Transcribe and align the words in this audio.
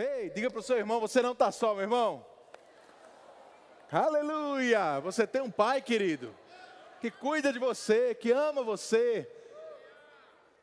Ei, 0.00 0.30
diga 0.30 0.50
para 0.50 0.60
o 0.60 0.62
seu 0.62 0.78
irmão, 0.78 0.98
você 0.98 1.20
não 1.20 1.32
está 1.32 1.52
só, 1.52 1.74
meu 1.74 1.82
irmão. 1.82 2.24
Aleluia! 3.92 4.98
Você 5.00 5.26
tem 5.26 5.42
um 5.42 5.50
pai, 5.50 5.82
querido, 5.82 6.34
que 7.02 7.10
cuida 7.10 7.52
de 7.52 7.58
você, 7.58 8.14
que 8.14 8.32
ama 8.32 8.62
você, 8.62 9.30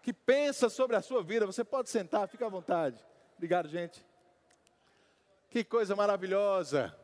que 0.01 0.11
pensa 0.11 0.69
sobre 0.69 0.95
a 0.95 1.03
sua 1.03 1.21
vida. 1.21 1.45
Você 1.45 1.63
pode 1.63 1.87
sentar, 1.87 2.27
fica 2.27 2.47
à 2.47 2.49
vontade. 2.49 3.05
Obrigado, 3.35 3.67
gente. 3.67 4.03
Que 5.51 5.63
coisa 5.63 5.95
maravilhosa. 5.95 6.97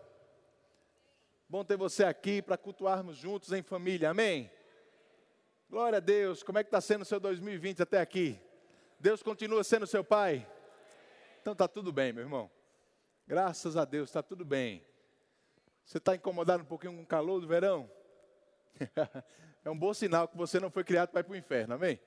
Bom 1.47 1.63
ter 1.63 1.77
você 1.77 2.03
aqui 2.03 2.41
para 2.41 2.57
cultuarmos 2.57 3.15
juntos 3.15 3.51
em 3.51 3.61
família. 3.61 4.09
Amém? 4.09 4.49
Glória 5.69 5.97
a 5.97 6.01
Deus. 6.01 6.41
Como 6.41 6.57
é 6.57 6.63
que 6.63 6.69
está 6.69 6.81
sendo 6.81 7.03
o 7.03 7.05
seu 7.05 7.19
2020 7.19 7.83
até 7.83 8.01
aqui? 8.01 8.41
Deus 8.99 9.21
continua 9.21 9.63
sendo 9.63 9.85
seu 9.85 10.03
pai? 10.03 10.47
Então 11.43 11.51
está 11.51 11.67
tudo 11.67 11.91
bem, 11.91 12.13
meu 12.13 12.23
irmão. 12.23 12.49
Graças 13.27 13.75
a 13.75 13.83
Deus, 13.83 14.09
está 14.09 14.23
tudo 14.23 14.45
bem. 14.45 14.81
Você 15.83 15.97
está 15.97 16.15
incomodado 16.15 16.63
um 16.63 16.65
pouquinho 16.65 16.95
com 16.95 17.01
o 17.01 17.05
calor 17.05 17.41
do 17.41 17.47
verão? 17.49 17.91
é 19.65 19.69
um 19.69 19.77
bom 19.77 19.93
sinal 19.93 20.25
que 20.25 20.37
você 20.37 20.57
não 20.57 20.71
foi 20.71 20.85
criado 20.85 21.09
para 21.09 21.19
ir 21.19 21.23
para 21.25 21.33
o 21.33 21.35
inferno, 21.35 21.73
amém? 21.73 21.99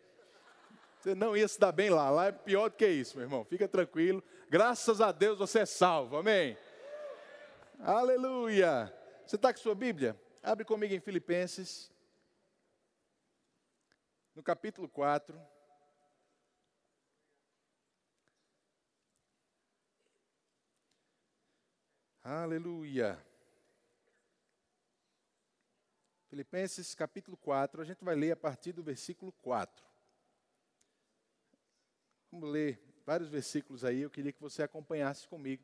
Você 0.99 1.15
não 1.15 1.37
ia 1.37 1.47
se 1.47 1.61
dar 1.61 1.71
bem 1.71 1.91
lá, 1.91 2.09
lá 2.09 2.29
é 2.29 2.33
pior 2.33 2.71
do 2.71 2.77
que 2.77 2.89
isso, 2.89 3.19
meu 3.19 3.27
irmão. 3.27 3.45
Fica 3.45 3.69
tranquilo. 3.69 4.25
Graças 4.49 5.03
a 5.03 5.13
Deus 5.13 5.39
você 5.39 5.59
é 5.59 5.67
salvo, 5.67 6.17
amém? 6.17 6.57
Aleluia. 7.81 8.91
Você 9.27 9.37
está 9.37 9.53
com 9.53 9.61
sua 9.61 9.75
Bíblia? 9.75 10.19
Abre 10.43 10.65
comigo 10.65 10.95
em 10.95 11.01
Filipenses, 11.01 11.93
no 14.35 14.43
capítulo 14.43 14.89
4. 14.89 15.39
Aleluia. 22.29 23.25
Filipenses 26.29 26.93
capítulo 26.93 27.37
4, 27.37 27.81
a 27.81 27.85
gente 27.85 28.05
vai 28.05 28.17
ler 28.17 28.33
a 28.33 28.37
partir 28.37 28.73
do 28.73 28.83
versículo 28.83 29.31
4. 29.31 29.87
Vamos 32.33 32.51
ler 32.51 32.83
vários 33.07 33.29
versículos 33.29 33.85
aí, 33.85 34.01
eu 34.01 34.11
queria 34.11 34.33
que 34.33 34.41
você 34.41 34.65
acompanhasse 34.65 35.29
comigo. 35.29 35.63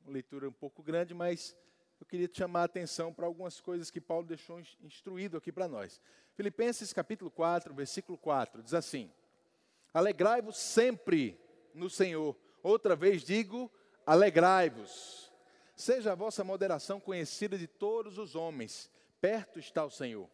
Uma 0.00 0.14
leitura 0.14 0.48
um 0.48 0.52
pouco 0.52 0.82
grande, 0.82 1.14
mas 1.14 1.56
eu 2.00 2.06
queria 2.06 2.26
te 2.26 2.38
chamar 2.38 2.62
a 2.62 2.64
atenção 2.64 3.14
para 3.14 3.26
algumas 3.26 3.60
coisas 3.60 3.88
que 3.88 4.00
Paulo 4.00 4.26
deixou 4.26 4.60
instruído 4.80 5.36
aqui 5.36 5.52
para 5.52 5.68
nós. 5.68 6.00
Filipenses 6.34 6.92
capítulo 6.92 7.30
4, 7.30 7.72
versículo 7.72 8.18
4, 8.18 8.64
diz 8.64 8.74
assim: 8.74 9.12
Alegrai-vos 9.94 10.58
sempre 10.58 11.40
no 11.72 11.88
Senhor. 11.88 12.36
Outra 12.64 12.96
vez 12.96 13.22
digo, 13.22 13.70
alegrai-vos. 14.04 15.31
Seja 15.82 16.12
a 16.12 16.14
vossa 16.14 16.44
moderação 16.44 17.00
conhecida 17.00 17.58
de 17.58 17.66
todos 17.66 18.16
os 18.16 18.36
homens, 18.36 18.88
perto 19.20 19.58
está 19.58 19.84
o 19.84 19.90
Senhor. 19.90 20.30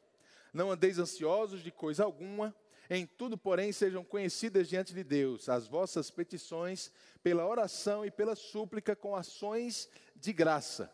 Não 0.52 0.70
andeis 0.70 0.98
ansiosos 0.98 1.62
de 1.62 1.70
coisa 1.70 2.04
alguma, 2.04 2.54
em 2.90 3.06
tudo, 3.06 3.38
porém, 3.38 3.72
sejam 3.72 4.04
conhecidas 4.04 4.68
diante 4.68 4.92
de 4.92 5.02
Deus 5.02 5.48
as 5.48 5.66
vossas 5.66 6.10
petições, 6.10 6.92
pela 7.22 7.46
oração 7.46 8.04
e 8.04 8.10
pela 8.10 8.36
súplica, 8.36 8.94
com 8.94 9.16
ações 9.16 9.88
de 10.14 10.34
graça. 10.34 10.92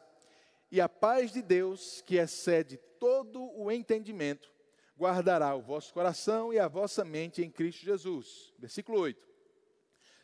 E 0.71 0.81
a 0.81 0.89
paz 0.89 1.33
de 1.33 1.43
Deus, 1.43 2.01
que 2.03 2.15
excede 2.15 2.77
todo 3.01 3.43
o 3.59 3.73
entendimento, 3.73 4.53
guardará 4.97 5.53
o 5.57 5.63
vosso 5.63 5.93
coração 5.93 6.53
e 6.53 6.61
a 6.61 6.69
vossa 6.69 7.05
mente 7.05 7.43
em 7.43 7.51
Cristo 7.51 7.85
Jesus. 7.85 8.55
Versículo 8.57 9.01
8. 9.01 9.21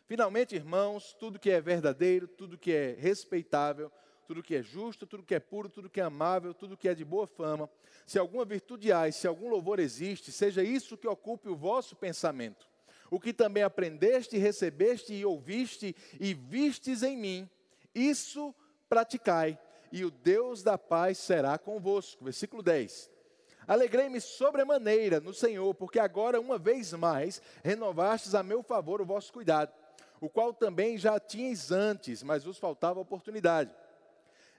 Finalmente, 0.06 0.54
irmãos, 0.54 1.16
tudo 1.18 1.36
que 1.36 1.50
é 1.50 1.60
verdadeiro, 1.60 2.28
tudo 2.28 2.56
que 2.56 2.70
é 2.70 2.94
respeitável, 2.96 3.90
tudo 4.30 4.44
que 4.44 4.54
é 4.54 4.62
justo, 4.62 5.08
tudo 5.08 5.24
que 5.24 5.34
é 5.34 5.40
puro, 5.40 5.68
tudo 5.68 5.90
que 5.90 6.00
é 6.00 6.04
amável, 6.04 6.54
tudo 6.54 6.76
que 6.76 6.88
é 6.88 6.94
de 6.94 7.04
boa 7.04 7.26
fama, 7.26 7.68
se 8.06 8.16
alguma 8.16 8.44
virtude 8.44 8.92
há, 8.92 9.10
se 9.10 9.26
algum 9.26 9.48
louvor 9.48 9.80
existe, 9.80 10.30
seja 10.30 10.62
isso 10.62 10.96
que 10.96 11.08
ocupe 11.08 11.48
o 11.48 11.56
vosso 11.56 11.96
pensamento. 11.96 12.68
O 13.10 13.18
que 13.18 13.32
também 13.32 13.64
aprendeste, 13.64 14.38
recebeste 14.38 15.12
e 15.12 15.24
ouviste 15.24 15.96
e 16.20 16.32
vistes 16.32 17.02
em 17.02 17.16
mim, 17.16 17.50
isso 17.92 18.54
praticai, 18.88 19.58
e 19.90 20.04
o 20.04 20.12
Deus 20.12 20.62
da 20.62 20.78
paz 20.78 21.18
será 21.18 21.58
convosco. 21.58 22.24
Versículo 22.24 22.62
10. 22.62 23.10
Alegrei-me 23.66 24.20
sobremaneira 24.20 25.18
no 25.18 25.34
Senhor, 25.34 25.74
porque 25.74 25.98
agora, 25.98 26.40
uma 26.40 26.56
vez 26.56 26.92
mais, 26.92 27.42
renovastes 27.64 28.32
a 28.36 28.44
meu 28.44 28.62
favor 28.62 29.00
o 29.00 29.04
vosso 29.04 29.32
cuidado, 29.32 29.72
o 30.20 30.28
qual 30.28 30.54
também 30.54 30.96
já 30.96 31.18
tinhais 31.18 31.72
antes, 31.72 32.22
mas 32.22 32.44
vos 32.44 32.58
faltava 32.58 33.00
oportunidade. 33.00 33.74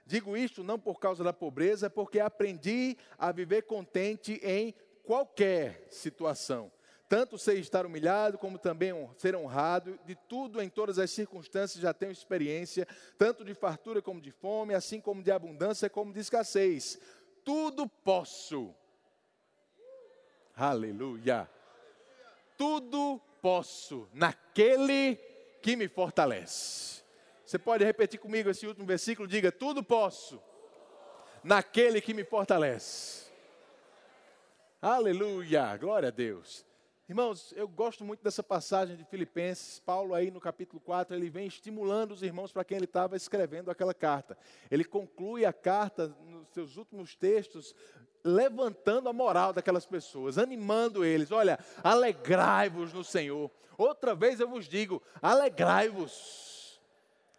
Digo 0.04 0.36
isto 0.36 0.62
não 0.64 0.78
por 0.78 0.98
causa 0.98 1.22
da 1.22 1.32
pobreza, 1.32 1.88
porque 1.88 2.20
aprendi 2.20 2.96
a 3.18 3.30
viver 3.32 3.62
contente 3.62 4.40
em 4.42 4.74
qualquer 5.04 5.86
situação. 5.90 6.70
Tanto 7.08 7.36
sei 7.36 7.58
estar 7.58 7.84
humilhado, 7.84 8.38
como 8.38 8.58
também 8.58 8.92
ser 9.18 9.36
honrado, 9.36 9.98
de 10.06 10.14
tudo 10.14 10.62
em 10.62 10.68
todas 10.70 10.98
as 10.98 11.10
circunstâncias 11.10 11.82
já 11.82 11.92
tenho 11.92 12.10
experiência, 12.10 12.88
tanto 13.18 13.44
de 13.44 13.52
fartura 13.52 14.00
como 14.00 14.18
de 14.18 14.30
fome, 14.30 14.72
assim 14.72 14.98
como 14.98 15.22
de 15.22 15.30
abundância 15.30 15.90
como 15.90 16.10
de 16.10 16.20
escassez. 16.20 16.98
Tudo 17.44 17.86
posso. 17.86 18.74
Aleluia. 20.56 21.50
Tudo 22.56 23.20
posso 23.42 24.08
naquele 24.14 25.16
que 25.60 25.76
me 25.76 25.88
fortalece. 25.88 27.01
Você 27.52 27.58
pode 27.58 27.84
repetir 27.84 28.18
comigo 28.18 28.48
esse 28.48 28.66
último 28.66 28.86
versículo? 28.86 29.28
Diga: 29.28 29.52
Tudo 29.52 29.82
posso 29.82 30.40
naquele 31.44 32.00
que 32.00 32.14
me 32.14 32.24
fortalece. 32.24 33.30
Aleluia, 34.80 35.76
glória 35.76 36.08
a 36.08 36.10
Deus. 36.10 36.64
Irmãos, 37.06 37.52
eu 37.54 37.68
gosto 37.68 38.06
muito 38.06 38.24
dessa 38.24 38.42
passagem 38.42 38.96
de 38.96 39.04
Filipenses. 39.04 39.78
Paulo, 39.78 40.14
aí 40.14 40.30
no 40.30 40.40
capítulo 40.40 40.80
4, 40.80 41.14
ele 41.14 41.28
vem 41.28 41.46
estimulando 41.46 42.12
os 42.12 42.22
irmãos 42.22 42.50
para 42.50 42.64
quem 42.64 42.78
ele 42.78 42.86
estava 42.86 43.16
escrevendo 43.16 43.70
aquela 43.70 43.92
carta. 43.92 44.34
Ele 44.70 44.82
conclui 44.82 45.44
a 45.44 45.52
carta 45.52 46.08
nos 46.24 46.48
seus 46.54 46.78
últimos 46.78 47.14
textos, 47.14 47.74
levantando 48.24 49.10
a 49.10 49.12
moral 49.12 49.52
daquelas 49.52 49.84
pessoas, 49.84 50.38
animando 50.38 51.04
eles: 51.04 51.30
olha, 51.30 51.58
alegrai-vos 51.84 52.94
no 52.94 53.04
Senhor. 53.04 53.50
Outra 53.76 54.14
vez 54.14 54.40
eu 54.40 54.48
vos 54.48 54.66
digo: 54.66 55.02
alegrai-vos. 55.20 56.51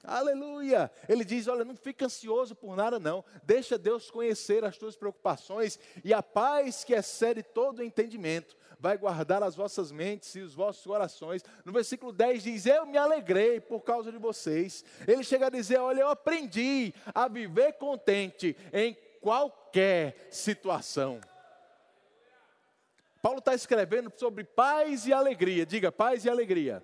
Aleluia! 0.04 0.92
Ele 1.08 1.24
diz: 1.24 1.48
Olha, 1.48 1.64
não 1.64 1.78
fica 1.78 2.06
ansioso 2.06 2.54
por 2.54 2.76
nada, 2.76 3.00
não. 3.00 3.24
Deixa 3.44 3.78
Deus 3.78 4.12
conhecer 4.12 4.64
as 4.66 4.78
tuas 4.78 4.98
preocupações 4.98 5.80
e 6.04 6.14
a 6.14 6.22
paz 6.22 6.84
que 6.84 6.94
excede 6.94 7.42
todo 7.42 7.80
o 7.80 7.84
entendimento 7.84 8.58
vai 8.78 8.98
guardar 8.98 9.42
as 9.42 9.56
vossas 9.56 9.94
mentes 9.94 10.36
e 10.36 10.42
os 10.42 10.54
vossos 10.54 10.86
corações. 10.86 11.42
No 11.64 11.72
versículo 11.72 12.12
10 12.12 12.44
diz: 12.44 12.66
Eu 12.66 12.86
me 12.86 12.98
alegrei 12.98 13.62
por 13.62 13.80
causa 13.80 14.12
de 14.12 14.18
vocês. 14.18 14.84
Ele 15.08 15.24
chega 15.24 15.48
a 15.48 15.50
dizer: 15.50 15.78
Olha, 15.78 16.02
eu 16.02 16.10
aprendi 16.10 16.94
a 17.16 17.30
viver 17.30 17.74
contente 17.74 18.58
em 18.74 18.98
qualquer 19.22 20.28
situação. 20.30 21.22
Paulo 23.22 23.40
está 23.40 23.56
escrevendo 23.56 24.12
sobre 24.18 24.44
paz 24.44 25.08
e 25.08 25.14
alegria. 25.14 25.66
Diga 25.66 25.94
paz 25.94 26.26
e 26.26 26.30
alegria 26.30 26.84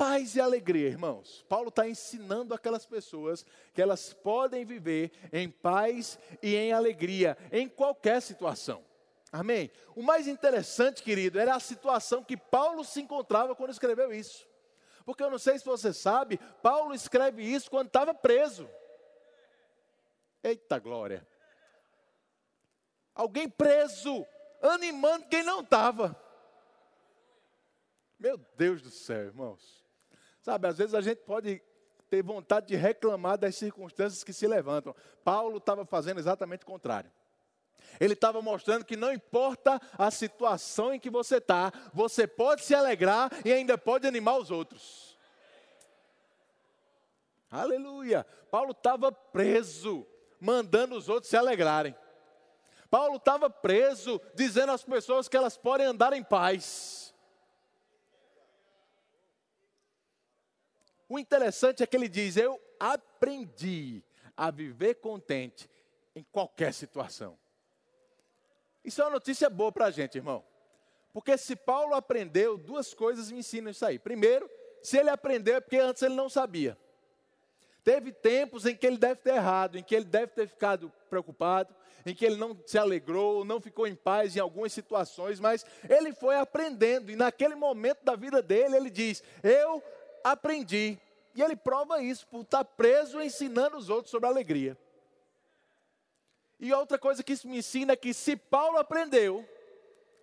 paz 0.00 0.34
e 0.34 0.40
alegria, 0.40 0.88
irmãos. 0.88 1.44
Paulo 1.46 1.68
está 1.68 1.86
ensinando 1.86 2.54
aquelas 2.54 2.86
pessoas 2.86 3.44
que 3.74 3.82
elas 3.82 4.14
podem 4.14 4.64
viver 4.64 5.12
em 5.30 5.50
paz 5.50 6.18
e 6.42 6.56
em 6.56 6.72
alegria 6.72 7.36
em 7.52 7.68
qualquer 7.68 8.22
situação. 8.22 8.82
Amém? 9.30 9.70
O 9.94 10.02
mais 10.02 10.26
interessante, 10.26 11.02
querido, 11.02 11.38
era 11.38 11.54
a 11.54 11.60
situação 11.60 12.24
que 12.24 12.34
Paulo 12.34 12.82
se 12.82 13.02
encontrava 13.02 13.54
quando 13.54 13.72
escreveu 13.72 14.10
isso. 14.10 14.48
Porque 15.04 15.22
eu 15.22 15.30
não 15.30 15.38
sei 15.38 15.58
se 15.58 15.66
você 15.66 15.92
sabe, 15.92 16.38
Paulo 16.62 16.94
escreve 16.94 17.42
isso 17.42 17.70
quando 17.70 17.88
estava 17.88 18.14
preso. 18.14 18.66
Eita 20.42 20.78
glória! 20.78 21.28
Alguém 23.14 23.50
preso, 23.50 24.26
animando 24.62 25.26
quem 25.26 25.42
não 25.42 25.60
estava. 25.60 26.18
Meu 28.18 28.38
Deus 28.56 28.80
do 28.80 28.90
céu, 28.90 29.26
irmãos. 29.26 29.79
Sabe, 30.40 30.68
às 30.68 30.78
vezes 30.78 30.94
a 30.94 31.00
gente 31.00 31.18
pode 31.18 31.62
ter 32.08 32.22
vontade 32.22 32.66
de 32.66 32.76
reclamar 32.76 33.38
das 33.38 33.54
circunstâncias 33.56 34.24
que 34.24 34.32
se 34.32 34.46
levantam. 34.46 34.94
Paulo 35.22 35.58
estava 35.58 35.84
fazendo 35.84 36.18
exatamente 36.18 36.64
o 36.64 36.66
contrário. 36.66 37.10
Ele 37.98 38.14
estava 38.14 38.42
mostrando 38.42 38.84
que 38.84 38.96
não 38.96 39.12
importa 39.12 39.80
a 39.96 40.10
situação 40.10 40.92
em 40.92 41.00
que 41.00 41.10
você 41.10 41.36
está, 41.36 41.72
você 41.92 42.26
pode 42.26 42.64
se 42.64 42.74
alegrar 42.74 43.30
e 43.44 43.52
ainda 43.52 43.78
pode 43.78 44.06
animar 44.06 44.38
os 44.38 44.50
outros. 44.50 45.18
Aleluia! 47.50 48.24
Paulo 48.50 48.72
estava 48.72 49.10
preso, 49.10 50.06
mandando 50.40 50.96
os 50.96 51.08
outros 51.08 51.30
se 51.30 51.36
alegrarem. 51.36 51.94
Paulo 52.88 53.16
estava 53.16 53.48
preso, 53.48 54.20
dizendo 54.34 54.72
às 54.72 54.84
pessoas 54.84 55.28
que 55.28 55.36
elas 55.36 55.56
podem 55.56 55.86
andar 55.86 56.12
em 56.12 56.24
paz. 56.24 57.09
O 61.10 61.18
interessante 61.18 61.82
é 61.82 61.86
que 61.88 61.96
ele 61.96 62.08
diz: 62.08 62.36
Eu 62.36 62.58
aprendi 62.78 64.00
a 64.36 64.48
viver 64.48 64.94
contente 64.94 65.68
em 66.14 66.22
qualquer 66.22 66.72
situação. 66.72 67.36
Isso 68.84 69.02
é 69.02 69.04
uma 69.04 69.10
notícia 69.10 69.50
boa 69.50 69.72
para 69.72 69.86
a 69.86 69.90
gente, 69.90 70.16
irmão. 70.16 70.44
Porque 71.12 71.36
se 71.36 71.56
Paulo 71.56 71.94
aprendeu, 71.94 72.56
duas 72.56 72.94
coisas 72.94 73.32
me 73.32 73.40
ensinam 73.40 73.72
isso 73.72 73.84
aí. 73.84 73.98
Primeiro, 73.98 74.48
se 74.80 74.98
ele 74.98 75.10
aprendeu 75.10 75.56
é 75.56 75.60
porque 75.60 75.78
antes 75.78 76.00
ele 76.00 76.14
não 76.14 76.28
sabia. 76.28 76.78
Teve 77.82 78.12
tempos 78.12 78.64
em 78.64 78.76
que 78.76 78.86
ele 78.86 78.96
deve 78.96 79.16
ter 79.16 79.34
errado, 79.34 79.76
em 79.76 79.82
que 79.82 79.96
ele 79.96 80.04
deve 80.04 80.28
ter 80.28 80.46
ficado 80.46 80.92
preocupado, 81.08 81.74
em 82.06 82.14
que 82.14 82.24
ele 82.24 82.36
não 82.36 82.56
se 82.64 82.78
alegrou, 82.78 83.44
não 83.44 83.60
ficou 83.60 83.84
em 83.84 83.96
paz 83.96 84.36
em 84.36 84.40
algumas 84.40 84.72
situações, 84.72 85.40
mas 85.40 85.66
ele 85.88 86.14
foi 86.14 86.36
aprendendo, 86.36 87.10
e 87.10 87.16
naquele 87.16 87.56
momento 87.56 88.04
da 88.04 88.14
vida 88.14 88.40
dele, 88.40 88.76
ele 88.76 88.90
diz: 88.90 89.24
Eu 89.42 89.82
aprendi. 90.24 90.98
E 91.34 91.42
ele 91.42 91.56
prova 91.56 92.02
isso 92.02 92.26
por 92.26 92.42
estar 92.42 92.64
preso 92.64 93.20
ensinando 93.22 93.76
os 93.76 93.88
outros 93.88 94.10
sobre 94.10 94.28
alegria. 94.28 94.76
E 96.58 96.72
outra 96.72 96.98
coisa 96.98 97.22
que 97.22 97.32
isso 97.32 97.48
me 97.48 97.58
ensina 97.58 97.92
é 97.92 97.96
que 97.96 98.12
se 98.12 98.36
Paulo 98.36 98.78
aprendeu, 98.78 99.48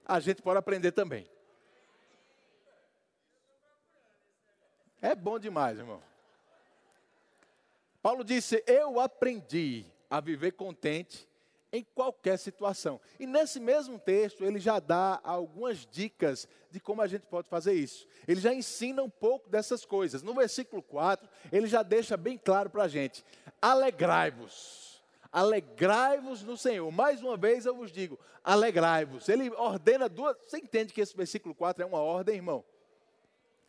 a 0.06 0.20
gente 0.20 0.42
pode 0.42 0.60
aprender 0.60 0.92
também. 0.92 1.28
É 5.02 5.16
bom 5.16 5.40
demais, 5.40 5.78
irmão. 5.78 6.02
Paulo 8.02 8.24
disse: 8.24 8.64
Eu 8.68 9.00
aprendi 9.00 9.86
a 10.10 10.20
viver 10.20 10.52
contente 10.52 11.28
em 11.72 11.84
qualquer 11.84 12.38
situação. 12.38 13.00
E 13.20 13.26
nesse 13.26 13.60
mesmo 13.60 14.00
texto, 14.00 14.44
ele 14.44 14.60
já 14.60 14.80
dá 14.80 15.20
algumas 15.24 15.86
dicas 15.86 16.48
de 16.72 16.80
como 16.80 17.02
a 17.02 17.08
gente 17.08 17.26
pode 17.26 17.50
fazer 17.50 17.74
isso. 17.74 18.08
Ele 18.28 18.40
já 18.40 18.54
ensina 18.54 19.04
um 19.04 19.10
pouco 19.10 19.50
dessas 19.50 19.86
coisas. 19.86 20.24
No 20.24 20.34
versículo 20.34 20.82
4, 20.82 21.28
ele 21.52 21.68
já 21.68 21.84
deixa 21.84 22.16
bem 22.16 22.38
claro 22.38 22.70
para 22.70 22.84
a 22.84 22.88
gente: 22.88 23.24
alegrai-vos. 23.62 24.88
Alegrai-vos 25.32 26.42
no 26.44 26.56
Senhor. 26.56 26.90
Mais 26.92 27.22
uma 27.22 27.36
vez 27.36 27.66
eu 27.66 27.76
vos 27.76 27.92
digo: 27.92 28.18
alegrai-vos. 28.44 29.28
Ele 29.28 29.50
ordena 29.52 30.08
duas. 30.08 30.38
Você 30.46 30.58
entende 30.58 30.94
que 30.94 31.02
esse 31.02 31.16
versículo 31.16 31.54
4 31.54 31.84
é 31.84 31.86
uma 31.86 32.00
ordem, 32.00 32.36
irmão? 32.36 32.64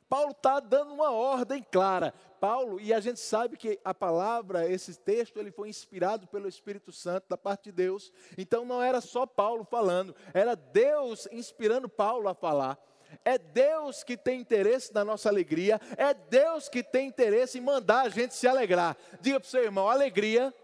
Paulo 0.09 0.31
está 0.31 0.59
dando 0.59 0.95
uma 0.95 1.11
ordem 1.11 1.65
clara. 1.71 2.15
Paulo, 2.41 2.81
e 2.81 2.95
a 2.95 3.01
gente 3.01 3.21
sabe 3.21 3.57
que 3.57 3.79
a 3.85 3.93
palavra, 3.93 4.71
esse 4.71 4.99
texto, 4.99 5.39
ele 5.39 5.51
foi 5.51 5.69
inspirado 5.69 6.27
pelo 6.27 6.49
Espírito 6.49 6.93
Santo 6.93 7.27
da 7.29 7.37
parte 7.37 7.65
de 7.65 7.73
Deus. 7.73 8.13
Então 8.37 8.65
não 8.65 8.83
era 8.83 9.01
só 9.01 9.27
Paulo 9.27 9.65
falando, 9.65 10.15
era 10.33 10.55
Deus 10.55 11.29
inspirando 11.31 11.89
Paulo 11.89 12.29
a 12.29 12.35
falar. 12.35 12.79
É 13.25 13.39
Deus 13.39 14.03
que 14.03 14.17
tem 14.17 14.41
interesse 14.41 14.93
na 14.93 15.05
nossa 15.05 15.29
alegria, 15.29 15.81
é 15.97 16.13
Deus 16.13 16.69
que 16.69 16.83
tem 16.83 17.09
interesse 17.09 17.59
em 17.59 17.63
mandar 17.63 18.03
a 18.03 18.09
gente 18.09 18.35
se 18.35 18.47
alegrar. 18.47 18.97
Diga 19.21 19.41
para 19.41 19.47
o 19.47 19.51
seu 19.51 19.63
irmão: 19.63 19.89
alegria 19.89 20.55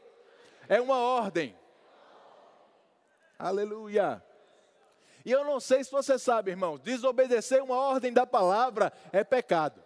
é 0.69 0.81
uma 0.81 0.99
ordem. 0.99 1.57
Aleluia. 3.39 4.23
E 5.25 5.31
eu 5.31 5.45
não 5.45 5.59
sei 5.59 5.83
se 5.83 5.91
você 5.91 6.19
sabe, 6.19 6.51
irmão, 6.51 6.79
desobedecer 6.79 7.63
uma 7.63 7.77
ordem 7.77 8.13
da 8.13 8.27
palavra 8.27 8.93
é 9.11 9.25
pecado. 9.25 9.83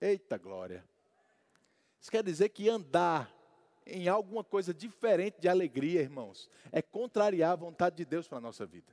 Eita 0.00 0.38
glória. 0.38 0.84
Isso 2.00 2.10
quer 2.10 2.22
dizer 2.22 2.48
que 2.48 2.68
andar 2.68 3.30
em 3.86 4.08
alguma 4.08 4.42
coisa 4.42 4.72
diferente 4.72 5.38
de 5.38 5.48
alegria, 5.48 6.00
irmãos, 6.00 6.48
é 6.72 6.80
contrariar 6.80 7.52
a 7.52 7.56
vontade 7.56 7.96
de 7.96 8.04
Deus 8.04 8.26
para 8.26 8.38
a 8.38 8.40
nossa 8.40 8.64
vida. 8.64 8.92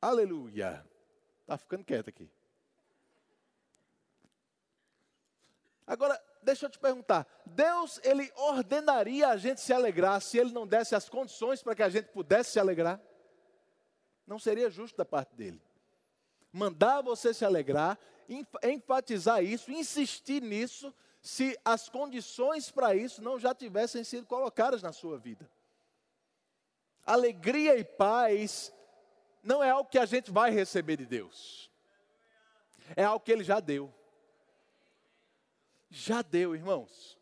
Aleluia. 0.00 0.86
Está 1.40 1.58
ficando 1.58 1.84
quieto 1.84 2.08
aqui. 2.08 2.30
Agora, 5.86 6.22
deixa 6.44 6.66
eu 6.66 6.70
te 6.70 6.78
perguntar, 6.78 7.26
Deus 7.44 7.98
ele 8.04 8.30
ordenaria 8.36 9.28
a 9.28 9.36
gente 9.36 9.60
se 9.60 9.72
alegrar 9.72 10.20
se 10.20 10.38
ele 10.38 10.52
não 10.52 10.66
desse 10.66 10.94
as 10.94 11.08
condições 11.08 11.62
para 11.62 11.74
que 11.74 11.82
a 11.82 11.88
gente 11.88 12.06
pudesse 12.08 12.52
se 12.52 12.60
alegrar? 12.60 13.00
Não 14.26 14.38
seria 14.38 14.70
justo 14.70 14.96
da 14.96 15.04
parte 15.04 15.34
dele. 15.34 15.60
Mandar 16.52 17.02
você 17.02 17.34
se 17.34 17.44
alegrar, 17.44 17.98
enfatizar 18.62 19.42
isso, 19.42 19.72
insistir 19.72 20.40
nisso, 20.40 20.94
se 21.20 21.58
as 21.64 21.88
condições 21.88 22.70
para 22.70 22.94
isso 22.94 23.22
não 23.22 23.38
já 23.38 23.54
tivessem 23.54 24.04
sido 24.04 24.26
colocadas 24.26 24.82
na 24.82 24.92
sua 24.92 25.18
vida. 25.18 25.50
Alegria 27.04 27.76
e 27.76 27.84
paz 27.84 28.72
não 29.42 29.62
é 29.62 29.70
algo 29.70 29.90
que 29.90 29.98
a 29.98 30.06
gente 30.06 30.30
vai 30.30 30.50
receber 30.50 30.96
de 30.96 31.06
Deus. 31.06 31.70
É 32.94 33.04
algo 33.04 33.24
que 33.24 33.32
ele 33.32 33.44
já 33.44 33.60
deu. 33.60 33.92
Já 35.94 36.22
deu, 36.22 36.56
irmãos. 36.56 37.16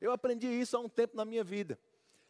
Eu 0.00 0.10
aprendi 0.10 0.48
isso 0.48 0.76
há 0.76 0.80
um 0.80 0.88
tempo 0.88 1.16
na 1.16 1.24
minha 1.24 1.44
vida. 1.44 1.78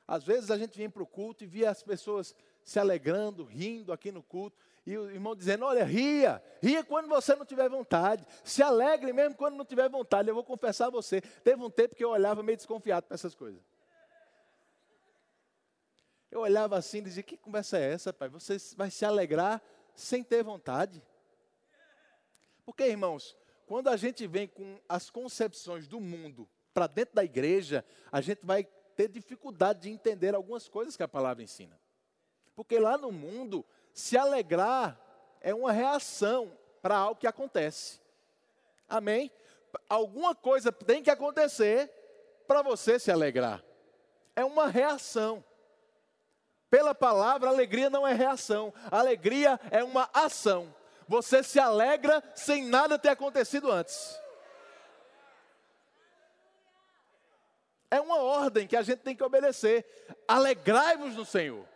Às 0.06 0.23
vezes 0.23 0.50
a 0.50 0.59
gente 0.59 0.77
vinha 0.77 0.91
para 0.91 1.03
o 1.03 1.06
culto 1.06 1.44
e 1.44 1.47
via 1.47 1.71
as 1.71 1.82
pessoas 1.82 2.35
se 2.62 2.79
alegrando, 2.79 3.43
rindo 3.43 3.91
aqui 3.91 4.12
no 4.12 4.23
culto, 4.23 4.59
e 4.85 4.99
o 4.99 5.11
irmão 5.11 5.35
dizendo: 5.35 5.65
Olha, 5.65 5.82
ria, 5.82 6.44
ria 6.61 6.85
quando 6.85 7.09
você 7.09 7.35
não 7.35 7.47
tiver 7.47 7.71
vontade, 7.71 8.27
se 8.44 8.62
alegre 8.62 9.15
mesmo 9.15 9.35
quando 9.35 9.56
não 9.56 9.65
tiver 9.65 9.88
vontade. 9.88 10.29
Eu 10.29 10.35
vou 10.35 10.44
confessar 10.44 10.88
a 10.88 10.91
você: 10.91 11.23
teve 11.23 11.62
um 11.62 11.71
tempo 11.71 11.94
que 11.94 12.05
eu 12.05 12.11
olhava 12.11 12.43
meio 12.43 12.59
desconfiado 12.59 13.06
para 13.06 13.15
essas 13.15 13.35
coisas. 13.35 13.62
Eu 16.31 16.41
olhava 16.41 16.76
assim 16.76 16.99
e 16.99 17.03
dizia: 17.03 17.23
Que 17.23 17.38
conversa 17.38 17.79
é 17.79 17.93
essa, 17.93 18.12
pai? 18.12 18.29
Você 18.29 18.59
vai 18.76 18.91
se 18.91 19.06
alegrar 19.06 19.62
sem 19.94 20.23
ter 20.23 20.44
vontade? 20.44 21.03
Porque, 22.67 22.85
irmãos, 22.85 23.35
quando 23.71 23.87
a 23.87 23.97
gente 23.97 24.27
vem 24.27 24.49
com 24.49 24.81
as 24.89 25.11
concepções 25.11 25.87
do 25.87 26.01
mundo 26.01 26.49
para 26.75 26.89
dentro 26.89 27.15
da 27.15 27.23
igreja, 27.23 27.85
a 28.11 28.21
gente 28.21 28.45
vai 28.45 28.65
ter 28.97 29.07
dificuldade 29.07 29.83
de 29.83 29.91
entender 29.91 30.35
algumas 30.35 30.67
coisas 30.67 30.97
que 30.97 31.05
a 31.05 31.09
palavra 31.09 31.45
ensina. 31.45 31.79
Porque 32.57 32.81
lá 32.81 32.99
no 32.99 33.13
mundo, 33.13 33.65
se 33.95 34.19
alegrar 34.19 35.01
é 35.41 35.55
uma 35.55 35.71
reação 35.71 36.59
para 36.83 36.97
algo 36.97 37.21
que 37.21 37.29
acontece. 37.29 38.01
Amém? 38.89 39.31
Alguma 39.89 40.35
coisa 40.35 40.73
tem 40.73 41.01
que 41.01 41.09
acontecer 41.09 41.89
para 42.49 42.63
você 42.63 42.99
se 42.99 43.13
alegrar. 43.13 43.63
É 44.35 44.45
uma 44.45 44.67
reação. 44.67 45.45
Pela 46.69 46.93
palavra, 46.93 47.49
alegria 47.49 47.89
não 47.89 48.05
é 48.05 48.15
reação, 48.15 48.75
alegria 48.91 49.61
é 49.71 49.85
uma 49.85 50.11
ação 50.13 50.75
você 51.11 51.43
se 51.43 51.59
alegra 51.59 52.23
sem 52.37 52.65
nada 52.65 52.97
ter 52.97 53.09
acontecido 53.09 53.69
antes. 53.69 54.17
É 57.90 58.00
uma 58.00 58.19
ordem 58.19 58.69
que 58.69 58.76
a 58.76 58.83
gente 58.83 59.00
tem 59.00 59.17
que 59.17 59.25
obedecer. 59.25 59.85
Alegrai-vos 60.29 61.17
no 61.17 61.25
Senhor. 61.25 61.67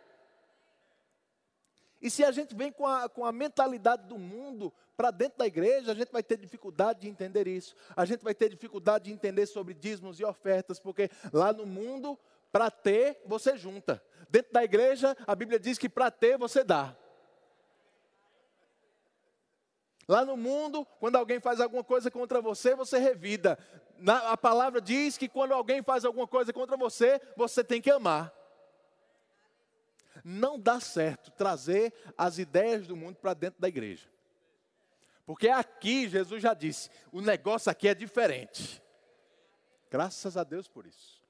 E 2.01 2.09
se 2.09 2.23
a 2.23 2.31
gente 2.31 2.55
vem 2.55 2.71
com 2.71 2.87
a, 2.87 3.09
com 3.09 3.25
a 3.25 3.31
mentalidade 3.33 4.07
do 4.07 4.17
mundo 4.17 4.73
para 4.95 5.11
dentro 5.11 5.39
da 5.39 5.45
igreja, 5.45 5.91
a 5.91 5.95
gente 5.95 6.13
vai 6.13 6.23
ter 6.23 6.37
dificuldade 6.37 7.01
de 7.01 7.09
entender 7.09 7.45
isso. 7.45 7.75
A 7.93 8.05
gente 8.05 8.23
vai 8.23 8.33
ter 8.33 8.47
dificuldade 8.47 9.03
de 9.03 9.11
entender 9.11 9.47
sobre 9.47 9.73
dízimos 9.73 10.17
e 10.17 10.23
ofertas, 10.23 10.79
porque 10.79 11.09
lá 11.33 11.51
no 11.51 11.65
mundo, 11.65 12.17
para 12.53 12.71
ter, 12.71 13.21
você 13.25 13.57
junta. 13.57 14.01
Dentro 14.29 14.53
da 14.53 14.63
igreja, 14.63 15.13
a 15.27 15.35
Bíblia 15.35 15.59
diz 15.59 15.77
que 15.77 15.89
para 15.89 16.09
ter, 16.09 16.37
você 16.37 16.63
dá. 16.63 16.95
Lá 20.07 20.23
no 20.23 20.37
mundo, 20.37 20.85
quando 20.99 21.15
alguém 21.15 21.39
faz 21.39 21.59
alguma 21.59 21.83
coisa 21.83 22.11
contra 22.11 22.41
você, 22.41 22.75
você 22.75 22.99
revida. 22.99 23.57
Na, 23.97 24.31
a 24.31 24.37
palavra 24.37 24.79
diz 24.79 25.17
que 25.17 25.27
quando 25.27 25.53
alguém 25.53 25.81
faz 25.81 26.05
alguma 26.05 26.27
coisa 26.27 26.53
contra 26.53 26.77
você, 26.77 27.19
você 27.35 27.63
tem 27.63 27.81
que 27.81 27.89
amar. 27.89 28.33
Não 30.23 30.59
dá 30.59 30.79
certo 30.79 31.31
trazer 31.31 31.93
as 32.17 32.37
ideias 32.37 32.87
do 32.87 32.95
mundo 32.95 33.17
para 33.17 33.33
dentro 33.33 33.59
da 33.59 33.67
igreja. 33.67 34.07
Porque 35.25 35.49
aqui, 35.49 36.07
Jesus 36.07 36.41
já 36.41 36.53
disse, 36.53 36.89
o 37.11 37.19
negócio 37.19 37.71
aqui 37.71 37.87
é 37.87 37.95
diferente. 37.95 38.81
Graças 39.89 40.37
a 40.37 40.43
Deus 40.43 40.67
por 40.67 40.85
isso. 40.85 41.21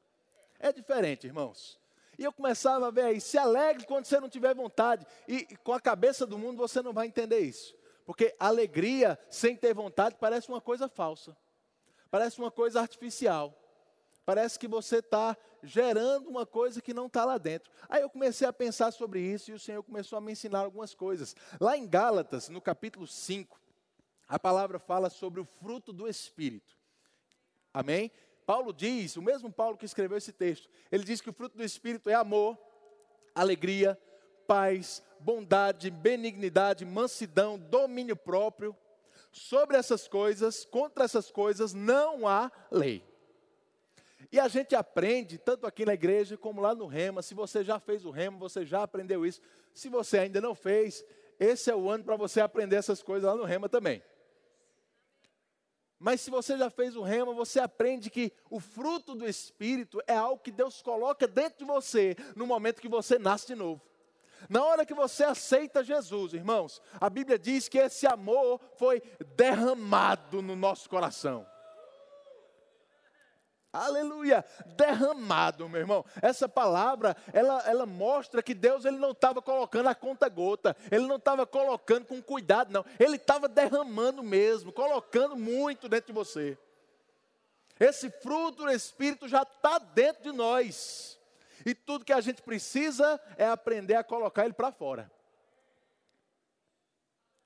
É 0.60 0.72
diferente, 0.74 1.28
irmãos. 1.28 1.80
E 2.18 2.24
eu 2.24 2.32
começava 2.32 2.88
a 2.88 2.92
ver 2.92 3.04
aí, 3.04 3.22
se 3.22 3.38
alegre 3.38 3.86
quando 3.86 4.06
você 4.06 4.20
não 4.20 4.30
tiver 4.30 4.54
vontade. 4.54 5.06
E, 5.28 5.48
e 5.50 5.58
com 5.58 5.72
a 5.72 5.80
cabeça 5.80 6.26
do 6.26 6.38
mundo 6.38 6.58
você 6.58 6.82
não 6.82 6.94
vai 6.94 7.08
entender 7.08 7.40
isso. 7.40 7.76
Porque 8.06 8.36
alegria 8.40 9.20
sem 9.30 9.56
ter 9.56 9.74
vontade 9.74 10.16
parece 10.20 10.48
uma 10.48 10.62
coisa 10.62 10.88
falsa, 10.88 11.36
parece 12.10 12.40
uma 12.40 12.52
coisa 12.52 12.80
artificial. 12.80 13.62
Parece 14.26 14.58
que 14.58 14.68
você 14.68 14.98
está 14.98 15.38
gerando 15.62 16.28
uma 16.28 16.48
coisa 16.48 16.82
que 16.82 16.96
não 16.96 17.06
está 17.06 17.24
lá 17.24 17.38
dentro. 17.38 17.72
Aí 17.88 18.02
eu 18.02 18.10
comecei 18.10 18.48
a 18.48 18.54
pensar 18.54 18.92
sobre 18.92 19.20
isso 19.20 19.52
e 19.52 19.54
o 19.54 19.60
Senhor 19.60 19.84
começou 19.84 20.18
a 20.18 20.22
me 20.22 20.32
ensinar 20.32 20.62
algumas 20.62 20.96
coisas. 20.96 21.36
Lá 21.60 21.78
em 21.78 21.88
Gálatas, 21.88 22.50
no 22.50 22.60
capítulo 22.60 23.06
5, 23.06 23.62
a 24.28 24.40
palavra 24.40 24.80
fala 24.80 25.12
sobre 25.12 25.40
o 25.40 25.46
fruto 25.46 25.94
do 25.94 26.08
Espírito. 26.08 26.76
Amém? 27.72 28.12
Paulo 28.48 28.74
diz, 28.74 29.16
o 29.16 29.22
mesmo 29.22 29.52
Paulo 29.52 29.78
que 29.78 29.86
escreveu 29.86 30.18
esse 30.18 30.32
texto, 30.32 30.70
ele 30.92 31.04
diz 31.04 31.22
que 31.22 31.30
o 31.30 31.34
fruto 31.34 31.58
do 31.58 31.64
Espírito 31.64 32.10
é 32.10 32.16
amor, 32.16 32.58
alegria, 33.36 34.00
paz, 34.48 35.02
bondade, 35.20 35.90
benignidade, 35.90 36.86
mansidão, 36.86 37.58
domínio 37.58 38.16
próprio. 38.16 38.76
Sobre 39.32 39.76
essas 39.76 40.08
coisas, 40.08 40.64
contra 40.64 41.04
essas 41.04 41.30
coisas, 41.30 41.74
não 41.74 42.28
há 42.28 42.50
lei. 42.72 43.04
E 44.32 44.40
a 44.40 44.48
gente 44.48 44.76
aprende, 44.76 45.38
tanto 45.38 45.68
aqui 45.68 45.86
na 45.86 45.94
igreja 45.94 46.38
como 46.38 46.62
lá 46.62 46.74
no 46.74 46.88
Rema. 46.88 47.22
Se 47.22 47.34
você 47.34 47.64
já 47.64 47.80
fez 47.80 48.06
o 48.06 48.12
Rema, 48.12 48.38
você 48.38 48.66
já 48.66 48.84
aprendeu 48.84 49.26
isso. 49.26 49.42
Se 49.74 49.90
você 49.90 50.20
ainda 50.20 50.40
não 50.40 50.56
fez, 50.56 51.04
esse 51.40 51.70
é 51.70 51.76
o 51.76 51.90
ano 51.90 52.04
para 52.04 52.16
você 52.16 52.40
aprender 52.40 52.78
essas 52.78 53.04
coisas 53.04 53.30
lá 53.30 53.36
no 53.36 53.44
Rema 53.44 53.68
também. 53.68 54.02
Mas 56.00 56.22
se 56.22 56.30
você 56.30 56.58
já 56.58 56.70
fez 56.70 56.96
o 56.96 57.02
rema, 57.02 57.34
você 57.34 57.60
aprende 57.60 58.10
que 58.10 58.32
o 58.50 58.60
fruto 58.60 59.16
do 59.16 59.28
Espírito 59.28 60.02
é 60.06 60.16
algo 60.16 60.42
que 60.42 60.52
Deus 60.52 60.82
coloca 60.82 61.28
dentro 61.28 61.60
de 61.60 61.66
você 61.66 62.16
no 62.36 62.46
momento 62.46 62.82
que 62.82 62.88
você 62.88 63.18
nasce 63.18 63.48
de 63.48 63.56
novo. 63.56 63.82
Na 64.50 64.64
hora 64.64 64.86
que 64.86 64.94
você 64.94 65.24
aceita 65.24 65.84
Jesus, 65.84 66.34
irmãos, 66.34 66.82
a 67.00 67.10
Bíblia 67.10 67.38
diz 67.38 67.68
que 67.68 67.78
esse 67.78 68.06
amor 68.06 68.60
foi 68.78 69.02
derramado 69.36 70.42
no 70.42 70.56
nosso 70.56 70.90
coração. 70.90 71.46
Aleluia, 73.76 74.46
derramado, 74.78 75.68
meu 75.68 75.82
irmão. 75.82 76.06
Essa 76.22 76.48
palavra, 76.48 77.16
ela, 77.34 77.62
ela 77.68 77.86
mostra 77.86 78.42
que 78.42 78.54
Deus 78.54 78.86
ele 78.86 78.98
não 78.98 79.12
estava 79.12 79.42
colocando 79.42 79.90
a 79.90 79.96
conta 79.96 80.30
gota, 80.30 80.76
ele 80.90 81.06
não 81.06 81.18
estava 81.18 81.46
colocando 81.46 82.06
com 82.06 82.22
cuidado, 82.22 82.72
não. 82.72 82.86
Ele 82.98 83.18
estava 83.18 83.50
derramando 83.50 84.24
mesmo, 84.24 84.72
colocando 84.72 85.36
muito 85.36 85.90
dentro 85.90 86.08
de 86.08 86.14
você. 86.14 86.58
Esse 87.78 88.10
fruto 88.10 88.64
do 88.64 88.72
Espírito 88.72 89.28
já 89.28 89.42
está 89.42 89.78
dentro 89.78 90.24
de 90.24 90.32
nós. 90.32 91.20
E 91.66 91.74
tudo 91.74 92.06
que 92.06 92.14
a 92.14 92.22
gente 92.22 92.44
precisa 92.44 93.20
é 93.38 93.46
aprender 93.48 93.96
a 93.96 94.04
colocar 94.04 94.46
ele 94.46 94.54
para 94.54 94.72
fora. 94.72 95.12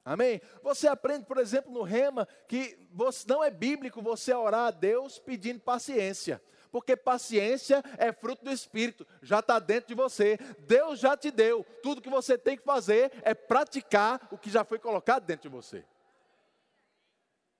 Amém? 0.04 0.42
Você 0.62 0.88
aprende, 0.88 1.26
por 1.26 1.38
exemplo, 1.38 1.72
no 1.72 1.84
rema, 1.84 2.28
que 2.48 2.78
você, 2.92 3.26
não 3.28 3.44
é 3.44 3.50
bíblico 3.50 4.02
você 4.02 4.34
orar 4.34 4.68
a 4.68 4.72
Deus 4.72 5.20
pedindo 5.20 5.62
paciência. 5.62 6.42
Porque 6.72 6.96
paciência 6.96 7.84
é 7.98 8.12
fruto 8.12 8.44
do 8.44 8.52
Espírito, 8.52 9.08
já 9.22 9.40
está 9.40 9.58
dentro 9.58 9.88
de 9.88 9.96
você. 9.96 10.38
Deus 10.60 11.00
já 11.00 11.16
te 11.16 11.32
deu. 11.32 11.66
Tudo 11.82 12.02
que 12.02 12.10
você 12.10 12.38
tem 12.38 12.58
que 12.58 12.64
fazer 12.64 13.12
é 13.24 13.34
praticar 13.34 14.28
o 14.32 14.38
que 14.38 14.50
já 14.50 14.64
foi 14.64 14.80
colocado 14.80 15.26
dentro 15.26 15.50
de 15.50 15.56
você. 15.56 15.86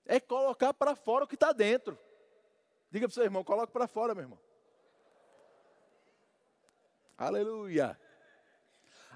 É 0.06 0.20
colocar 0.20 0.74
para 0.74 0.96
fora 0.96 1.26
o 1.26 1.28
que 1.28 1.36
está 1.36 1.52
dentro. 1.52 1.98
Diga 2.92 3.08
para 3.08 3.12
o 3.12 3.14
seu 3.14 3.24
irmão, 3.24 3.44
coloque 3.44 3.72
para 3.72 3.88
fora, 3.88 4.14
meu 4.14 4.24
irmão. 4.24 4.49
Aleluia. 7.20 8.00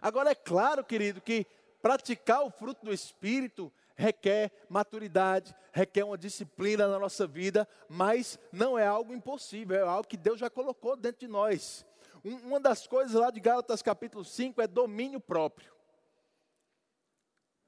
Agora 0.02 0.32
é 0.32 0.36
claro, 0.36 0.84
querido, 0.84 1.22
que 1.22 1.48
praticar 1.82 2.44
o 2.44 2.52
fruto 2.52 2.86
do 2.86 2.94
Espírito 2.94 3.72
requer 3.96 4.52
maturidade, 4.68 5.56
requer 5.72 6.04
uma 6.04 6.18
disciplina 6.18 6.86
na 6.86 7.00
nossa 7.00 7.26
vida, 7.26 7.66
mas 7.88 8.38
não 8.52 8.78
é 8.78 8.86
algo 8.86 9.14
impossível, 9.14 9.78
é 9.78 9.82
algo 9.82 10.06
que 10.06 10.18
Deus 10.18 10.38
já 10.38 10.50
colocou 10.50 10.98
dentro 10.98 11.22
de 11.22 11.30
nós. 11.30 11.86
Um, 12.26 12.36
uma 12.48 12.60
das 12.60 12.86
coisas 12.86 13.14
lá 13.14 13.32
de 13.32 13.40
Gálatas 13.40 13.82
capítulo 13.82 14.26
5 14.26 14.62
é 14.62 14.68
domínio 14.68 15.22
próprio. 15.22 15.72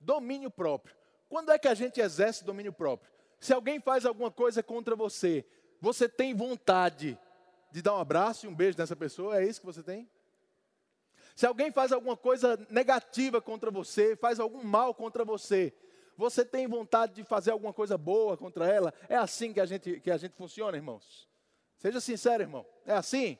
Domínio 0.01 0.51
próprio. 0.51 0.93
Quando 1.29 1.49
é 1.49 1.57
que 1.57 1.69
a 1.69 1.73
gente 1.73 2.01
exerce 2.01 2.43
domínio 2.43 2.73
próprio? 2.73 3.09
Se 3.39 3.53
alguém 3.53 3.79
faz 3.79 4.05
alguma 4.05 4.29
coisa 4.29 4.61
contra 4.61 4.97
você, 4.97 5.45
você 5.79 6.09
tem 6.09 6.35
vontade 6.35 7.17
de 7.71 7.81
dar 7.81 7.95
um 7.95 7.99
abraço 7.99 8.45
e 8.45 8.49
um 8.49 8.55
beijo 8.55 8.77
nessa 8.77 8.97
pessoa? 8.97 9.39
É 9.39 9.45
isso 9.45 9.61
que 9.61 9.65
você 9.65 9.81
tem? 9.81 10.09
Se 11.35 11.45
alguém 11.45 11.69
faz 11.69 11.91
alguma 11.91 12.15
coisa 12.15 12.57
negativa 12.69 13.41
contra 13.41 13.69
você, 13.69 14.15
faz 14.15 14.39
algum 14.39 14.63
mal 14.63 14.95
contra 14.95 15.25
você, 15.25 15.73
você 16.17 16.45
tem 16.45 16.65
vontade 16.65 17.13
de 17.13 17.25
fazer 17.25 17.51
alguma 17.51 17.73
coisa 17.73 17.97
boa 17.97 18.37
contra 18.37 18.65
ela? 18.67 18.93
É 19.09 19.17
assim 19.17 19.51
que 19.51 19.59
a 19.59 19.65
gente, 19.65 19.99
que 19.99 20.09
a 20.09 20.15
gente 20.15 20.33
funciona, 20.33 20.77
irmãos? 20.77 21.27
Seja 21.77 21.99
sincero, 21.99 22.43
irmão. 22.43 22.65
É 22.85 22.93
assim? 22.93 23.37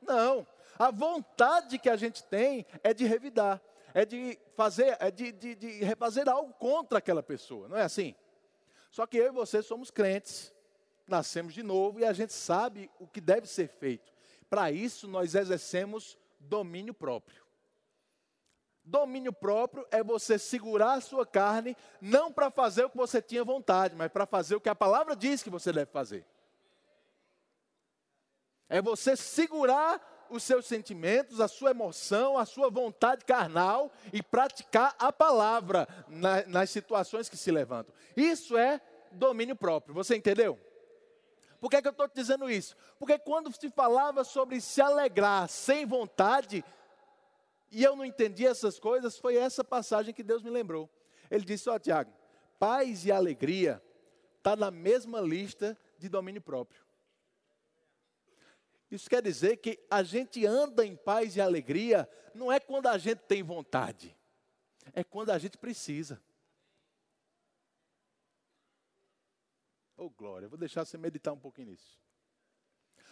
Não. 0.00 0.46
A 0.78 0.92
vontade 0.92 1.76
que 1.76 1.88
a 1.88 1.96
gente 1.96 2.22
tem 2.22 2.64
é 2.84 2.94
de 2.94 3.04
revidar, 3.04 3.60
é 3.92 4.04
de 4.04 4.38
fazer, 4.54 4.96
é 5.00 5.10
de, 5.10 5.32
de, 5.32 5.54
de 5.56 5.96
fazer 5.96 6.28
algo 6.28 6.52
contra 6.54 6.98
aquela 6.98 7.22
pessoa, 7.22 7.68
não 7.68 7.76
é 7.76 7.82
assim? 7.82 8.14
Só 8.90 9.06
que 9.06 9.16
eu 9.16 9.26
e 9.26 9.30
você 9.30 9.60
somos 9.60 9.90
crentes, 9.90 10.52
nascemos 11.06 11.52
de 11.52 11.62
novo 11.62 11.98
e 11.98 12.04
a 12.04 12.12
gente 12.12 12.32
sabe 12.32 12.88
o 12.98 13.08
que 13.08 13.20
deve 13.20 13.48
ser 13.48 13.68
feito. 13.68 14.12
Para 14.48 14.70
isso, 14.70 15.08
nós 15.08 15.34
exercemos 15.34 16.16
domínio 16.44 16.94
próprio. 16.94 17.44
Domínio 18.84 19.32
próprio 19.32 19.86
é 19.90 20.02
você 20.02 20.38
segurar 20.38 20.94
a 20.94 21.00
sua 21.00 21.24
carne, 21.24 21.74
não 22.00 22.30
para 22.30 22.50
fazer 22.50 22.84
o 22.84 22.90
que 22.90 22.96
você 22.96 23.22
tinha 23.22 23.42
vontade, 23.42 23.94
mas 23.96 24.12
para 24.12 24.26
fazer 24.26 24.56
o 24.56 24.60
que 24.60 24.68
a 24.68 24.74
palavra 24.74 25.16
diz 25.16 25.42
que 25.42 25.48
você 25.48 25.72
deve 25.72 25.90
fazer. 25.90 26.26
É 28.68 28.82
você 28.82 29.16
segurar 29.16 30.26
os 30.28 30.42
seus 30.42 30.66
sentimentos, 30.66 31.40
a 31.40 31.48
sua 31.48 31.70
emoção, 31.70 32.36
a 32.36 32.44
sua 32.44 32.68
vontade 32.68 33.24
carnal 33.24 33.90
e 34.12 34.22
praticar 34.22 34.94
a 34.98 35.12
palavra 35.12 35.88
na, 36.08 36.44
nas 36.46 36.70
situações 36.70 37.28
que 37.28 37.36
se 37.36 37.50
levantam. 37.50 37.94
Isso 38.16 38.56
é 38.56 38.80
domínio 39.12 39.56
próprio. 39.56 39.94
Você 39.94 40.16
entendeu? 40.16 40.58
Por 41.64 41.70
que, 41.70 41.76
é 41.76 41.80
que 41.80 41.88
eu 41.88 41.92
estou 41.92 42.06
te 42.06 42.14
dizendo 42.14 42.50
isso? 42.50 42.76
Porque 42.98 43.18
quando 43.18 43.50
se 43.50 43.70
falava 43.70 44.22
sobre 44.22 44.60
se 44.60 44.82
alegrar 44.82 45.48
sem 45.48 45.86
vontade, 45.86 46.62
e 47.70 47.82
eu 47.82 47.96
não 47.96 48.04
entendi 48.04 48.46
essas 48.46 48.78
coisas, 48.78 49.16
foi 49.16 49.38
essa 49.38 49.64
passagem 49.64 50.12
que 50.12 50.22
Deus 50.22 50.42
me 50.42 50.50
lembrou. 50.50 50.90
Ele 51.30 51.42
disse: 51.42 51.70
Ó, 51.70 51.74
oh, 51.74 51.78
Tiago, 51.78 52.12
paz 52.58 53.06
e 53.06 53.10
alegria 53.10 53.82
está 54.36 54.54
na 54.54 54.70
mesma 54.70 55.22
lista 55.22 55.74
de 55.96 56.06
domínio 56.06 56.42
próprio. 56.42 56.84
Isso 58.90 59.08
quer 59.08 59.22
dizer 59.22 59.56
que 59.56 59.82
a 59.90 60.02
gente 60.02 60.44
anda 60.44 60.84
em 60.84 60.94
paz 60.94 61.34
e 61.34 61.40
alegria, 61.40 62.06
não 62.34 62.52
é 62.52 62.60
quando 62.60 62.88
a 62.88 62.98
gente 62.98 63.20
tem 63.20 63.42
vontade, 63.42 64.14
é 64.92 65.02
quando 65.02 65.30
a 65.30 65.38
gente 65.38 65.56
precisa. 65.56 66.20
Oh, 69.96 70.10
glória, 70.10 70.48
vou 70.48 70.58
deixar 70.58 70.84
você 70.84 70.98
meditar 70.98 71.32
um 71.32 71.38
pouquinho 71.38 71.68
nisso. 71.68 71.98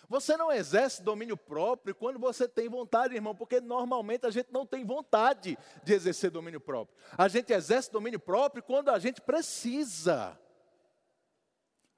Você 0.09 0.37
não 0.37 0.51
exerce 0.51 1.03
domínio 1.03 1.37
próprio 1.37 1.95
quando 1.95 2.19
você 2.19 2.49
tem 2.49 2.69
vontade, 2.69 3.15
irmão, 3.15 3.35
porque 3.35 3.61
normalmente 3.61 4.27
a 4.27 4.31
gente 4.31 4.53
não 4.53 4.67
tem 4.67 4.85
vontade 4.85 5.57
de 5.85 5.93
exercer 5.95 6.31
domínio 6.31 6.61
próprio. 6.61 6.97
A 7.17 7.29
gente 7.29 7.53
exerce 7.53 7.91
domínio 7.91 8.19
próprio 8.19 8.63
quando 8.63 8.91
a 8.91 8.99
gente 8.99 9.21
precisa, 9.21 10.39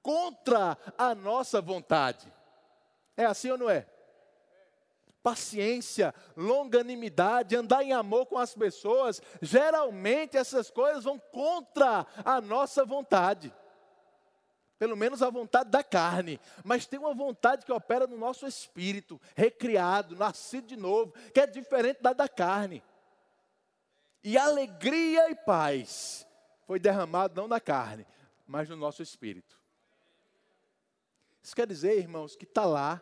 contra 0.01 0.77
a 0.97 1.15
nossa 1.15 1.59
vontade. 1.59 2.31
É 3.17 3.25
assim 3.25 3.49
ou 3.49 3.57
não 3.57 3.69
é? 3.69 3.87
Paciência, 5.23 6.13
longanimidade, 6.37 7.55
andar 7.55 7.83
em 7.83 7.91
amor 7.91 8.27
com 8.27 8.37
as 8.37 8.53
pessoas, 8.53 9.19
geralmente 9.41 10.37
essas 10.37 10.69
coisas 10.69 11.03
vão 11.03 11.17
contra 11.17 12.05
a 12.23 12.39
nossa 12.39 12.85
vontade 12.85 13.51
pelo 14.77 14.95
menos 14.95 15.21
a 15.21 15.29
vontade 15.29 15.69
da 15.69 15.83
carne, 15.83 16.39
mas 16.63 16.85
tem 16.85 16.99
uma 16.99 17.13
vontade 17.13 17.65
que 17.65 17.71
opera 17.71 18.05
no 18.05 18.17
nosso 18.17 18.45
espírito, 18.45 19.19
recriado, 19.35 20.15
nascido 20.15 20.67
de 20.67 20.75
novo, 20.75 21.13
que 21.33 21.39
é 21.39 21.47
diferente 21.47 22.01
da 22.01 22.13
da 22.13 22.27
carne. 22.27 22.83
E 24.23 24.37
alegria 24.37 25.29
e 25.29 25.35
paz 25.35 26.27
foi 26.65 26.79
derramado 26.79 27.39
não 27.39 27.47
na 27.47 27.59
carne, 27.59 28.05
mas 28.45 28.67
no 28.67 28.75
nosso 28.75 29.01
espírito. 29.01 29.59
Isso 31.41 31.55
quer 31.55 31.67
dizer, 31.67 31.99
irmãos, 31.99 32.35
que 32.35 32.43
está 32.43 32.65
lá, 32.65 33.01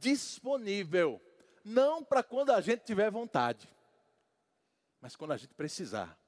disponível, 0.00 1.22
não 1.64 2.02
para 2.02 2.22
quando 2.22 2.50
a 2.50 2.60
gente 2.60 2.80
tiver 2.80 3.10
vontade, 3.10 3.68
mas 5.00 5.14
quando 5.14 5.32
a 5.32 5.36
gente 5.36 5.54
precisar. 5.54 6.18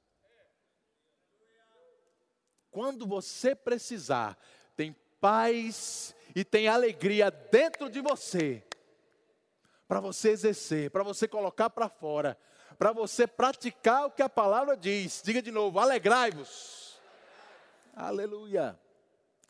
Quando 2.71 3.05
você 3.05 3.55
precisar, 3.55 4.39
tem 4.81 4.97
paz 5.21 6.17
e 6.35 6.43
tem 6.43 6.67
alegria 6.67 7.31
dentro 7.31 7.91
de 7.91 8.01
você, 8.01 8.65
para 9.87 10.01
você 10.01 10.31
exercer, 10.31 10.91
para 10.91 11.03
você 11.03 11.29
colocar 11.29 11.69
para 11.69 11.87
fora, 11.87 12.39
para 12.79 12.91
você 12.91 13.27
praticar 13.27 14.07
o 14.07 14.11
que 14.11 14.23
a 14.23 14.29
palavra 14.29 14.75
diz. 14.75 15.21
Diga 15.23 15.43
de 15.43 15.51
novo: 15.51 15.79
alegrai-vos. 15.79 16.99
Aleluia. 17.95 18.79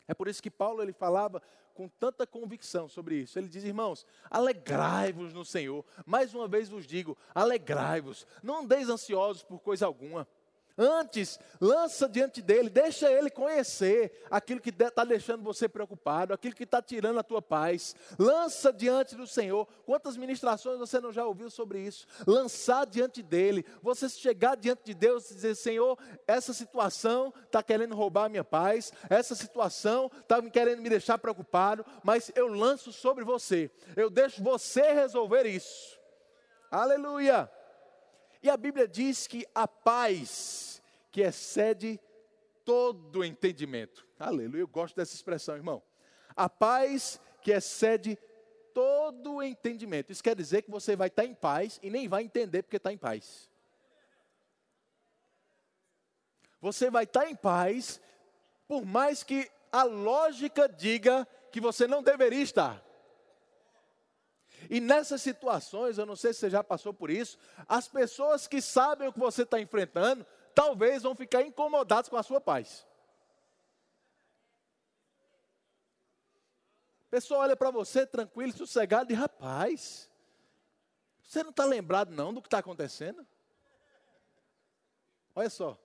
É 0.05 0.13
por 0.13 0.27
isso 0.27 0.43
que 0.43 0.51
Paulo 0.51 0.83
ele 0.83 0.91
falava 0.91 1.41
com 1.73 1.87
tanta 1.87 2.27
convicção 2.27 2.89
sobre 2.89 3.15
isso. 3.15 3.39
Ele 3.39 3.47
diz, 3.47 3.63
irmãos, 3.63 4.05
alegrai-vos 4.29 5.31
no 5.31 5.45
Senhor. 5.45 5.85
Mais 6.05 6.33
uma 6.33 6.45
vez 6.45 6.67
vos 6.67 6.85
digo, 6.85 7.17
alegrai-vos. 7.33 8.27
Não 8.43 8.59
andeis 8.59 8.89
ansiosos 8.89 9.43
por 9.43 9.59
coisa 9.61 9.85
alguma. 9.85 10.27
Antes, 10.81 11.39
lança 11.59 12.09
diante 12.09 12.41
dele, 12.41 12.67
deixa 12.67 13.11
ele 13.11 13.29
conhecer 13.29 14.25
aquilo 14.31 14.59
que 14.59 14.71
está 14.71 15.05
deixando 15.05 15.43
você 15.43 15.69
preocupado, 15.69 16.33
aquilo 16.33 16.55
que 16.55 16.63
está 16.63 16.81
tirando 16.81 17.19
a 17.19 17.23
tua 17.23 17.39
paz. 17.39 17.95
Lança 18.17 18.73
diante 18.73 19.15
do 19.15 19.27
Senhor. 19.27 19.67
Quantas 19.85 20.17
ministrações 20.17 20.79
você 20.79 20.99
não 20.99 21.13
já 21.13 21.23
ouviu 21.23 21.51
sobre 21.51 21.81
isso? 21.81 22.07
Lançar 22.25 22.87
diante 22.87 23.21
dele, 23.21 23.63
você 23.79 24.09
chegar 24.09 24.57
diante 24.57 24.81
de 24.83 24.95
Deus 24.95 25.29
e 25.29 25.35
dizer: 25.35 25.53
Senhor, 25.53 25.99
essa 26.25 26.51
situação 26.51 27.31
está 27.45 27.61
querendo 27.61 27.93
roubar 27.93 28.25
a 28.25 28.29
minha 28.29 28.43
paz, 28.43 28.91
essa 29.07 29.35
situação 29.35 30.09
está 30.19 30.41
querendo 30.49 30.81
me 30.81 30.89
deixar 30.89 31.19
preocupado, 31.19 31.85
mas 32.03 32.31
eu 32.33 32.47
lanço 32.47 32.91
sobre 32.91 33.23
você, 33.23 33.69
eu 33.95 34.09
deixo 34.09 34.41
você 34.41 34.93
resolver 34.93 35.45
isso. 35.45 35.99
Aleluia! 36.71 37.51
E 38.41 38.49
a 38.49 38.57
Bíblia 38.57 38.87
diz 38.87 39.27
que 39.27 39.45
a 39.53 39.67
paz 39.67 40.70
que 41.11 41.21
excede 41.21 41.99
todo 42.63 43.23
entendimento. 43.23 44.07
Aleluia, 44.17 44.61
eu 44.61 44.67
gosto 44.67 44.95
dessa 44.95 45.13
expressão, 45.13 45.55
irmão. 45.55 45.83
A 46.35 46.47
paz 46.47 47.19
que 47.41 47.51
excede 47.51 48.17
todo 48.73 49.43
entendimento. 49.43 50.11
Isso 50.11 50.23
quer 50.23 50.35
dizer 50.35 50.61
que 50.61 50.71
você 50.71 50.95
vai 50.95 51.07
estar 51.07 51.25
em 51.25 51.33
paz 51.33 51.79
e 51.83 51.89
nem 51.89 52.07
vai 52.07 52.23
entender 52.23 52.63
porque 52.63 52.77
está 52.77 52.91
em 52.91 52.97
paz. 52.97 53.49
Você 56.61 56.89
vai 56.89 57.03
estar 57.03 57.27
em 57.27 57.35
paz, 57.35 57.99
por 58.67 58.85
mais 58.85 59.23
que 59.23 59.49
a 59.71 59.83
lógica 59.83 60.69
diga 60.69 61.27
que 61.51 61.59
você 61.59 61.87
não 61.87 62.03
deveria 62.03 62.41
estar. 62.41 62.85
E 64.69 64.79
nessas 64.79 65.21
situações, 65.21 65.97
eu 65.97 66.05
não 66.05 66.15
sei 66.15 66.33
se 66.33 66.39
você 66.39 66.49
já 66.49 66.63
passou 66.63 66.93
por 66.93 67.09
isso, 67.09 67.37
as 67.67 67.87
pessoas 67.87 68.47
que 68.47 68.61
sabem 68.61 69.07
o 69.07 69.13
que 69.13 69.19
você 69.19 69.41
está 69.41 69.59
enfrentando, 69.59 70.25
talvez 70.53 71.03
vão 71.03 71.15
ficar 71.15 71.41
incomodadas 71.41 72.09
com 72.09 72.17
a 72.17 72.23
sua 72.23 72.39
paz. 72.39 72.85
A 77.07 77.09
pessoa 77.11 77.41
olha 77.41 77.55
para 77.55 77.71
você 77.71 78.05
tranquilo, 78.05 78.53
sossegado, 78.53 79.11
e 79.11 79.15
rapaz, 79.15 80.09
você 81.23 81.43
não 81.43 81.49
está 81.51 81.65
lembrado 81.65 82.11
não 82.11 82.33
do 82.33 82.41
que 82.41 82.47
está 82.47 82.59
acontecendo? 82.59 83.25
Olha 85.35 85.49
só. 85.49 85.77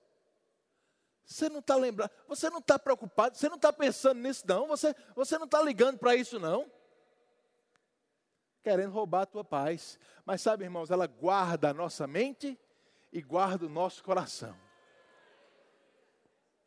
Você 1.25 1.49
não 1.49 1.59
está 1.59 1.75
lembrado, 1.75 2.11
você 2.27 2.49
não 2.49 2.59
está 2.59 2.79
preocupado, 2.79 3.37
você 3.37 3.49
não 3.49 3.57
está 3.57 3.73
pensando 3.73 4.21
nisso 4.21 4.45
não, 4.47 4.67
você, 4.67 4.95
você 5.13 5.37
não 5.37 5.45
está 5.45 5.61
ligando 5.61 5.97
para 5.97 6.15
isso 6.15 6.39
não 6.39 6.71
querendo 8.67 8.91
roubar 8.91 9.21
a 9.21 9.25
tua 9.25 9.45
paz. 9.45 9.97
Mas 10.25 10.41
sabe, 10.41 10.65
irmãos, 10.65 10.91
ela 10.91 11.07
guarda 11.07 11.69
a 11.69 11.73
nossa 11.73 12.05
mente 12.05 12.59
e 13.17 13.21
guarda 13.23 13.65
o 13.65 13.69
nosso 13.69 14.03
coração. 14.03 14.55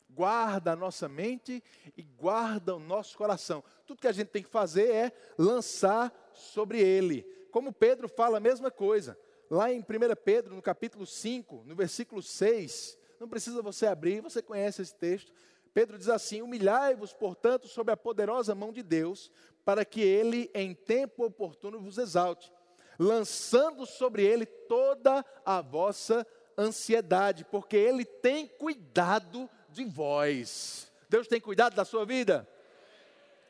Guarda 0.08 0.72
a 0.72 0.76
nossa 0.76 1.08
mente 1.08 1.62
e 1.96 2.02
guarda 2.02 2.74
o 2.74 2.80
nosso 2.80 3.16
coração. 3.16 3.62
Tudo 3.86 4.00
que 4.00 4.08
a 4.08 4.12
gente 4.12 4.30
tem 4.30 4.42
que 4.42 4.48
fazer 4.48 4.90
é 4.90 5.12
lançar 5.38 6.12
sobre 6.32 6.80
ele. 6.80 7.22
Como 7.52 7.72
Pedro 7.72 8.08
fala 8.08 8.38
a 8.38 8.40
mesma 8.40 8.68
coisa. 8.68 9.16
Lá 9.48 9.72
em 9.72 9.78
1 9.78 9.84
Pedro, 10.24 10.56
no 10.56 10.60
capítulo 10.60 11.06
5, 11.06 11.62
no 11.64 11.76
versículo 11.76 12.20
6, 12.20 12.98
não 13.20 13.28
precisa 13.28 13.62
você 13.62 13.86
abrir, 13.86 14.20
você 14.20 14.42
conhece 14.42 14.82
esse 14.82 14.94
texto. 14.96 15.32
Pedro 15.72 15.96
diz 15.96 16.08
assim: 16.08 16.42
Humilhai-vos, 16.42 17.12
portanto, 17.12 17.68
sob 17.68 17.92
a 17.92 17.96
poderosa 17.96 18.56
mão 18.56 18.72
de 18.72 18.82
Deus, 18.82 19.30
para 19.64 19.84
que 19.84 20.00
ele, 20.00 20.50
em 20.52 20.74
tempo 20.74 21.24
oportuno, 21.24 21.78
vos 21.78 21.96
exalte, 21.96 22.52
lançando 22.98 23.86
sobre 23.86 24.24
ele 24.24 24.44
toda 24.44 25.24
a 25.44 25.60
vossa 25.62 26.26
ansiedade, 26.60 27.44
porque 27.44 27.76
ele 27.76 28.04
tem 28.04 28.46
cuidado 28.46 29.48
de 29.70 29.84
vós. 29.84 30.90
Deus 31.08 31.26
tem 31.26 31.40
cuidado 31.40 31.74
da 31.74 31.84
sua 31.84 32.04
vida? 32.04 32.48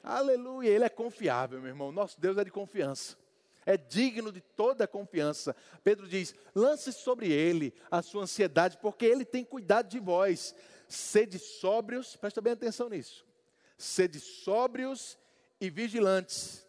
Aleluia, 0.03 0.69
ele 0.69 0.85
é 0.85 0.89
confiável, 0.89 1.61
meu 1.61 1.69
irmão. 1.69 1.93
Nosso 1.93 2.19
Deus 2.21 2.39
é 2.39 2.45
de 2.45 2.51
confiança. 2.51 3.17
É 3.67 3.77
digno 3.77 4.33
de 4.33 4.41
toda 4.41 4.89
confiança. 4.89 5.55
Pedro 5.85 6.09
diz: 6.09 6.35
lance 6.55 6.93
sobre 6.93 7.31
ele 7.31 7.75
a 7.91 8.01
sua 8.01 8.23
ansiedade, 8.23 8.79
porque 8.79 9.05
ele 9.05 9.25
tem 9.25 9.45
cuidado 9.45 9.89
de 9.89 9.99
vós. 9.99 10.55
Sede 10.89 11.39
sóbrios, 11.39 12.17
presta 12.17 12.41
bem 12.41 12.55
atenção 12.55 12.89
nisso. 12.89 13.25
Sede 13.77 14.19
sóbrios 14.19 15.19
e 15.61 15.69
vigilantes. 15.69 16.67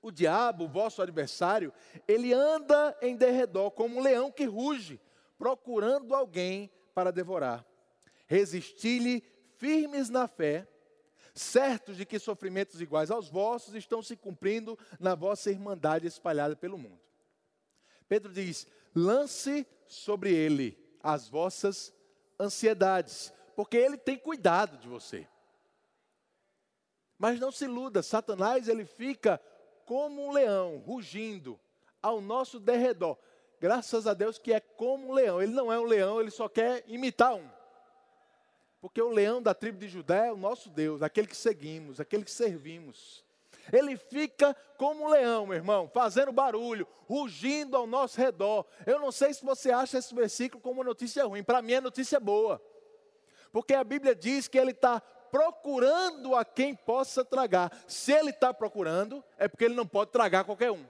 O 0.00 0.12
diabo, 0.12 0.68
vosso 0.68 1.02
adversário, 1.02 1.72
ele 2.06 2.32
anda 2.32 2.96
em 3.02 3.16
derredor 3.16 3.70
como 3.72 3.98
um 3.98 4.02
leão 4.02 4.30
que 4.30 4.44
ruge, 4.44 5.00
procurando 5.38 6.14
alguém 6.14 6.70
para 6.92 7.12
devorar. 7.12 7.64
Resisti-lhe 8.26 9.22
firmes 9.56 10.10
na 10.10 10.26
fé, 10.26 10.68
certos 11.34 11.96
de 11.96 12.04
que 12.04 12.18
sofrimentos 12.18 12.80
iguais 12.80 13.10
aos 13.10 13.28
vossos 13.28 13.74
estão 13.74 14.02
se 14.02 14.16
cumprindo 14.16 14.78
na 14.98 15.14
vossa 15.14 15.50
irmandade 15.50 16.06
espalhada 16.06 16.56
pelo 16.56 16.76
mundo. 16.76 17.00
Pedro 18.08 18.32
diz: 18.32 18.66
lance 18.94 19.66
sobre 19.86 20.34
ele 20.34 20.76
as 21.02 21.28
vossas 21.28 21.94
ansiedades, 22.38 23.32
porque 23.54 23.76
ele 23.76 23.96
tem 23.96 24.18
cuidado 24.18 24.76
de 24.78 24.88
você. 24.88 25.26
Mas 27.18 27.40
não 27.40 27.50
se 27.50 27.64
iluda, 27.64 28.02
Satanás 28.02 28.68
ele 28.68 28.84
fica 28.84 29.40
como 29.84 30.26
um 30.26 30.32
leão, 30.32 30.78
rugindo 30.78 31.58
ao 32.02 32.20
nosso 32.20 32.60
derredor. 32.60 33.18
Graças 33.60 34.06
a 34.06 34.14
Deus 34.14 34.38
que 34.38 34.52
é 34.52 34.60
como 34.60 35.08
um 35.08 35.12
leão. 35.12 35.42
Ele 35.42 35.52
não 35.52 35.72
é 35.72 35.78
um 35.78 35.84
leão, 35.84 36.20
ele 36.20 36.30
só 36.30 36.48
quer 36.48 36.84
imitar 36.86 37.34
um. 37.34 37.48
Porque 38.80 39.02
o 39.02 39.08
leão 39.08 39.42
da 39.42 39.54
tribo 39.54 39.78
de 39.78 39.88
Judá 39.88 40.26
é 40.26 40.32
o 40.32 40.36
nosso 40.36 40.70
Deus, 40.70 41.02
aquele 41.02 41.26
que 41.26 41.36
seguimos, 41.36 41.98
aquele 41.98 42.24
que 42.24 42.30
servimos. 42.30 43.24
Ele 43.72 43.96
fica 43.96 44.56
como 44.76 45.04
um 45.04 45.08
leão, 45.08 45.46
meu 45.46 45.56
irmão, 45.56 45.90
fazendo 45.92 46.32
barulho, 46.32 46.86
rugindo 47.06 47.76
ao 47.76 47.86
nosso 47.86 48.18
redor. 48.18 48.64
Eu 48.86 49.00
não 49.00 49.10
sei 49.10 49.34
se 49.34 49.44
você 49.44 49.70
acha 49.70 49.98
esse 49.98 50.14
versículo 50.14 50.62
como 50.62 50.84
notícia 50.84 51.24
ruim, 51.24 51.42
para 51.42 51.60
mim 51.60 51.72
é 51.72 51.80
notícia 51.80 52.20
boa. 52.20 52.62
Porque 53.52 53.74
a 53.74 53.82
Bíblia 53.82 54.14
diz 54.14 54.46
que 54.46 54.58
ele 54.58 54.70
está 54.70 55.00
procurando 55.00 56.34
a 56.34 56.44
quem 56.44 56.74
possa 56.74 57.24
tragar. 57.24 57.72
Se 57.86 58.12
ele 58.12 58.30
está 58.30 58.54
procurando, 58.54 59.24
é 59.36 59.48
porque 59.48 59.64
ele 59.64 59.74
não 59.74 59.86
pode 59.86 60.12
tragar 60.12 60.44
qualquer 60.44 60.70
um. 60.70 60.86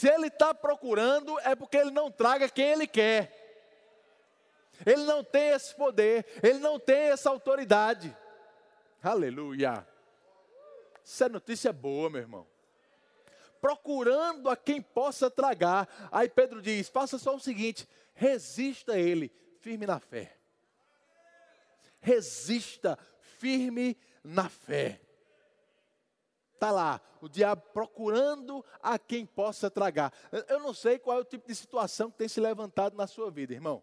Se 0.00 0.08
ele 0.08 0.28
está 0.28 0.54
procurando, 0.54 1.38
é 1.40 1.54
porque 1.54 1.76
ele 1.76 1.90
não 1.90 2.10
traga 2.10 2.48
quem 2.48 2.70
ele 2.70 2.86
quer. 2.86 3.36
Ele 4.86 5.04
não 5.04 5.22
tem 5.22 5.50
esse 5.50 5.74
poder, 5.74 6.24
ele 6.42 6.58
não 6.58 6.78
tem 6.80 7.10
essa 7.10 7.28
autoridade. 7.28 8.16
Aleluia. 9.02 9.86
Isso 11.04 11.22
é 11.22 11.28
notícia 11.28 11.72
boa, 11.72 12.08
meu 12.08 12.20
irmão. 12.22 12.46
Procurando 13.60 14.48
a 14.48 14.56
quem 14.56 14.80
possa 14.80 15.30
tragar. 15.30 15.86
Aí 16.10 16.30
Pedro 16.30 16.62
diz: 16.62 16.88
faça 16.88 17.18
só 17.18 17.36
o 17.36 17.40
seguinte: 17.40 17.86
resista 18.14 18.92
a 18.92 18.98
ele, 18.98 19.30
firme 19.60 19.86
na 19.86 20.00
fé 20.00 20.40
resista 22.00 22.98
firme 23.38 23.96
na 24.24 24.48
fé. 24.48 25.00
Está 26.60 26.70
lá, 26.70 27.00
o 27.22 27.26
diabo 27.26 27.62
procurando 27.72 28.62
a 28.82 28.98
quem 28.98 29.24
possa 29.24 29.70
tragar. 29.70 30.12
Eu 30.46 30.60
não 30.60 30.74
sei 30.74 30.98
qual 30.98 31.16
é 31.16 31.20
o 31.22 31.24
tipo 31.24 31.48
de 31.48 31.54
situação 31.54 32.10
que 32.10 32.18
tem 32.18 32.28
se 32.28 32.38
levantado 32.38 32.94
na 32.98 33.06
sua 33.06 33.30
vida, 33.30 33.54
irmão. 33.54 33.82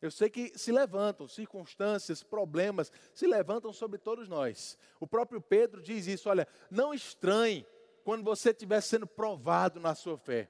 Eu 0.00 0.10
sei 0.10 0.30
que 0.30 0.58
se 0.58 0.72
levantam 0.72 1.28
circunstâncias, 1.28 2.22
problemas, 2.22 2.90
se 3.12 3.26
levantam 3.26 3.70
sobre 3.70 3.98
todos 3.98 4.30
nós. 4.30 4.78
O 4.98 5.06
próprio 5.06 5.42
Pedro 5.42 5.82
diz 5.82 6.06
isso: 6.06 6.30
olha, 6.30 6.48
não 6.70 6.94
estranhe 6.94 7.66
quando 8.02 8.24
você 8.24 8.48
estiver 8.48 8.80
sendo 8.80 9.06
provado 9.06 9.78
na 9.78 9.94
sua 9.94 10.16
fé, 10.16 10.48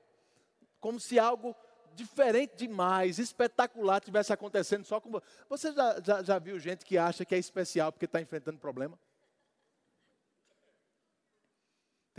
como 0.79 1.01
se 1.01 1.19
algo 1.19 1.57
diferente 1.97 2.55
demais, 2.55 3.19
espetacular 3.19 4.01
tivesse 4.01 4.33
acontecendo 4.33 4.85
só 4.85 5.01
com 5.01 5.11
você. 5.11 5.27
Você 5.49 5.73
já, 5.73 6.01
já, 6.01 6.23
já 6.23 6.39
viu 6.39 6.61
gente 6.61 6.85
que 6.85 6.97
acha 6.97 7.25
que 7.25 7.35
é 7.35 7.39
especial 7.39 7.91
porque 7.91 8.05
está 8.05 8.21
enfrentando 8.21 8.57
problema? 8.57 8.97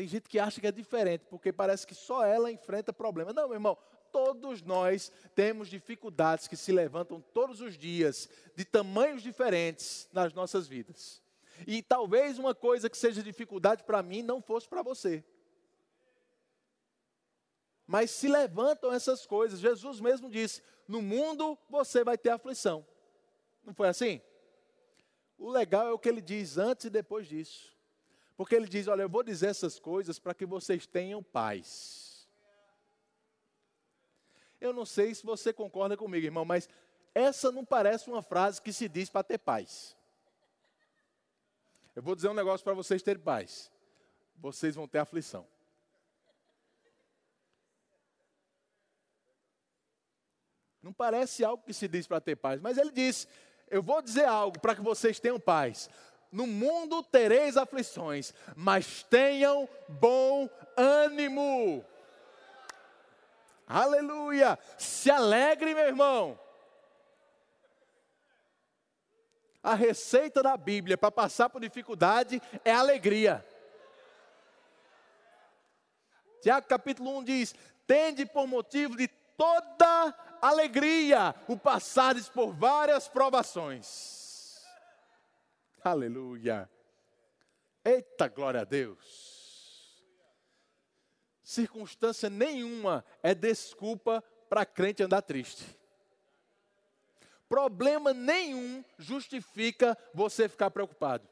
Tem 0.01 0.07
gente 0.07 0.27
que 0.27 0.39
acha 0.39 0.59
que 0.59 0.65
é 0.65 0.71
diferente 0.71 1.27
porque 1.29 1.53
parece 1.53 1.85
que 1.85 1.93
só 1.93 2.25
ela 2.25 2.51
enfrenta 2.51 2.91
problema. 2.91 3.31
Não, 3.31 3.47
meu 3.47 3.53
irmão, 3.53 3.77
todos 4.11 4.63
nós 4.63 5.11
temos 5.35 5.67
dificuldades 5.69 6.47
que 6.47 6.57
se 6.57 6.71
levantam 6.71 7.21
todos 7.21 7.61
os 7.61 7.77
dias, 7.77 8.27
de 8.55 8.65
tamanhos 8.65 9.21
diferentes 9.21 10.09
nas 10.11 10.33
nossas 10.33 10.67
vidas. 10.67 11.21
E 11.67 11.83
talvez 11.83 12.39
uma 12.39 12.55
coisa 12.55 12.89
que 12.89 12.97
seja 12.97 13.21
dificuldade 13.21 13.83
para 13.83 14.01
mim 14.01 14.23
não 14.23 14.41
fosse 14.41 14.67
para 14.67 14.81
você. 14.81 15.23
Mas 17.85 18.09
se 18.09 18.27
levantam 18.27 18.91
essas 18.91 19.27
coisas. 19.27 19.59
Jesus 19.59 19.99
mesmo 19.99 20.31
disse: 20.31 20.63
No 20.87 20.99
mundo 20.99 21.55
você 21.69 22.03
vai 22.03 22.17
ter 22.17 22.31
aflição. 22.31 22.83
Não 23.63 23.71
foi 23.75 23.87
assim? 23.87 24.19
O 25.37 25.51
legal 25.51 25.85
é 25.85 25.91
o 25.91 25.99
que 25.99 26.09
ele 26.09 26.21
diz 26.21 26.57
antes 26.57 26.85
e 26.85 26.89
depois 26.89 27.27
disso. 27.27 27.79
Porque 28.41 28.55
ele 28.55 28.67
diz: 28.67 28.87
Olha, 28.87 29.03
eu 29.03 29.09
vou 29.09 29.21
dizer 29.21 29.49
essas 29.51 29.77
coisas 29.77 30.17
para 30.17 30.33
que 30.33 30.47
vocês 30.47 30.87
tenham 30.87 31.21
paz. 31.21 32.27
Eu 34.59 34.73
não 34.73 34.83
sei 34.83 35.13
se 35.13 35.23
você 35.23 35.53
concorda 35.53 35.95
comigo, 35.95 36.25
irmão, 36.25 36.43
mas 36.43 36.67
essa 37.13 37.51
não 37.51 37.63
parece 37.63 38.09
uma 38.09 38.23
frase 38.23 38.59
que 38.59 38.73
se 38.73 38.89
diz 38.89 39.11
para 39.11 39.21
ter 39.21 39.37
paz. 39.37 39.95
Eu 41.95 42.01
vou 42.01 42.15
dizer 42.15 42.29
um 42.29 42.33
negócio 42.33 42.63
para 42.63 42.73
vocês 42.73 43.03
terem 43.03 43.21
paz. 43.21 43.71
Vocês 44.37 44.73
vão 44.73 44.87
ter 44.87 44.97
aflição. 44.97 45.47
Não 50.81 50.91
parece 50.91 51.43
algo 51.43 51.63
que 51.63 51.75
se 51.75 51.87
diz 51.87 52.07
para 52.07 52.19
ter 52.19 52.37
paz, 52.37 52.59
mas 52.59 52.79
ele 52.79 52.89
disse: 52.89 53.27
Eu 53.69 53.83
vou 53.83 54.01
dizer 54.01 54.25
algo 54.25 54.59
para 54.59 54.73
que 54.73 54.81
vocês 54.81 55.19
tenham 55.19 55.39
paz. 55.39 55.87
No 56.31 56.47
mundo 56.47 57.03
tereis 57.03 57.57
aflições, 57.57 58.33
mas 58.55 59.03
tenham 59.03 59.67
bom 59.87 60.49
ânimo. 60.77 61.85
Aleluia! 63.67 64.57
Se 64.77 65.11
alegre, 65.11 65.75
meu 65.75 65.85
irmão. 65.85 66.39
A 69.61 69.75
receita 69.75 70.41
da 70.41 70.55
Bíblia 70.57 70.97
para 70.97 71.11
passar 71.11 71.49
por 71.49 71.61
dificuldade 71.61 72.41
é 72.63 72.71
alegria. 72.73 73.45
Tiago 76.41 76.65
capítulo 76.67 77.17
1 77.19 77.23
diz: 77.23 77.55
Tende 77.85 78.25
por 78.25 78.47
motivo 78.47 78.95
de 78.95 79.07
toda 79.37 80.15
alegria 80.41 81.35
o 81.47 81.57
passares 81.57 82.27
por 82.27 82.51
várias 82.53 83.07
provações. 83.07 84.20
Aleluia. 85.83 86.69
Eita 87.83 88.27
glória 88.27 88.61
a 88.61 88.63
Deus. 88.63 90.01
Circunstância 91.43 92.29
nenhuma 92.29 93.03
é 93.21 93.33
desculpa 93.33 94.21
para 94.49 94.65
crente 94.65 95.03
andar 95.03 95.21
triste. 95.21 95.77
Problema 97.49 98.13
nenhum 98.13 98.83
justifica 98.97 99.97
você 100.13 100.47
ficar 100.47 100.71
preocupado. 100.71 101.27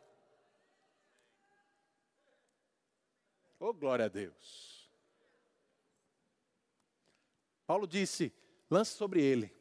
Oh, 3.60 3.74
glória 3.74 4.06
a 4.06 4.10
Deus. 4.10 4.90
Paulo 7.68 7.86
disse: 7.86 8.34
lança 8.70 8.98
sobre 8.98 9.22
ele. 9.22 9.59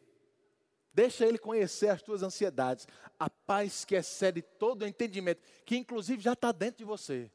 Deixa 0.98 1.24
ele 1.24 1.38
conhecer 1.38 1.90
as 1.90 2.02
tuas 2.02 2.24
ansiedades. 2.24 2.88
A 3.20 3.30
paz 3.30 3.84
que 3.84 3.94
excede 3.94 4.42
todo 4.42 4.82
o 4.82 4.86
entendimento, 4.86 5.40
que 5.64 5.76
inclusive 5.76 6.20
já 6.20 6.32
está 6.32 6.50
dentro 6.50 6.78
de 6.78 6.84
você. 6.84 7.30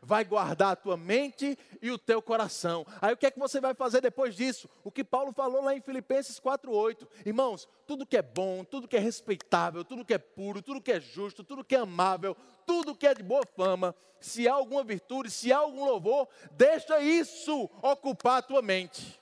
Vai 0.00 0.24
guardar 0.24 0.72
a 0.72 0.76
tua 0.76 0.96
mente 0.96 1.58
e 1.82 1.90
o 1.90 1.98
teu 1.98 2.22
coração. 2.22 2.86
Aí 3.02 3.12
o 3.12 3.18
que 3.18 3.26
é 3.26 3.30
que 3.30 3.38
você 3.38 3.60
vai 3.60 3.74
fazer 3.74 4.00
depois 4.00 4.34
disso? 4.34 4.66
O 4.82 4.90
que 4.90 5.04
Paulo 5.04 5.30
falou 5.30 5.62
lá 5.62 5.76
em 5.76 5.82
Filipenses 5.82 6.40
4:8. 6.40 7.06
Irmãos, 7.26 7.68
tudo 7.86 8.06
que 8.06 8.16
é 8.16 8.22
bom, 8.22 8.64
tudo 8.64 8.88
que 8.88 8.96
é 8.96 9.00
respeitável, 9.00 9.84
tudo 9.84 10.02
que 10.02 10.14
é 10.14 10.18
puro, 10.18 10.62
tudo 10.62 10.80
que 10.80 10.92
é 10.92 11.00
justo, 11.00 11.44
tudo 11.44 11.62
que 11.62 11.76
é 11.76 11.80
amável, 11.80 12.34
tudo 12.64 12.96
que 12.96 13.06
é 13.06 13.12
de 13.12 13.22
boa 13.22 13.44
fama, 13.54 13.94
se 14.22 14.48
há 14.48 14.54
alguma 14.54 14.82
virtude, 14.82 15.30
se 15.30 15.52
há 15.52 15.58
algum 15.58 15.84
louvor, 15.84 16.26
deixa 16.52 16.98
isso 16.98 17.68
ocupar 17.82 18.38
a 18.38 18.42
tua 18.42 18.62
mente 18.62 19.20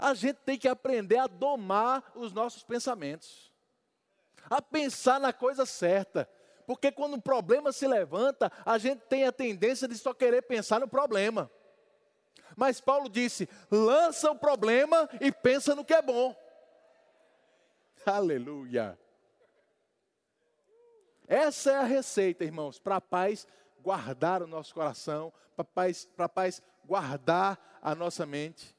a 0.00 0.14
gente 0.14 0.38
tem 0.38 0.58
que 0.58 0.66
aprender 0.66 1.18
a 1.18 1.26
domar 1.26 2.10
os 2.14 2.32
nossos 2.32 2.62
pensamentos, 2.62 3.52
a 4.48 4.62
pensar 4.62 5.20
na 5.20 5.32
coisa 5.32 5.66
certa. 5.66 6.28
Porque 6.66 6.90
quando 6.90 7.14
um 7.14 7.20
problema 7.20 7.70
se 7.70 7.86
levanta, 7.86 8.50
a 8.64 8.78
gente 8.78 9.00
tem 9.00 9.26
a 9.26 9.32
tendência 9.32 9.86
de 9.86 9.98
só 9.98 10.14
querer 10.14 10.42
pensar 10.42 10.80
no 10.80 10.88
problema. 10.88 11.50
Mas 12.56 12.80
Paulo 12.80 13.08
disse: 13.08 13.48
lança 13.70 14.30
o 14.30 14.38
problema 14.38 15.08
e 15.20 15.30
pensa 15.30 15.74
no 15.74 15.84
que 15.84 15.92
é 15.92 16.00
bom. 16.00 16.34
Aleluia. 18.06 18.98
Essa 21.28 21.72
é 21.72 21.76
a 21.76 21.84
receita, 21.84 22.42
irmãos, 22.42 22.78
para 22.78 22.96
a 22.96 23.00
paz 23.00 23.46
guardar 23.82 24.42
o 24.42 24.46
nosso 24.46 24.74
coração, 24.74 25.32
para 25.54 25.64
paz, 25.64 26.08
paz 26.34 26.62
guardar 26.84 27.78
a 27.82 27.94
nossa 27.94 28.24
mente. 28.24 28.74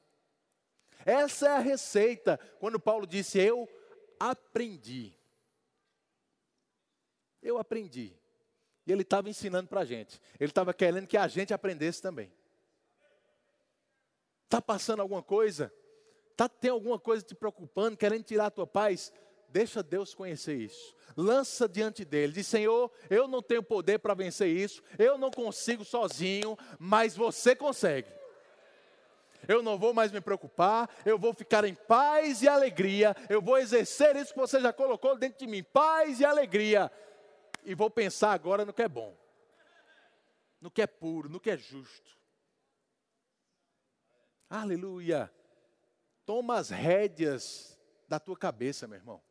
Essa 1.04 1.48
é 1.48 1.50
a 1.50 1.58
receita. 1.58 2.38
Quando 2.58 2.78
Paulo 2.78 3.06
disse: 3.06 3.38
Eu 3.38 3.68
aprendi. 4.18 5.12
Eu 7.42 7.58
aprendi. 7.58 8.14
E 8.86 8.92
ele 8.92 9.02
estava 9.02 9.28
ensinando 9.28 9.68
para 9.68 9.80
a 9.80 9.84
gente. 9.84 10.20
Ele 10.38 10.50
estava 10.50 10.72
querendo 10.74 11.06
que 11.06 11.16
a 11.16 11.28
gente 11.28 11.52
aprendesse 11.52 12.00
também. 12.00 12.32
Está 14.44 14.60
passando 14.60 15.00
alguma 15.00 15.22
coisa? 15.22 15.72
Tá, 16.36 16.48
tem 16.48 16.70
alguma 16.70 16.98
coisa 16.98 17.24
te 17.24 17.34
preocupando, 17.34 17.96
querendo 17.96 18.24
tirar 18.24 18.46
a 18.46 18.50
tua 18.50 18.66
paz? 18.66 19.12
Deixa 19.48 19.82
Deus 19.82 20.14
conhecer 20.14 20.56
isso. 20.56 20.94
Lança 21.16 21.68
diante 21.68 22.04
dele. 22.04 22.32
Diz: 22.32 22.46
Senhor, 22.46 22.90
eu 23.10 23.28
não 23.28 23.42
tenho 23.42 23.62
poder 23.62 23.98
para 23.98 24.14
vencer 24.14 24.48
isso. 24.48 24.82
Eu 24.98 25.18
não 25.18 25.30
consigo 25.30 25.84
sozinho, 25.84 26.56
mas 26.78 27.16
você 27.16 27.54
consegue 27.54 28.08
eu 29.48 29.62
não 29.62 29.78
vou 29.78 29.92
mais 29.92 30.12
me 30.12 30.20
preocupar, 30.20 30.88
eu 31.04 31.18
vou 31.18 31.32
ficar 31.34 31.64
em 31.64 31.74
paz 31.74 32.42
e 32.42 32.48
alegria, 32.48 33.14
eu 33.28 33.40
vou 33.40 33.58
exercer 33.58 34.16
isso 34.16 34.32
que 34.32 34.40
você 34.40 34.60
já 34.60 34.72
colocou 34.72 35.16
dentro 35.16 35.38
de 35.38 35.46
mim, 35.46 35.62
paz 35.62 36.20
e 36.20 36.24
alegria, 36.24 36.90
e 37.64 37.74
vou 37.74 37.90
pensar 37.90 38.32
agora 38.32 38.64
no 38.64 38.72
que 38.72 38.82
é 38.82 38.88
bom, 38.88 39.16
no 40.60 40.70
que 40.70 40.82
é 40.82 40.86
puro, 40.86 41.28
no 41.28 41.40
que 41.40 41.50
é 41.50 41.56
justo. 41.56 42.16
Aleluia. 44.48 45.32
Toma 46.26 46.58
as 46.58 46.68
rédeas 46.68 47.78
da 48.06 48.20
tua 48.20 48.36
cabeça, 48.36 48.86
meu 48.86 48.98
irmão. 48.98 49.22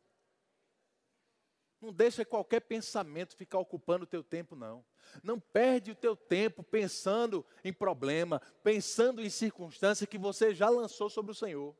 Não 1.82 1.92
deixa 1.92 2.24
qualquer 2.24 2.60
pensamento 2.60 3.34
ficar 3.34 3.58
ocupando 3.58 4.04
o 4.04 4.06
teu 4.06 4.22
tempo, 4.22 4.54
não. 4.54 4.84
Não 5.20 5.40
perde 5.40 5.90
o 5.90 5.96
teu 5.96 6.14
tempo 6.14 6.62
pensando 6.62 7.44
em 7.64 7.72
problema, 7.72 8.40
pensando 8.62 9.20
em 9.20 9.28
circunstância 9.28 10.06
que 10.06 10.16
você 10.16 10.54
já 10.54 10.68
lançou 10.68 11.10
sobre 11.10 11.32
o 11.32 11.34
Senhor. 11.34 11.74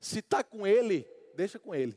Se 0.00 0.18
está 0.18 0.42
com 0.42 0.66
Ele, 0.66 1.08
deixa 1.36 1.56
com 1.56 1.72
Ele. 1.72 1.96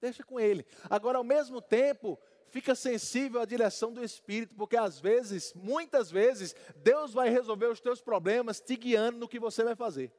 Deixa 0.00 0.24
com 0.24 0.40
Ele. 0.40 0.64
Agora, 0.88 1.18
ao 1.18 1.24
mesmo 1.24 1.60
tempo, 1.60 2.18
fica 2.48 2.74
sensível 2.74 3.42
à 3.42 3.44
direção 3.44 3.92
do 3.92 4.02
Espírito, 4.02 4.54
porque 4.54 4.78
às 4.78 4.98
vezes, 4.98 5.52
muitas 5.52 6.10
vezes, 6.10 6.56
Deus 6.76 7.12
vai 7.12 7.28
resolver 7.28 7.66
os 7.66 7.82
teus 7.82 8.00
problemas 8.00 8.60
te 8.60 8.76
guiando 8.76 9.18
no 9.18 9.28
que 9.28 9.38
você 9.38 9.62
vai 9.62 9.76
fazer 9.76 10.10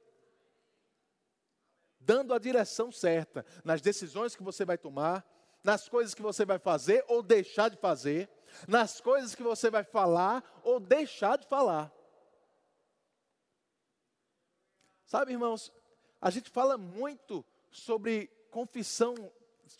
dando 2.06 2.34
a 2.34 2.40
direção 2.40 2.92
certa 2.92 3.46
nas 3.64 3.82
decisões 3.82 4.36
que 4.36 4.44
você 4.44 4.64
vai 4.64 4.78
tomar, 4.78 5.26
nas 5.64 5.90
coisas 5.90 6.14
que 6.14 6.22
você 6.22 6.46
vai 6.46 6.60
fazer 6.60 7.04
ou 7.08 7.24
deixar 7.24 7.70
de 7.70 7.78
fazer, 7.78 8.30
nas 8.68 9.02
coisas 9.02 9.34
que 9.34 9.44
você 9.44 9.70
vai 9.70 9.84
falar 9.84 10.44
ou 10.64 10.80
deixar 10.80 11.38
de 11.38 11.48
falar. 11.48 11.92
Sabe, 15.06 15.32
irmãos, 15.32 15.72
a 16.22 16.30
gente 16.30 16.50
fala 16.50 16.78
muito 16.78 17.44
sobre 17.72 18.28
confissão 18.52 19.16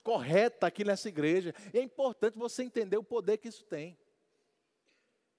correta 0.04 0.68
aqui 0.68 0.84
nessa 0.84 1.10
igreja, 1.10 1.54
e 1.74 1.80
é 1.80 1.82
importante 1.82 2.38
você 2.38 2.64
entender 2.64 2.98
o 2.98 3.04
poder 3.04 3.38
que 3.38 3.48
isso 3.48 3.64
tem. 3.66 3.98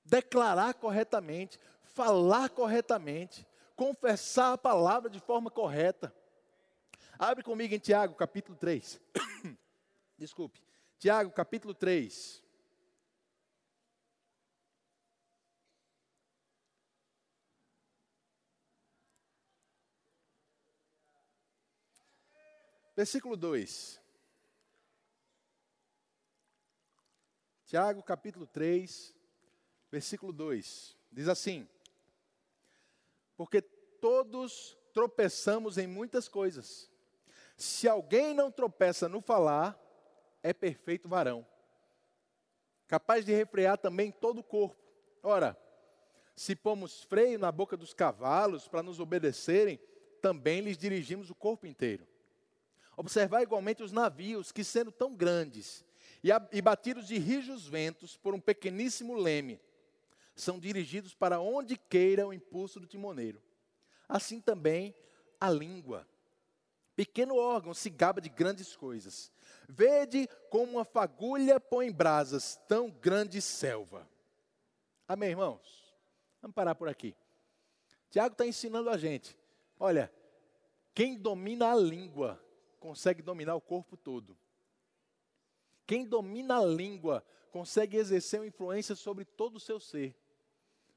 Declarar 0.04 0.74
corretamente, 0.74 1.58
falar 1.82 2.48
corretamente, 2.50 3.46
confessar 3.74 4.52
a 4.52 4.58
palavra 4.58 5.10
de 5.10 5.20
forma 5.20 5.50
correta. 5.50 6.14
Abre 7.18 7.42
comigo 7.42 7.74
em 7.74 7.78
Tiago, 7.78 8.14
capítulo 8.14 8.58
3. 8.58 9.00
Desculpe. 10.18 10.62
Tiago, 10.98 11.30
capítulo 11.30 11.72
3. 11.72 12.42
Versículo 22.94 23.36
2. 23.36 24.00
Tiago, 27.66 28.02
capítulo 28.02 28.46
3, 28.46 29.14
versículo 29.90 30.32
2. 30.32 30.96
Diz 31.10 31.28
assim: 31.28 31.68
Porque 33.36 33.60
todos 33.60 34.78
tropeçamos 34.94 35.76
em 35.76 35.86
muitas 35.86 36.28
coisas. 36.28 36.90
Se 37.56 37.88
alguém 37.88 38.34
não 38.34 38.50
tropeça 38.50 39.08
no 39.08 39.20
falar, 39.20 39.80
é 40.42 40.52
perfeito 40.52 41.08
varão, 41.08 41.46
capaz 42.86 43.24
de 43.24 43.32
refrear 43.32 43.78
também 43.78 44.12
todo 44.12 44.38
o 44.38 44.44
corpo. 44.44 44.80
Ora, 45.22 45.58
se 46.36 46.54
pomos 46.54 47.02
freio 47.02 47.38
na 47.38 47.50
boca 47.50 47.76
dos 47.76 47.94
cavalos 47.94 48.68
para 48.68 48.82
nos 48.82 49.00
obedecerem, 49.00 49.80
também 50.20 50.60
lhes 50.60 50.76
dirigimos 50.76 51.30
o 51.30 51.34
corpo 51.34 51.66
inteiro. 51.66 52.06
Observar 52.96 53.42
igualmente 53.42 53.82
os 53.82 53.92
navios, 53.92 54.52
que 54.52 54.62
sendo 54.62 54.92
tão 54.92 55.14
grandes 55.14 55.84
e, 56.52 56.62
batidos 56.62 57.06
de 57.06 57.18
rijos 57.18 57.66
ventos 57.66 58.16
por 58.16 58.34
um 58.34 58.40
pequeníssimo 58.40 59.14
leme, 59.14 59.60
são 60.34 60.58
dirigidos 60.58 61.14
para 61.14 61.40
onde 61.40 61.76
queira 61.76 62.26
o 62.26 62.32
impulso 62.32 62.78
do 62.78 62.86
timoneiro. 62.86 63.42
Assim 64.08 64.40
também 64.40 64.94
a 65.40 65.50
língua. 65.50 66.06
Pequeno 66.96 67.36
órgão 67.36 67.74
se 67.74 67.90
gaba 67.90 68.22
de 68.22 68.30
grandes 68.30 68.74
coisas. 68.74 69.30
Vede 69.68 70.26
como 70.48 70.72
uma 70.72 70.84
fagulha 70.84 71.60
põe 71.60 71.92
brasas 71.92 72.58
tão 72.66 72.90
grande 72.90 73.42
selva. 73.42 74.08
Amém, 75.06 75.30
irmãos? 75.30 75.94
Vamos 76.40 76.54
parar 76.54 76.74
por 76.74 76.88
aqui. 76.88 77.14
Tiago 78.10 78.32
está 78.32 78.46
ensinando 78.46 78.88
a 78.88 78.96
gente. 78.96 79.36
Olha, 79.78 80.10
quem 80.94 81.18
domina 81.18 81.70
a 81.70 81.76
língua 81.76 82.42
consegue 82.80 83.20
dominar 83.20 83.54
o 83.56 83.60
corpo 83.60 83.94
todo. 83.96 84.36
Quem 85.86 86.06
domina 86.06 86.56
a 86.56 86.64
língua 86.64 87.22
consegue 87.52 87.98
exercer 87.98 88.40
uma 88.40 88.46
influência 88.46 88.94
sobre 88.94 89.24
todo 89.24 89.56
o 89.56 89.60
seu 89.60 89.78
ser. 89.78 90.16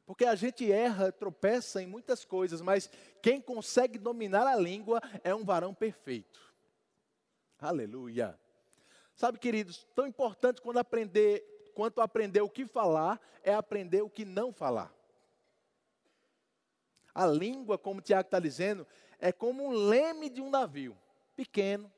Porque 0.09 0.25
a 0.25 0.33
gente 0.33 0.71
erra, 0.71 1.11
tropeça 1.11 1.83
em 1.83 1.85
muitas 1.85 2.25
coisas, 2.25 2.61
mas 2.61 2.89
quem 3.21 3.39
consegue 3.39 3.99
dominar 3.99 4.47
a 4.47 4.55
língua 4.55 4.99
é 5.23 5.35
um 5.35 5.45
varão 5.45 5.71
perfeito. 5.71 6.51
Aleluia. 7.59 8.35
Sabe, 9.13 9.37
queridos, 9.37 9.87
tão 9.93 10.07
importante 10.07 10.63
quando 10.63 10.79
aprender, 10.79 11.71
quanto 11.75 12.01
aprender 12.01 12.41
o 12.41 12.49
que 12.49 12.65
falar, 12.65 13.21
é 13.43 13.53
aprender 13.53 14.01
o 14.01 14.09
que 14.09 14.25
não 14.25 14.51
falar. 14.51 14.91
A 17.13 17.27
língua, 17.27 17.77
como 17.77 17.99
o 17.99 18.03
Tiago 18.03 18.25
está 18.25 18.39
dizendo, 18.39 18.87
é 19.19 19.31
como 19.31 19.63
um 19.63 19.71
leme 19.71 20.27
de 20.27 20.41
um 20.41 20.49
navio, 20.49 20.97
pequeno, 21.35 21.93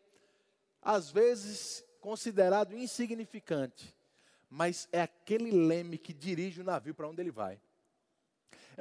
às 0.81 1.09
vezes 1.09 1.81
considerado 2.01 2.75
insignificante, 2.75 3.95
mas 4.49 4.89
é 4.91 5.01
aquele 5.01 5.49
leme 5.49 5.97
que 5.97 6.11
dirige 6.11 6.59
o 6.59 6.65
navio 6.65 6.93
para 6.93 7.07
onde 7.07 7.21
ele 7.21 7.31
vai. 7.31 7.57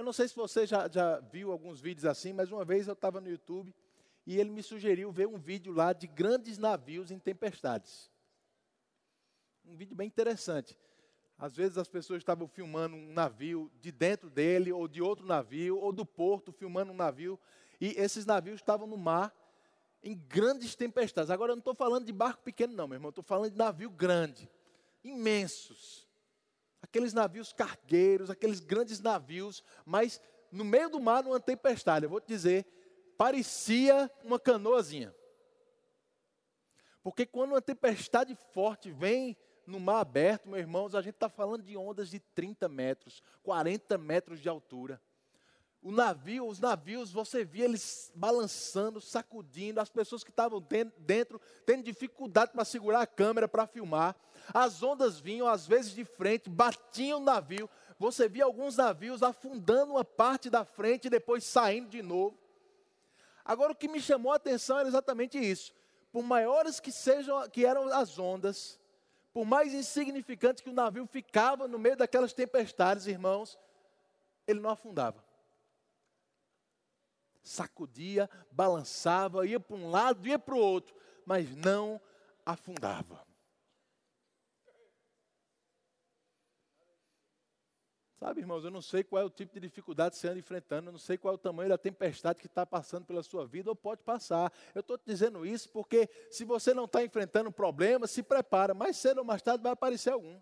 Eu 0.00 0.04
não 0.04 0.14
sei 0.14 0.26
se 0.26 0.34
você 0.34 0.66
já, 0.66 0.88
já 0.88 1.20
viu 1.20 1.52
alguns 1.52 1.78
vídeos 1.78 2.06
assim, 2.06 2.32
mas 2.32 2.50
uma 2.50 2.64
vez 2.64 2.88
eu 2.88 2.94
estava 2.94 3.20
no 3.20 3.28
YouTube 3.28 3.74
e 4.26 4.40
ele 4.40 4.48
me 4.48 4.62
sugeriu 4.62 5.12
ver 5.12 5.28
um 5.28 5.36
vídeo 5.36 5.74
lá 5.74 5.92
de 5.92 6.06
grandes 6.06 6.56
navios 6.56 7.10
em 7.10 7.18
tempestades. 7.18 8.10
Um 9.62 9.76
vídeo 9.76 9.94
bem 9.94 10.06
interessante. 10.06 10.74
Às 11.36 11.54
vezes 11.54 11.76
as 11.76 11.86
pessoas 11.86 12.22
estavam 12.22 12.48
filmando 12.48 12.96
um 12.96 13.12
navio 13.12 13.70
de 13.78 13.92
dentro 13.92 14.30
dele, 14.30 14.72
ou 14.72 14.88
de 14.88 15.02
outro 15.02 15.26
navio, 15.26 15.76
ou 15.76 15.92
do 15.92 16.06
porto, 16.06 16.50
filmando 16.50 16.92
um 16.92 16.96
navio, 16.96 17.38
e 17.78 17.88
esses 17.88 18.24
navios 18.24 18.58
estavam 18.58 18.86
no 18.86 18.96
mar 18.96 19.30
em 20.02 20.16
grandes 20.16 20.74
tempestades. 20.74 21.30
Agora 21.30 21.52
eu 21.52 21.56
não 21.56 21.60
estou 21.60 21.74
falando 21.74 22.06
de 22.06 22.12
barco 22.12 22.42
pequeno, 22.42 22.72
não, 22.72 22.88
meu 22.88 22.96
irmão, 22.96 23.10
estou 23.10 23.22
falando 23.22 23.52
de 23.52 23.58
navio 23.58 23.90
grande, 23.90 24.50
imensos 25.04 26.09
aqueles 26.82 27.12
navios 27.12 27.52
cargueiros, 27.52 28.30
aqueles 28.30 28.60
grandes 28.60 29.00
navios, 29.00 29.62
mas 29.84 30.20
no 30.50 30.64
meio 30.64 30.88
do 30.88 31.00
mar, 31.00 31.22
numa 31.22 31.40
tempestade, 31.40 32.04
eu 32.04 32.10
vou 32.10 32.20
te 32.20 32.28
dizer, 32.28 32.66
parecia 33.16 34.10
uma 34.24 34.38
canoazinha. 34.38 35.14
Porque 37.02 37.24
quando 37.24 37.52
uma 37.52 37.62
tempestade 37.62 38.36
forte 38.52 38.90
vem 38.90 39.36
no 39.66 39.78
mar 39.78 40.00
aberto, 40.00 40.48
meus 40.48 40.60
irmãos, 40.60 40.94
a 40.94 41.00
gente 41.00 41.14
está 41.14 41.28
falando 41.28 41.62
de 41.62 41.76
ondas 41.76 42.10
de 42.10 42.18
30 42.18 42.68
metros, 42.68 43.22
40 43.42 43.96
metros 43.96 44.40
de 44.40 44.48
altura. 44.48 45.00
O 45.82 45.90
navio, 45.90 46.46
os 46.46 46.60
navios, 46.60 47.10
você 47.10 47.42
via 47.42 47.64
eles 47.64 48.12
balançando, 48.14 49.00
sacudindo, 49.00 49.80
as 49.80 49.88
pessoas 49.88 50.22
que 50.22 50.28
estavam 50.28 50.60
dentro 50.98 51.40
tendo 51.64 51.82
dificuldade 51.82 52.52
para 52.52 52.66
segurar 52.66 53.00
a 53.00 53.06
câmera 53.06 53.48
para 53.48 53.66
filmar. 53.66 54.14
As 54.52 54.82
ondas 54.82 55.18
vinham 55.18 55.46
às 55.46 55.66
vezes 55.66 55.92
de 55.92 56.04
frente, 56.04 56.50
batiam 56.50 57.18
no 57.18 57.24
navio. 57.24 57.68
Você 57.98 58.28
via 58.28 58.44
alguns 58.44 58.76
navios 58.76 59.22
afundando 59.22 59.92
uma 59.92 60.04
parte 60.04 60.50
da 60.50 60.66
frente 60.66 61.06
e 61.06 61.10
depois 61.10 61.44
saindo 61.44 61.88
de 61.88 62.02
novo. 62.02 62.38
Agora 63.42 63.72
o 63.72 63.76
que 63.76 63.88
me 63.88 64.02
chamou 64.02 64.32
a 64.32 64.36
atenção 64.36 64.78
era 64.78 64.88
exatamente 64.88 65.38
isso. 65.38 65.74
Por 66.12 66.22
maiores 66.22 66.78
que 66.78 66.92
sejam 66.92 67.48
que 67.48 67.64
eram 67.64 67.88
as 67.88 68.18
ondas, 68.18 68.78
por 69.32 69.46
mais 69.46 69.72
insignificante 69.72 70.62
que 70.62 70.68
o 70.68 70.74
navio 70.74 71.06
ficava 71.06 71.66
no 71.66 71.78
meio 71.78 71.96
daquelas 71.96 72.34
tempestades, 72.34 73.06
irmãos, 73.06 73.58
ele 74.46 74.60
não 74.60 74.68
afundava 74.68 75.29
sacudia, 77.42 78.28
balançava, 78.50 79.46
ia 79.46 79.60
para 79.60 79.76
um 79.76 79.90
lado, 79.90 80.26
ia 80.26 80.38
para 80.38 80.54
o 80.54 80.58
outro, 80.58 80.94
mas 81.24 81.54
não 81.54 82.00
afundava. 82.44 83.24
Sabe, 88.20 88.42
irmãos, 88.42 88.62
eu 88.64 88.70
não 88.70 88.82
sei 88.82 89.02
qual 89.02 89.22
é 89.22 89.24
o 89.24 89.30
tipo 89.30 89.54
de 89.54 89.60
dificuldade 89.60 90.14
que 90.14 90.20
você 90.20 90.28
anda 90.28 90.38
enfrentando, 90.38 90.88
eu 90.88 90.92
não 90.92 90.98
sei 90.98 91.16
qual 91.16 91.32
é 91.32 91.34
o 91.36 91.38
tamanho 91.38 91.70
da 91.70 91.78
tempestade 91.78 92.38
que 92.38 92.46
está 92.46 92.66
passando 92.66 93.06
pela 93.06 93.22
sua 93.22 93.46
vida 93.46 93.70
ou 93.70 93.74
pode 93.74 94.02
passar. 94.02 94.52
Eu 94.74 94.80
estou 94.80 94.98
te 94.98 95.04
dizendo 95.06 95.46
isso 95.46 95.70
porque 95.70 96.06
se 96.30 96.44
você 96.44 96.74
não 96.74 96.84
está 96.84 97.02
enfrentando 97.02 97.48
um 97.48 97.52
problema, 97.52 98.06
se 98.06 98.22
prepara, 98.22 98.74
mais 98.74 98.98
cedo 98.98 99.18
ou 99.18 99.24
mais 99.24 99.40
tarde 99.40 99.62
vai 99.62 99.72
aparecer 99.72 100.12
algum. 100.12 100.38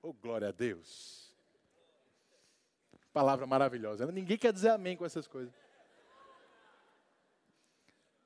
Oh, 0.00 0.14
glória 0.14 0.48
a 0.48 0.52
Deus. 0.52 1.25
Palavra 3.16 3.46
maravilhosa. 3.46 4.04
Ninguém 4.12 4.36
quer 4.36 4.52
dizer 4.52 4.68
amém 4.68 4.94
com 4.94 5.02
essas 5.02 5.26
coisas. 5.26 5.54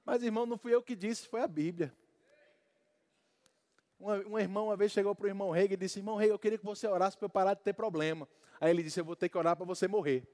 Mas, 0.04 0.20
irmão, 0.24 0.44
não 0.44 0.58
fui 0.58 0.74
eu 0.74 0.82
que 0.82 0.96
disse, 0.96 1.28
foi 1.28 1.40
a 1.42 1.46
Bíblia. 1.46 1.94
Um, 4.00 4.32
um 4.32 4.36
irmão 4.36 4.66
uma 4.66 4.76
vez 4.76 4.90
chegou 4.90 5.14
para 5.14 5.26
o 5.26 5.28
irmão 5.28 5.52
Rei 5.52 5.68
e 5.70 5.76
disse: 5.76 6.00
Irmão 6.00 6.16
Rei, 6.16 6.32
eu 6.32 6.38
queria 6.40 6.58
que 6.58 6.64
você 6.64 6.88
orasse 6.88 7.16
para 7.16 7.26
eu 7.26 7.30
parar 7.30 7.54
de 7.54 7.60
ter 7.60 7.72
problema. 7.72 8.28
Aí 8.60 8.70
ele 8.72 8.82
disse: 8.82 8.98
Eu 8.98 9.04
vou 9.04 9.14
ter 9.14 9.28
que 9.28 9.38
orar 9.38 9.54
para 9.54 9.64
você 9.64 9.86
morrer. 9.86 10.26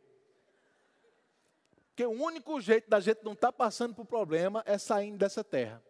Porque 1.88 2.06
o 2.06 2.12
único 2.12 2.58
jeito 2.58 2.88
da 2.88 2.98
gente 2.98 3.22
não 3.22 3.34
estar 3.34 3.48
tá 3.48 3.52
passando 3.52 3.94
por 3.94 4.06
problema 4.06 4.62
é 4.64 4.78
saindo 4.78 5.18
dessa 5.18 5.44
terra. 5.44 5.84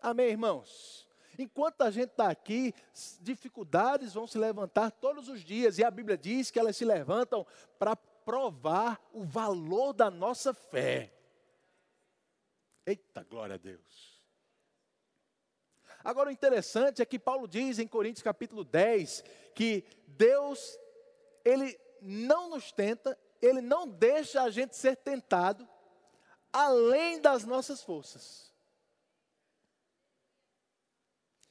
Amém, 0.00 0.30
irmãos? 0.30 1.05
Enquanto 1.38 1.82
a 1.82 1.90
gente 1.90 2.10
está 2.10 2.30
aqui, 2.30 2.74
dificuldades 3.20 4.14
vão 4.14 4.26
se 4.26 4.38
levantar 4.38 4.90
todos 4.90 5.28
os 5.28 5.42
dias, 5.42 5.78
e 5.78 5.84
a 5.84 5.90
Bíblia 5.90 6.16
diz 6.16 6.50
que 6.50 6.58
elas 6.58 6.76
se 6.76 6.84
levantam 6.84 7.46
para 7.78 7.94
provar 7.94 9.00
o 9.12 9.22
valor 9.22 9.92
da 9.92 10.10
nossa 10.10 10.54
fé. 10.54 11.12
Eita, 12.86 13.22
glória 13.24 13.54
a 13.54 13.58
Deus. 13.58 14.16
Agora 16.02 16.28
o 16.28 16.32
interessante 16.32 17.02
é 17.02 17.06
que 17.06 17.18
Paulo 17.18 17.48
diz 17.48 17.78
em 17.78 17.86
Coríntios 17.86 18.22
capítulo 18.22 18.62
10 18.64 19.24
que 19.54 19.84
Deus, 20.06 20.78
Ele 21.44 21.78
não 22.00 22.48
nos 22.48 22.70
tenta, 22.70 23.18
Ele 23.42 23.60
não 23.60 23.88
deixa 23.88 24.42
a 24.42 24.50
gente 24.50 24.76
ser 24.76 24.96
tentado 24.96 25.68
além 26.52 27.20
das 27.20 27.44
nossas 27.44 27.82
forças. 27.82 28.45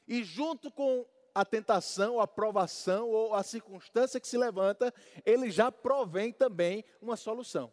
E 0.08 0.24
junto 0.24 0.72
com 0.72 1.06
a 1.34 1.44
tentação, 1.44 2.20
a 2.20 2.28
provação 2.28 3.10
ou 3.10 3.34
a 3.34 3.44
circunstância 3.44 4.20
que 4.20 4.28
se 4.28 4.38
levanta, 4.38 4.94
ele 5.26 5.52
já 5.52 5.72
provém 5.72 6.32
também 6.32 6.86
uma 7.02 7.18
solução. 7.18 7.72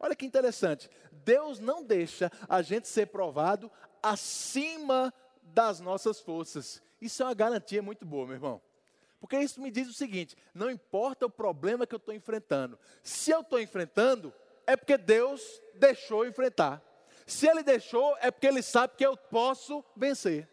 Olha 0.00 0.16
que 0.16 0.26
interessante. 0.26 0.90
Deus 1.12 1.60
não 1.60 1.84
deixa 1.84 2.30
a 2.48 2.62
gente 2.62 2.88
ser 2.88 3.06
provado 3.06 3.70
acima 4.02 5.12
das 5.42 5.78
nossas 5.78 6.18
forças. 6.18 6.82
Isso 7.00 7.22
é 7.22 7.26
uma 7.26 7.34
garantia 7.34 7.82
muito 7.82 8.06
boa, 8.06 8.26
meu 8.26 8.34
irmão. 8.34 8.62
Porque 9.20 9.38
isso 9.38 9.60
me 9.60 9.70
diz 9.70 9.88
o 9.88 9.92
seguinte: 9.92 10.36
não 10.52 10.68
importa 10.68 11.26
o 11.26 11.30
problema 11.30 11.86
que 11.86 11.94
eu 11.94 11.98
estou 11.98 12.14
enfrentando, 12.14 12.78
se 13.02 13.30
eu 13.30 13.42
estou 13.42 13.60
enfrentando, 13.60 14.34
é 14.66 14.76
porque 14.76 14.98
Deus 14.98 15.62
deixou 15.74 16.26
enfrentar. 16.26 16.82
Se 17.32 17.48
ele 17.48 17.62
deixou, 17.62 18.14
é 18.20 18.30
porque 18.30 18.46
ele 18.46 18.62
sabe 18.62 18.94
que 18.94 19.06
eu 19.06 19.16
posso 19.16 19.82
vencer. 19.96 20.46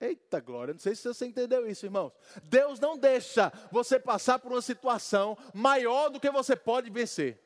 Eita 0.00 0.40
glória, 0.40 0.74
não 0.74 0.80
sei 0.80 0.94
se 0.96 1.06
você 1.06 1.24
entendeu 1.24 1.66
isso, 1.66 1.86
irmãos. 1.86 2.12
Deus 2.42 2.80
não 2.80 2.98
deixa 2.98 3.52
você 3.70 3.98
passar 3.98 4.40
por 4.40 4.50
uma 4.50 4.60
situação 4.60 5.38
maior 5.54 6.10
do 6.10 6.18
que 6.18 6.30
você 6.30 6.56
pode 6.56 6.90
vencer. 6.90 7.40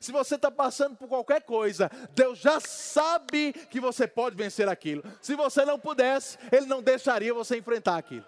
Se 0.00 0.12
você 0.12 0.36
está 0.36 0.50
passando 0.50 0.96
por 0.96 1.08
qualquer 1.08 1.42
coisa, 1.42 1.90
Deus 2.14 2.38
já 2.38 2.60
sabe 2.60 3.52
que 3.52 3.80
você 3.80 4.06
pode 4.06 4.36
vencer 4.36 4.68
aquilo. 4.68 5.02
Se 5.20 5.34
você 5.34 5.64
não 5.64 5.78
pudesse, 5.78 6.38
Ele 6.52 6.66
não 6.66 6.80
deixaria 6.80 7.34
você 7.34 7.58
enfrentar 7.58 7.96
aquilo. 7.96 8.24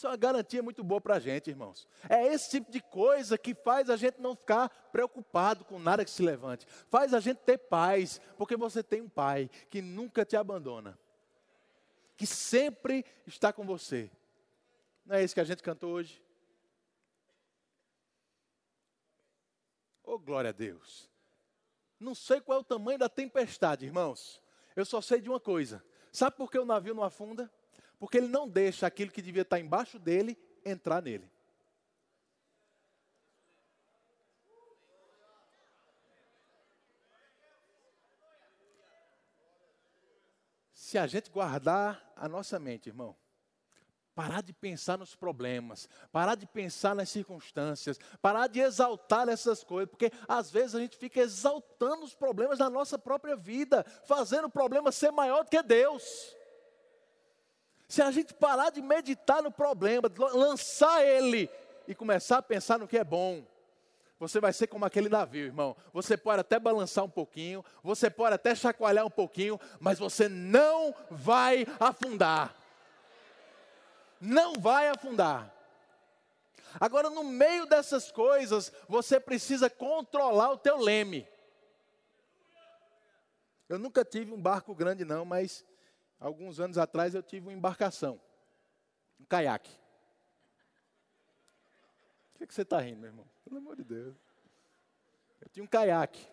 Isso 0.00 0.06
é 0.06 0.10
uma 0.12 0.16
garantia 0.16 0.62
muito 0.62 0.82
boa 0.82 0.98
para 0.98 1.16
a 1.16 1.20
gente, 1.20 1.50
irmãos. 1.50 1.86
É 2.08 2.26
esse 2.28 2.48
tipo 2.48 2.72
de 2.72 2.80
coisa 2.80 3.36
que 3.36 3.54
faz 3.54 3.90
a 3.90 3.98
gente 3.98 4.18
não 4.18 4.34
ficar 4.34 4.70
preocupado 4.90 5.62
com 5.62 5.78
nada 5.78 6.06
que 6.06 6.10
se 6.10 6.22
levante. 6.22 6.66
Faz 6.88 7.12
a 7.12 7.20
gente 7.20 7.36
ter 7.40 7.58
paz, 7.58 8.18
porque 8.38 8.56
você 8.56 8.82
tem 8.82 9.02
um 9.02 9.10
pai 9.10 9.50
que 9.68 9.82
nunca 9.82 10.24
te 10.24 10.36
abandona, 10.36 10.98
que 12.16 12.26
sempre 12.26 13.04
está 13.26 13.52
com 13.52 13.66
você. 13.66 14.10
Não 15.04 15.16
é 15.16 15.22
isso 15.22 15.34
que 15.34 15.40
a 15.42 15.44
gente 15.44 15.62
cantou 15.62 15.90
hoje? 15.90 16.24
Oh, 20.02 20.18
glória 20.18 20.48
a 20.48 20.54
Deus. 20.54 21.10
Não 21.98 22.14
sei 22.14 22.40
qual 22.40 22.56
é 22.56 22.60
o 22.62 22.64
tamanho 22.64 22.98
da 22.98 23.10
tempestade, 23.10 23.84
irmãos. 23.84 24.42
Eu 24.74 24.86
só 24.86 25.02
sei 25.02 25.20
de 25.20 25.28
uma 25.28 25.38
coisa. 25.38 25.84
Sabe 26.10 26.38
por 26.38 26.50
que 26.50 26.58
o 26.58 26.64
navio 26.64 26.94
não 26.94 27.04
afunda? 27.04 27.52
Porque 28.00 28.16
ele 28.16 28.28
não 28.28 28.48
deixa 28.48 28.86
aquilo 28.86 29.12
que 29.12 29.20
devia 29.20 29.42
estar 29.42 29.60
embaixo 29.60 29.98
dele 29.98 30.36
entrar 30.64 31.02
nele. 31.02 31.30
Se 40.72 40.98
a 40.98 41.06
gente 41.06 41.30
guardar 41.30 42.12
a 42.16 42.26
nossa 42.26 42.58
mente, 42.58 42.88
irmão, 42.88 43.14
parar 44.14 44.42
de 44.42 44.52
pensar 44.52 44.98
nos 44.98 45.14
problemas, 45.14 45.88
parar 46.10 46.34
de 46.34 46.46
pensar 46.46 46.94
nas 46.94 47.10
circunstâncias, 47.10 47.98
parar 48.20 48.48
de 48.48 48.60
exaltar 48.60 49.28
essas 49.28 49.62
coisas, 49.62 49.90
porque 49.90 50.10
às 50.26 50.50
vezes 50.50 50.74
a 50.74 50.80
gente 50.80 50.96
fica 50.96 51.20
exaltando 51.20 52.02
os 52.02 52.14
problemas 52.14 52.58
da 52.58 52.70
nossa 52.70 52.98
própria 52.98 53.36
vida, 53.36 53.84
fazendo 54.04 54.46
o 54.46 54.50
problema 54.50 54.90
ser 54.90 55.12
maior 55.12 55.44
do 55.44 55.50
que 55.50 55.62
Deus. 55.62 56.34
Se 57.90 58.00
a 58.00 58.12
gente 58.12 58.32
parar 58.32 58.70
de 58.70 58.80
meditar 58.80 59.42
no 59.42 59.50
problema, 59.50 60.08
lançar 60.32 61.04
ele 61.04 61.50
e 61.88 61.94
começar 61.94 62.38
a 62.38 62.42
pensar 62.42 62.78
no 62.78 62.86
que 62.86 62.96
é 62.96 63.02
bom, 63.02 63.44
você 64.16 64.38
vai 64.38 64.52
ser 64.52 64.68
como 64.68 64.84
aquele 64.84 65.08
navio, 65.08 65.46
irmão. 65.46 65.76
Você 65.92 66.16
pode 66.16 66.40
até 66.40 66.56
balançar 66.60 67.04
um 67.04 67.10
pouquinho, 67.10 67.64
você 67.82 68.08
pode 68.08 68.36
até 68.36 68.54
chacoalhar 68.54 69.04
um 69.04 69.10
pouquinho, 69.10 69.58
mas 69.80 69.98
você 69.98 70.28
não 70.28 70.94
vai 71.10 71.66
afundar. 71.80 72.54
Não 74.20 74.54
vai 74.54 74.86
afundar. 74.86 75.52
Agora, 76.78 77.10
no 77.10 77.24
meio 77.24 77.66
dessas 77.66 78.12
coisas, 78.12 78.72
você 78.88 79.18
precisa 79.18 79.68
controlar 79.68 80.52
o 80.52 80.58
teu 80.58 80.78
leme. 80.78 81.26
Eu 83.68 83.80
nunca 83.80 84.04
tive 84.04 84.32
um 84.32 84.40
barco 84.40 84.76
grande, 84.76 85.04
não, 85.04 85.24
mas 85.24 85.64
alguns 86.20 86.60
anos 86.60 86.76
atrás 86.76 87.14
eu 87.14 87.22
tive 87.22 87.46
uma 87.46 87.52
embarcação, 87.52 88.20
um 89.18 89.24
caiaque. 89.24 89.74
O 92.34 92.38
que, 92.38 92.44
é 92.44 92.46
que 92.46 92.54
você 92.54 92.62
está 92.62 92.78
rindo, 92.78 93.00
meu 93.00 93.08
irmão? 93.08 93.26
Pelo 93.44 93.56
amor 93.56 93.76
de 93.76 93.84
Deus. 93.84 94.16
Eu 95.40 95.48
tinha 95.48 95.64
um 95.64 95.66
caiaque. 95.66 96.24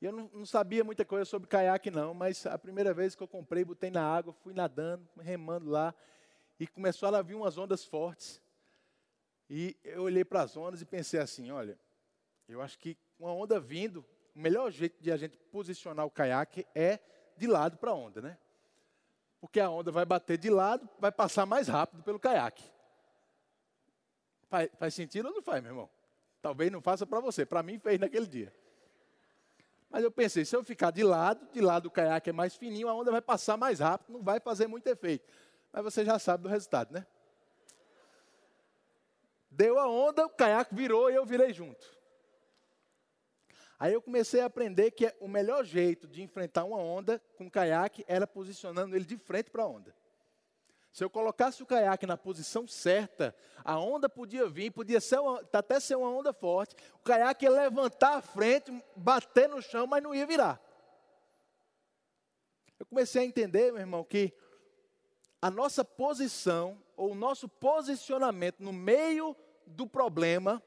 E 0.00 0.06
eu 0.06 0.12
não, 0.12 0.30
não, 0.32 0.46
sabia 0.46 0.84
muita 0.84 1.04
coisa 1.04 1.24
sobre 1.24 1.48
caiaque, 1.48 1.90
não, 1.90 2.14
mas 2.14 2.46
a 2.46 2.58
primeira 2.58 2.92
vez 2.92 3.14
que 3.14 3.22
eu 3.22 3.28
comprei, 3.28 3.64
botei 3.64 3.90
na 3.90 4.04
água, 4.06 4.32
fui 4.32 4.52
nadando, 4.52 5.08
remando 5.18 5.70
lá, 5.70 5.94
e 6.58 6.66
começaram 6.66 7.16
a 7.18 7.22
vir 7.22 7.34
umas 7.34 7.56
ondas 7.58 7.84
fortes. 7.84 8.40
E 9.48 9.76
eu 9.82 10.02
olhei 10.02 10.24
para 10.24 10.42
as 10.42 10.56
ondas 10.56 10.80
e 10.80 10.84
pensei 10.84 11.20
assim: 11.20 11.50
olha, 11.50 11.78
eu 12.48 12.60
acho 12.60 12.78
que 12.78 12.98
uma 13.18 13.32
onda 13.32 13.58
vindo, 13.58 14.04
o 14.34 14.38
melhor 14.38 14.70
jeito 14.70 15.02
de 15.02 15.10
a 15.10 15.16
gente 15.16 15.38
posicionar 15.38 16.04
o 16.04 16.10
caiaque 16.10 16.66
é 16.74 16.98
de 17.36 17.46
lado 17.46 17.76
para 17.78 17.90
a 17.90 17.94
onda, 17.94 18.20
né? 18.20 18.38
Porque 19.44 19.60
a 19.60 19.68
onda 19.68 19.92
vai 19.92 20.06
bater 20.06 20.38
de 20.38 20.48
lado, 20.48 20.88
vai 20.98 21.12
passar 21.12 21.44
mais 21.44 21.68
rápido 21.68 22.02
pelo 22.02 22.18
caiaque. 22.18 22.64
Faz, 24.48 24.70
faz 24.78 24.94
sentido 24.94 25.28
ou 25.28 25.34
não 25.34 25.42
faz, 25.42 25.62
meu 25.62 25.72
irmão? 25.72 25.90
Talvez 26.40 26.72
não 26.72 26.80
faça 26.80 27.04
para 27.04 27.20
você, 27.20 27.44
para 27.44 27.62
mim 27.62 27.78
fez 27.78 28.00
naquele 28.00 28.26
dia. 28.26 28.50
Mas 29.90 30.02
eu 30.02 30.10
pensei, 30.10 30.46
se 30.46 30.56
eu 30.56 30.64
ficar 30.64 30.90
de 30.92 31.02
lado, 31.02 31.46
de 31.52 31.60
lado 31.60 31.86
o 31.86 31.90
caiaque 31.90 32.30
é 32.30 32.32
mais 32.32 32.56
fininho, 32.56 32.88
a 32.88 32.94
onda 32.94 33.10
vai 33.10 33.20
passar 33.20 33.58
mais 33.58 33.80
rápido, 33.80 34.14
não 34.14 34.22
vai 34.22 34.40
fazer 34.40 34.66
muito 34.66 34.86
efeito. 34.86 35.30
Mas 35.70 35.84
você 35.84 36.06
já 36.06 36.18
sabe 36.18 36.44
do 36.44 36.48
resultado, 36.48 36.94
né? 36.94 37.06
Deu 39.50 39.78
a 39.78 39.86
onda, 39.86 40.24
o 40.24 40.30
caiaque 40.30 40.74
virou 40.74 41.10
e 41.10 41.16
eu 41.16 41.26
virei 41.26 41.52
junto. 41.52 41.93
Aí 43.78 43.92
eu 43.92 44.00
comecei 44.00 44.40
a 44.40 44.46
aprender 44.46 44.90
que 44.92 45.12
o 45.20 45.28
melhor 45.28 45.64
jeito 45.64 46.06
de 46.06 46.22
enfrentar 46.22 46.64
uma 46.64 46.78
onda 46.78 47.20
com 47.36 47.50
caiaque 47.50 48.04
era 48.06 48.26
posicionando 48.26 48.94
ele 48.94 49.04
de 49.04 49.16
frente 49.16 49.50
para 49.50 49.64
a 49.64 49.66
onda. 49.66 49.94
Se 50.92 51.02
eu 51.02 51.10
colocasse 51.10 51.60
o 51.60 51.66
caiaque 51.66 52.06
na 52.06 52.16
posição 52.16 52.68
certa, 52.68 53.34
a 53.64 53.76
onda 53.80 54.08
podia 54.08 54.48
vir, 54.48 54.70
podia 54.70 55.00
ser 55.00 55.18
uma, 55.18 55.40
até 55.52 55.80
ser 55.80 55.96
uma 55.96 56.08
onda 56.08 56.32
forte. 56.32 56.76
O 56.94 57.02
caiaque 57.02 57.44
ia 57.44 57.50
levantar 57.50 58.18
a 58.18 58.22
frente, 58.22 58.70
bater 58.94 59.48
no 59.48 59.60
chão, 59.60 59.88
mas 59.88 60.00
não 60.00 60.14
ia 60.14 60.24
virar. 60.24 60.60
Eu 62.78 62.86
comecei 62.86 63.22
a 63.22 63.24
entender, 63.24 63.72
meu 63.72 63.80
irmão, 63.80 64.04
que 64.04 64.32
a 65.42 65.50
nossa 65.50 65.84
posição 65.84 66.80
ou 66.96 67.10
o 67.10 67.14
nosso 67.14 67.48
posicionamento 67.48 68.60
no 68.60 68.72
meio 68.72 69.36
do 69.66 69.88
problema, 69.88 70.62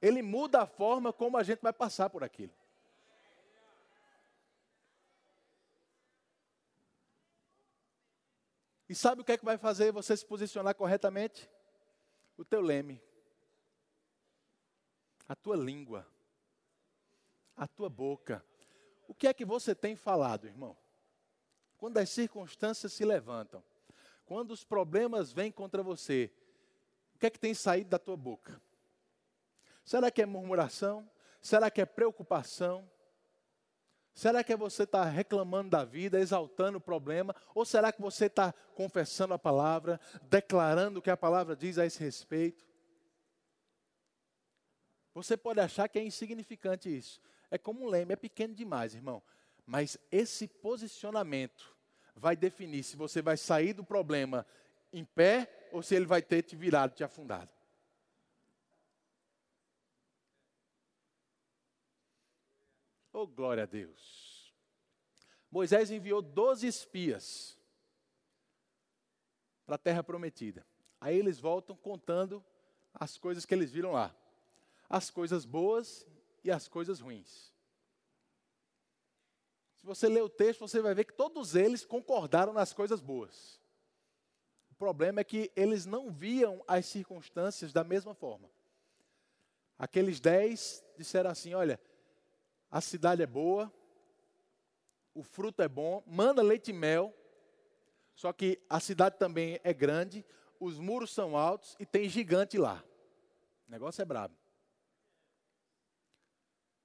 ele 0.00 0.22
muda 0.22 0.62
a 0.62 0.66
forma 0.66 1.12
como 1.12 1.36
a 1.36 1.42
gente 1.42 1.60
vai 1.60 1.72
passar 1.72 2.08
por 2.08 2.22
aquilo. 2.22 2.52
E 8.88 8.94
sabe 8.94 9.20
o 9.20 9.24
que 9.24 9.32
é 9.32 9.38
que 9.38 9.44
vai 9.44 9.58
fazer 9.58 9.92
você 9.92 10.16
se 10.16 10.24
posicionar 10.24 10.74
corretamente? 10.74 11.50
O 12.38 12.44
teu 12.44 12.60
leme. 12.60 13.02
A 15.28 15.36
tua 15.36 15.56
língua. 15.56 16.06
A 17.54 17.66
tua 17.66 17.90
boca. 17.90 18.42
O 19.06 19.12
que 19.14 19.26
é 19.26 19.34
que 19.34 19.44
você 19.44 19.74
tem 19.74 19.94
falado, 19.94 20.46
irmão? 20.46 20.76
Quando 21.76 21.98
as 21.98 22.08
circunstâncias 22.08 22.92
se 22.92 23.04
levantam, 23.04 23.62
quando 24.24 24.52
os 24.52 24.64
problemas 24.64 25.32
vêm 25.32 25.52
contra 25.52 25.82
você, 25.82 26.32
o 27.14 27.18
que 27.18 27.26
é 27.26 27.30
que 27.30 27.38
tem 27.38 27.52
saído 27.52 27.90
da 27.90 27.98
tua 27.98 28.16
boca? 28.16 28.60
Será 29.88 30.10
que 30.10 30.20
é 30.20 30.26
murmuração? 30.26 31.10
Será 31.40 31.70
que 31.70 31.80
é 31.80 31.86
preocupação? 31.86 32.86
Será 34.12 34.44
que 34.44 34.52
é 34.52 34.56
você 34.56 34.82
está 34.82 35.02
reclamando 35.02 35.70
da 35.70 35.82
vida, 35.82 36.20
exaltando 36.20 36.76
o 36.76 36.80
problema? 36.80 37.34
Ou 37.54 37.64
será 37.64 37.90
que 37.90 38.02
você 38.02 38.26
está 38.26 38.52
confessando 38.74 39.32
a 39.32 39.38
palavra, 39.38 39.98
declarando 40.24 40.98
o 40.98 41.02
que 41.02 41.08
a 41.08 41.16
palavra 41.16 41.56
diz 41.56 41.78
a 41.78 41.86
esse 41.86 41.98
respeito? 42.00 42.66
Você 45.14 45.38
pode 45.38 45.58
achar 45.58 45.88
que 45.88 45.98
é 45.98 46.04
insignificante 46.04 46.94
isso. 46.94 47.18
É 47.50 47.56
como 47.56 47.86
um 47.86 47.88
leme, 47.88 48.12
é 48.12 48.16
pequeno 48.16 48.54
demais, 48.54 48.94
irmão. 48.94 49.22
Mas 49.64 49.96
esse 50.12 50.46
posicionamento 50.46 51.74
vai 52.14 52.36
definir 52.36 52.82
se 52.82 52.94
você 52.94 53.22
vai 53.22 53.38
sair 53.38 53.72
do 53.72 53.82
problema 53.82 54.44
em 54.92 55.06
pé 55.06 55.70
ou 55.72 55.82
se 55.82 55.94
ele 55.94 56.04
vai 56.04 56.20
ter 56.20 56.42
te 56.42 56.54
virado, 56.54 56.94
te 56.94 57.02
afundado. 57.02 57.57
Oh, 63.20 63.26
glória 63.26 63.64
a 63.64 63.66
Deus. 63.66 64.54
Moisés 65.50 65.90
enviou 65.90 66.22
12 66.22 66.68
espias 66.68 67.58
para 69.66 69.74
a 69.74 69.78
terra 69.78 70.04
prometida. 70.04 70.64
Aí 71.00 71.18
eles 71.18 71.40
voltam 71.40 71.74
contando 71.74 72.44
as 72.94 73.18
coisas 73.18 73.44
que 73.44 73.52
eles 73.52 73.72
viram 73.72 73.90
lá. 73.90 74.14
As 74.88 75.10
coisas 75.10 75.44
boas 75.44 76.06
e 76.44 76.50
as 76.52 76.68
coisas 76.68 77.00
ruins. 77.00 77.52
Se 79.74 79.84
você 79.84 80.08
ler 80.08 80.22
o 80.22 80.28
texto, 80.28 80.60
você 80.60 80.80
vai 80.80 80.94
ver 80.94 81.04
que 81.04 81.12
todos 81.12 81.56
eles 81.56 81.84
concordaram 81.84 82.52
nas 82.52 82.72
coisas 82.72 83.00
boas. 83.00 83.60
O 84.70 84.76
problema 84.76 85.22
é 85.22 85.24
que 85.24 85.50
eles 85.56 85.86
não 85.86 86.08
viam 86.08 86.62
as 86.68 86.86
circunstâncias 86.86 87.72
da 87.72 87.82
mesma 87.82 88.14
forma. 88.14 88.48
Aqueles 89.76 90.20
dez 90.20 90.84
disseram 90.96 91.30
assim: 91.30 91.52
olha, 91.52 91.80
a 92.70 92.80
cidade 92.80 93.22
é 93.22 93.26
boa, 93.26 93.72
o 95.14 95.22
fruto 95.22 95.62
é 95.62 95.68
bom, 95.68 96.02
manda 96.06 96.42
leite 96.42 96.70
e 96.70 96.74
mel, 96.74 97.14
só 98.14 98.32
que 98.32 98.60
a 98.68 98.80
cidade 98.80 99.16
também 99.18 99.60
é 99.64 99.72
grande, 99.72 100.24
os 100.60 100.78
muros 100.78 101.12
são 101.12 101.36
altos 101.36 101.76
e 101.78 101.86
tem 101.86 102.08
gigante 102.08 102.58
lá. 102.58 102.84
O 103.66 103.70
negócio 103.70 104.02
é 104.02 104.04
brabo. 104.04 104.36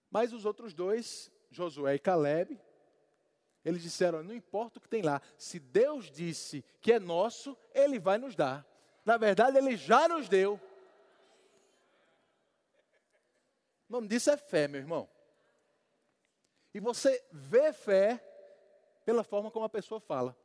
Mas 0.09 0.31
os 0.31 0.45
outros 0.45 0.73
dois, 0.73 1.31
Josué 1.49 1.95
e 1.95 1.99
Caleb, 1.99 2.59
eles 3.65 3.81
disseram: 3.81 4.21
não 4.23 4.33
importa 4.33 4.77
o 4.77 4.81
que 4.81 4.89
tem 4.89 5.01
lá, 5.01 5.21
se 5.37 5.59
Deus 5.59 6.11
disse 6.11 6.63
que 6.81 6.93
é 6.93 6.99
nosso, 6.99 7.57
Ele 7.73 7.99
vai 7.99 8.17
nos 8.17 8.35
dar. 8.35 8.65
Na 9.05 9.17
verdade, 9.17 9.57
Ele 9.57 9.75
já 9.75 10.07
nos 10.07 10.29
deu. 10.29 10.59
O 13.89 13.93
nome 13.93 14.07
disso 14.07 14.29
é 14.29 14.37
fé, 14.37 14.67
meu 14.67 14.81
irmão. 14.81 15.09
E 16.73 16.79
você 16.79 17.23
vê 17.31 17.71
fé 17.71 18.23
pela 19.05 19.23
forma 19.23 19.51
como 19.51 19.65
a 19.65 19.69
pessoa 19.69 19.99
fala. 19.99 20.37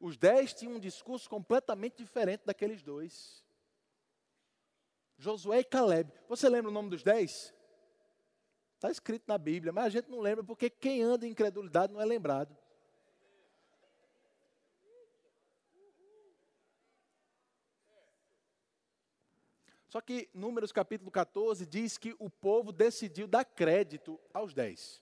Os 0.00 0.16
dez 0.16 0.52
tinham 0.52 0.74
um 0.74 0.80
discurso 0.80 1.28
completamente 1.28 1.96
diferente 1.96 2.42
daqueles 2.44 2.82
dois. 2.82 3.44
Josué 5.16 5.60
e 5.60 5.64
Caleb. 5.64 6.12
Você 6.28 6.48
lembra 6.48 6.70
o 6.70 6.74
nome 6.74 6.90
dos 6.90 7.02
dez? 7.02 7.54
Está 8.74 8.90
escrito 8.90 9.24
na 9.26 9.38
Bíblia, 9.38 9.72
mas 9.72 9.86
a 9.86 9.88
gente 9.88 10.10
não 10.10 10.20
lembra 10.20 10.44
porque 10.44 10.68
quem 10.68 11.02
anda 11.02 11.26
em 11.26 11.30
incredulidade 11.30 11.92
não 11.92 12.00
é 12.00 12.04
lembrado. 12.04 12.56
Só 19.94 20.00
que 20.00 20.28
Números 20.34 20.72
capítulo 20.72 21.08
14 21.08 21.64
diz 21.64 21.96
que 21.96 22.16
o 22.18 22.28
povo 22.28 22.72
decidiu 22.72 23.28
dar 23.28 23.44
crédito 23.44 24.20
aos 24.32 24.52
dez. 24.52 25.00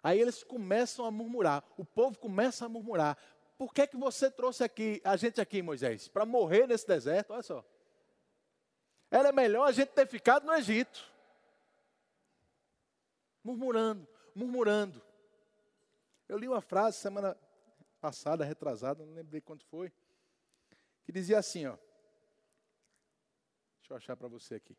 Aí 0.00 0.20
eles 0.20 0.44
começam 0.44 1.04
a 1.04 1.10
murmurar, 1.10 1.64
o 1.76 1.84
povo 1.84 2.16
começa 2.16 2.64
a 2.64 2.68
murmurar. 2.68 3.18
Por 3.58 3.74
que, 3.74 3.84
que 3.84 3.96
você 3.96 4.30
trouxe 4.30 4.62
aqui, 4.62 5.02
a 5.02 5.16
gente 5.16 5.40
aqui, 5.40 5.60
Moisés? 5.60 6.06
Para 6.06 6.24
morrer 6.24 6.68
nesse 6.68 6.86
deserto? 6.86 7.32
Olha 7.32 7.42
só. 7.42 7.64
Era 9.10 9.32
melhor 9.32 9.64
a 9.64 9.72
gente 9.72 9.88
ter 9.88 10.06
ficado 10.06 10.46
no 10.46 10.54
Egito. 10.54 11.12
Murmurando, 13.42 14.06
murmurando. 14.32 15.02
Eu 16.28 16.38
li 16.38 16.46
uma 16.46 16.60
frase 16.60 16.98
semana 16.98 17.36
passada, 18.00 18.44
retrasada, 18.44 19.04
não 19.04 19.14
lembrei 19.14 19.40
quanto 19.40 19.66
foi, 19.66 19.92
que 21.02 21.10
dizia 21.10 21.40
assim, 21.40 21.66
ó. 21.66 21.76
Deixa 23.86 23.92
eu 23.92 23.98
achar 23.98 24.16
para 24.16 24.26
você 24.26 24.56
aqui. 24.56 24.76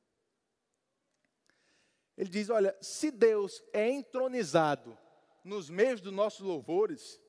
Ele 2.17 2.29
diz: 2.29 2.49
Olha, 2.49 2.75
se 2.81 3.09
Deus 3.09 3.63
é 3.71 3.89
entronizado 3.89 4.97
nos 5.45 5.69
meios 5.69 6.01
dos 6.01 6.11
nossos 6.11 6.41
louvores, 6.41 7.21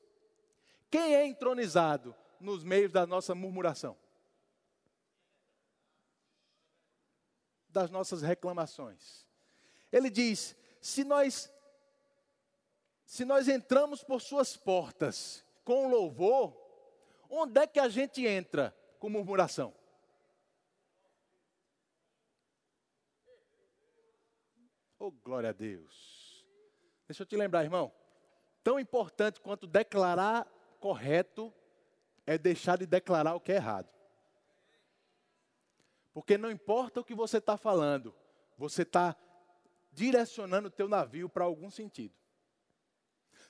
quem 0.91 1.15
é 1.15 1.25
entronizado 1.25 2.13
nos 2.37 2.65
meios 2.65 2.91
da 2.91 3.07
nossa 3.07 3.33
murmuração? 3.33 3.97
Das 7.69 7.89
nossas 7.89 8.21
reclamações. 8.21 9.25
Ele 9.89 10.09
diz: 10.09 10.57
se 10.81 11.05
nós 11.05 11.49
se 13.05 13.23
nós 13.23 13.47
entramos 13.47 14.03
por 14.03 14.19
suas 14.19 14.57
portas 14.57 15.45
com 15.63 15.87
louvor, 15.87 16.53
onde 17.29 17.57
é 17.61 17.65
que 17.65 17.79
a 17.79 17.87
gente 17.87 18.27
entra 18.27 18.75
com 18.99 19.09
murmuração? 19.09 19.78
Oh, 24.99 25.11
glória 25.11 25.49
a 25.49 25.53
Deus. 25.53 26.45
Deixa 27.07 27.23
eu 27.23 27.25
te 27.25 27.37
lembrar, 27.37 27.63
irmão. 27.63 27.91
Tão 28.61 28.77
importante 28.77 29.39
quanto 29.39 29.65
declarar 29.65 30.45
correto 30.79 31.53
é 32.27 32.37
deixar 32.37 32.77
de 32.77 32.85
declarar 32.85 33.33
o 33.33 33.39
que 33.39 33.53
é 33.53 33.55
errado. 33.55 33.89
Porque 36.13 36.37
não 36.37 36.51
importa 36.51 36.99
o 36.99 37.03
que 37.03 37.15
você 37.15 37.37
está 37.37 37.55
falando, 37.55 38.13
você 38.57 38.81
está 38.81 39.15
direcionando 39.91 40.67
o 40.67 40.71
teu 40.71 40.89
navio 40.89 41.29
para 41.29 41.45
algum 41.45 41.69
sentido. 41.69 42.13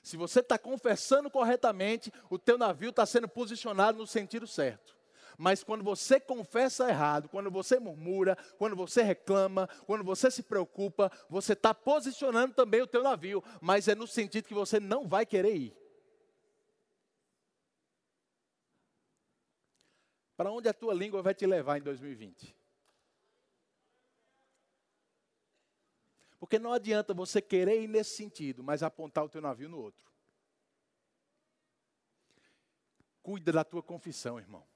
Se 0.02 0.16
você 0.16 0.38
está 0.38 0.56
confessando 0.56 1.28
corretamente, 1.30 2.12
o 2.30 2.38
teu 2.38 2.56
navio 2.56 2.90
está 2.90 3.04
sendo 3.04 3.28
posicionado 3.28 3.98
no 3.98 4.06
sentido 4.06 4.46
certo. 4.46 4.96
Mas 5.40 5.64
quando 5.64 5.82
você 5.82 6.20
confessa 6.20 6.86
errado, 6.86 7.26
quando 7.26 7.50
você 7.50 7.80
murmura, 7.80 8.36
quando 8.58 8.76
você 8.76 9.02
reclama, 9.02 9.66
quando 9.86 10.04
você 10.04 10.30
se 10.30 10.42
preocupa, 10.42 11.10
você 11.30 11.54
está 11.54 11.72
posicionando 11.72 12.52
também 12.52 12.82
o 12.82 12.86
teu 12.86 13.02
navio, 13.02 13.42
mas 13.58 13.88
é 13.88 13.94
no 13.94 14.06
sentido 14.06 14.46
que 14.46 14.52
você 14.52 14.78
não 14.78 15.08
vai 15.08 15.24
querer 15.24 15.56
ir. 15.56 15.76
Para 20.36 20.52
onde 20.52 20.68
a 20.68 20.74
tua 20.74 20.92
língua 20.92 21.22
vai 21.22 21.32
te 21.32 21.46
levar 21.46 21.78
em 21.78 21.82
2020? 21.82 22.54
Porque 26.38 26.58
não 26.58 26.74
adianta 26.74 27.14
você 27.14 27.40
querer 27.40 27.80
ir 27.80 27.88
nesse 27.88 28.14
sentido, 28.14 28.62
mas 28.62 28.82
apontar 28.82 29.24
o 29.24 29.28
teu 29.30 29.40
navio 29.40 29.70
no 29.70 29.78
outro. 29.78 30.04
Cuida 33.22 33.50
da 33.50 33.64
tua 33.64 33.82
confissão, 33.82 34.38
irmão. 34.38 34.66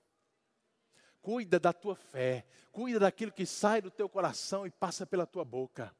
Cuida 1.25 1.59
da 1.59 1.73
tua 1.73 1.97
fé, 1.97 2.45
cuida 2.71 3.01
daquilo 3.01 3.33
que 3.33 3.47
sai 3.47 3.81
do 3.81 3.91
teu 3.91 4.11
coração 4.11 4.67
e 4.67 4.71
passa 4.71 5.07
pela 5.07 5.25
tua 5.25 5.43
boca. 5.43 5.91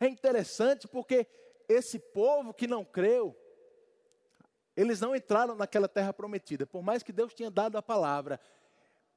É 0.00 0.08
interessante 0.08 0.88
porque 0.88 1.26
esse 1.68 1.98
povo 1.98 2.54
que 2.54 2.66
não 2.66 2.82
creu, 2.82 3.36
eles 4.74 5.02
não 5.02 5.14
entraram 5.14 5.54
naquela 5.54 5.86
terra 5.86 6.14
prometida, 6.14 6.66
por 6.66 6.82
mais 6.82 7.02
que 7.02 7.12
Deus 7.12 7.34
tinha 7.34 7.50
dado 7.50 7.76
a 7.76 7.82
palavra, 7.82 8.40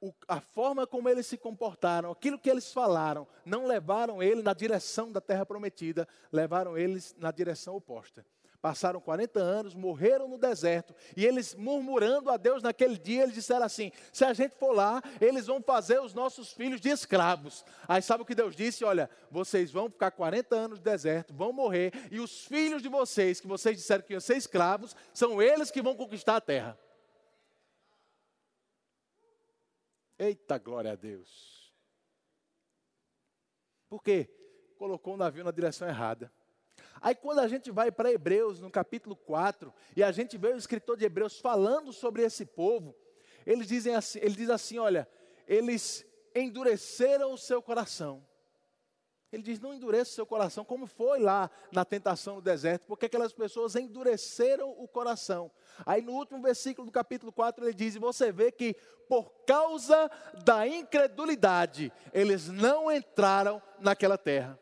o, 0.02 0.12
a 0.28 0.38
forma 0.38 0.86
como 0.86 1.08
eles 1.08 1.26
se 1.26 1.38
comportaram, 1.38 2.10
aquilo 2.10 2.38
que 2.38 2.50
eles 2.50 2.70
falaram, 2.70 3.26
não 3.42 3.66
levaram 3.66 4.22
ele 4.22 4.42
na 4.42 4.52
direção 4.52 5.10
da 5.10 5.20
terra 5.22 5.46
prometida, 5.46 6.06
levaram 6.30 6.76
eles 6.76 7.16
na 7.18 7.30
direção 7.30 7.74
oposta 7.74 8.22
passaram 8.66 9.00
40 9.00 9.38
anos, 9.38 9.74
morreram 9.76 10.26
no 10.26 10.36
deserto, 10.36 10.92
e 11.16 11.24
eles 11.24 11.54
murmurando 11.54 12.30
a 12.30 12.36
Deus 12.36 12.64
naquele 12.64 12.98
dia, 12.98 13.22
eles 13.22 13.36
disseram 13.36 13.64
assim: 13.64 13.92
se 14.12 14.24
a 14.24 14.32
gente 14.32 14.56
for 14.56 14.72
lá, 14.72 15.00
eles 15.20 15.46
vão 15.46 15.62
fazer 15.62 16.00
os 16.00 16.12
nossos 16.12 16.52
filhos 16.52 16.80
de 16.80 16.88
escravos. 16.88 17.64
Aí 17.86 18.02
sabe 18.02 18.24
o 18.24 18.26
que 18.26 18.34
Deus 18.34 18.56
disse? 18.56 18.84
Olha, 18.84 19.08
vocês 19.30 19.70
vão 19.70 19.88
ficar 19.88 20.10
40 20.10 20.56
anos 20.56 20.78
no 20.80 20.84
deserto, 20.84 21.32
vão 21.32 21.52
morrer, 21.52 21.92
e 22.10 22.18
os 22.18 22.44
filhos 22.44 22.82
de 22.82 22.88
vocês, 22.88 23.40
que 23.40 23.46
vocês 23.46 23.76
disseram 23.76 24.02
que 24.02 24.14
iam 24.14 24.20
ser 24.20 24.36
escravos, 24.36 24.96
são 25.14 25.40
eles 25.40 25.70
que 25.70 25.80
vão 25.80 25.94
conquistar 25.94 26.34
a 26.34 26.40
terra. 26.40 26.76
Eita 30.18 30.58
glória 30.58 30.90
a 30.90 30.96
Deus. 30.96 31.72
Por 33.88 34.02
quê? 34.02 34.28
Colocou 34.76 35.14
o 35.14 35.16
navio 35.16 35.44
na 35.44 35.52
direção 35.52 35.86
errada. 35.86 36.32
Aí 37.00 37.14
quando 37.14 37.40
a 37.40 37.48
gente 37.48 37.70
vai 37.70 37.90
para 37.90 38.12
Hebreus, 38.12 38.60
no 38.60 38.70
capítulo 38.70 39.16
4, 39.16 39.72
e 39.96 40.02
a 40.02 40.12
gente 40.12 40.36
vê 40.36 40.48
o 40.48 40.56
escritor 40.56 40.96
de 40.96 41.04
Hebreus 41.04 41.38
falando 41.38 41.92
sobre 41.92 42.22
esse 42.22 42.44
povo, 42.44 42.94
eles 43.46 43.66
dizem 43.66 43.94
assim, 43.94 44.18
ele 44.20 44.34
diz 44.34 44.50
assim, 44.50 44.78
olha, 44.78 45.08
eles 45.46 46.04
endureceram 46.34 47.32
o 47.32 47.38
seu 47.38 47.62
coração. 47.62 48.24
Ele 49.32 49.42
diz: 49.42 49.60
não 49.60 49.74
endureça 49.74 50.10
o 50.10 50.14
seu 50.14 50.26
coração, 50.26 50.64
como 50.64 50.86
foi 50.86 51.18
lá 51.18 51.50
na 51.72 51.84
tentação 51.84 52.36
no 52.36 52.42
deserto, 52.42 52.86
porque 52.86 53.06
aquelas 53.06 53.32
pessoas 53.32 53.74
endureceram 53.74 54.70
o 54.70 54.86
coração. 54.86 55.50
Aí 55.84 56.00
no 56.00 56.12
último 56.12 56.40
versículo 56.40 56.86
do 56.86 56.92
capítulo 56.92 57.32
4 57.32 57.64
ele 57.64 57.74
diz: 57.74 57.96
você 57.96 58.32
vê 58.32 58.50
que 58.52 58.74
por 59.08 59.30
causa 59.46 60.10
da 60.44 60.66
incredulidade, 60.66 61.92
eles 62.12 62.48
não 62.48 62.90
entraram 62.90 63.62
naquela 63.78 64.18
terra. 64.18 64.58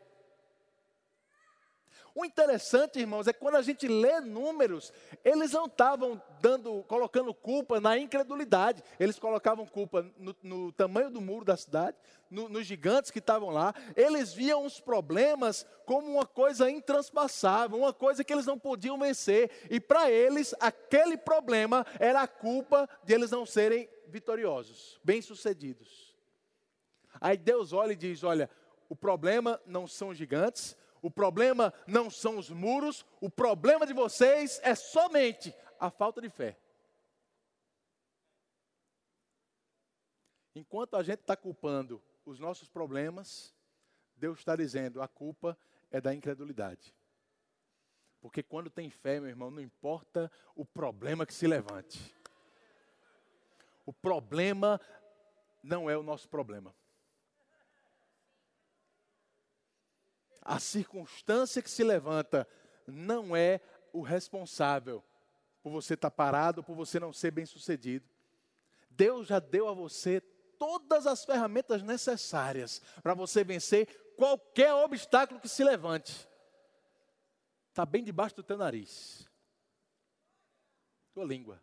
O 2.17 2.23
interessante, 2.23 2.97
irmãos, 2.97 3.27
é 3.27 3.33
quando 3.33 3.55
a 3.55 3.61
gente 3.61 3.89
lê 3.89 4.21
números, 4.21 4.93
eles 5.21 5.51
não 5.51 5.65
estavam 5.65 6.21
dando, 6.39 6.81
colocando 6.83 7.33
culpa 7.33 7.81
na 7.81 7.97
incredulidade. 7.97 8.81
Eles 8.97 9.19
colocavam 9.19 9.65
culpa 9.65 10.09
no, 10.17 10.33
no 10.41 10.71
tamanho 10.71 11.11
do 11.11 11.19
muro 11.19 11.43
da 11.43 11.57
cidade, 11.57 11.97
no, 12.31 12.47
nos 12.47 12.65
gigantes 12.65 13.11
que 13.11 13.19
estavam 13.19 13.49
lá. 13.49 13.73
Eles 13.97 14.33
viam 14.33 14.65
os 14.65 14.79
problemas 14.79 15.67
como 15.85 16.09
uma 16.09 16.25
coisa 16.25 16.71
intranspassável, 16.71 17.77
uma 17.77 17.91
coisa 17.91 18.23
que 18.23 18.31
eles 18.31 18.45
não 18.45 18.57
podiam 18.57 18.97
vencer. 18.97 19.51
E 19.69 19.77
para 19.77 20.09
eles, 20.09 20.55
aquele 20.61 21.17
problema 21.17 21.85
era 21.99 22.21
a 22.21 22.27
culpa 22.29 22.87
de 23.03 23.13
eles 23.13 23.29
não 23.29 23.45
serem 23.45 23.89
vitoriosos, 24.07 24.97
bem-sucedidos. 25.03 26.15
Aí 27.19 27.35
Deus 27.35 27.73
olha 27.73 27.91
e 27.91 27.97
diz: 27.97 28.23
Olha, 28.23 28.49
o 28.87 28.95
problema 28.95 29.59
não 29.65 29.85
são 29.85 30.13
gigantes, 30.13 30.77
o 31.05 31.11
problema 31.11 31.71
não 31.85 32.09
são 32.09 32.39
os 32.39 32.49
muros, 32.49 33.05
o 33.21 33.29
problema 33.29 33.85
de 33.85 33.93
vocês 33.93 34.59
é 34.63 34.73
somente 34.73 35.53
a 35.79 35.91
falta 35.91 36.19
de 36.19 36.31
fé. 36.31 36.57
Enquanto 40.55 40.95
a 40.95 41.03
gente 41.03 41.19
está 41.19 41.35
culpando 41.35 42.01
os 42.25 42.39
nossos 42.39 42.67
problemas, 42.67 43.53
Deus 44.15 44.39
está 44.39 44.55
dizendo: 44.55 44.99
a 44.99 45.07
culpa 45.07 45.55
é 45.91 46.01
da 46.01 46.11
incredulidade. 46.11 46.91
Porque 48.19 48.41
quando 48.41 48.71
tem 48.71 48.89
fé, 48.89 49.19
meu 49.19 49.29
irmão, 49.29 49.51
não 49.51 49.61
importa 49.61 50.31
o 50.55 50.65
problema 50.65 51.23
que 51.23 51.35
se 51.35 51.45
levante. 51.45 52.15
O 53.85 53.93
problema 53.93 54.81
não 55.61 55.87
é 55.87 55.95
o 55.95 56.01
nosso 56.01 56.27
problema. 56.27 56.73
A 60.45 60.59
circunstância 60.59 61.61
que 61.61 61.69
se 61.69 61.83
levanta 61.83 62.47
não 62.85 63.35
é 63.35 63.59
o 63.91 64.01
responsável 64.01 65.03
por 65.63 65.71
você 65.71 65.95
estar 65.95 66.11
parado, 66.11 66.63
por 66.63 66.75
você 66.75 66.99
não 66.99 67.11
ser 67.11 67.31
bem 67.31 67.47
sucedido. 67.47 68.07
Deus 68.91 69.27
já 69.27 69.39
deu 69.39 69.67
a 69.67 69.73
você 69.73 70.21
todas 70.59 71.07
as 71.07 71.25
ferramentas 71.25 71.81
necessárias 71.81 72.79
para 73.01 73.15
você 73.15 73.43
vencer 73.43 73.87
qualquer 74.15 74.71
obstáculo 74.73 75.39
que 75.39 75.49
se 75.49 75.63
levante. 75.63 76.29
Está 77.69 77.83
bem 77.85 78.03
debaixo 78.03 78.35
do 78.35 78.43
teu 78.43 78.57
nariz. 78.57 79.27
Tua 81.11 81.25
língua. 81.25 81.61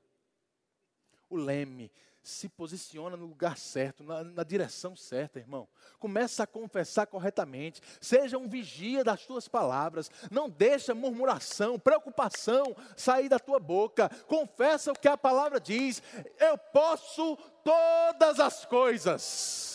O 1.31 1.37
leme 1.37 1.91
se 2.23 2.49
posiciona 2.49 3.17
no 3.17 3.27
lugar 3.27 3.59
certo, 3.59 4.05
na, 4.05 4.23
na, 4.23 4.45
direção 4.45 4.95
certa, 4.95 5.41
irmão. 5.41 5.67
Começa 5.99 6.45
a 6.45 6.47
confessar 6.47 7.07
corretamente. 7.07 7.81
Seja 8.01 8.39
um 8.39 8.49
vigia 8.49 9.03
das 9.03 9.27
tuas 9.27 9.49
palavras. 9.49 10.11
Não 10.31 10.49
deixa 10.49 10.95
murmuração, 10.95 11.79
preocupação 11.79 12.77
sair 12.97 13.29
da 13.29 13.41
tua 13.41 13.59
boca. 13.59 14.09
Confessa 14.29 14.93
o 14.93 14.99
que 14.99 15.09
a 15.09 15.17
palavra 15.17 15.59
diz. 15.59 16.01
Eu 16.39 16.57
posso 16.57 17.37
todas 17.65 18.39
as 18.39 18.65
coisas. 18.65 19.73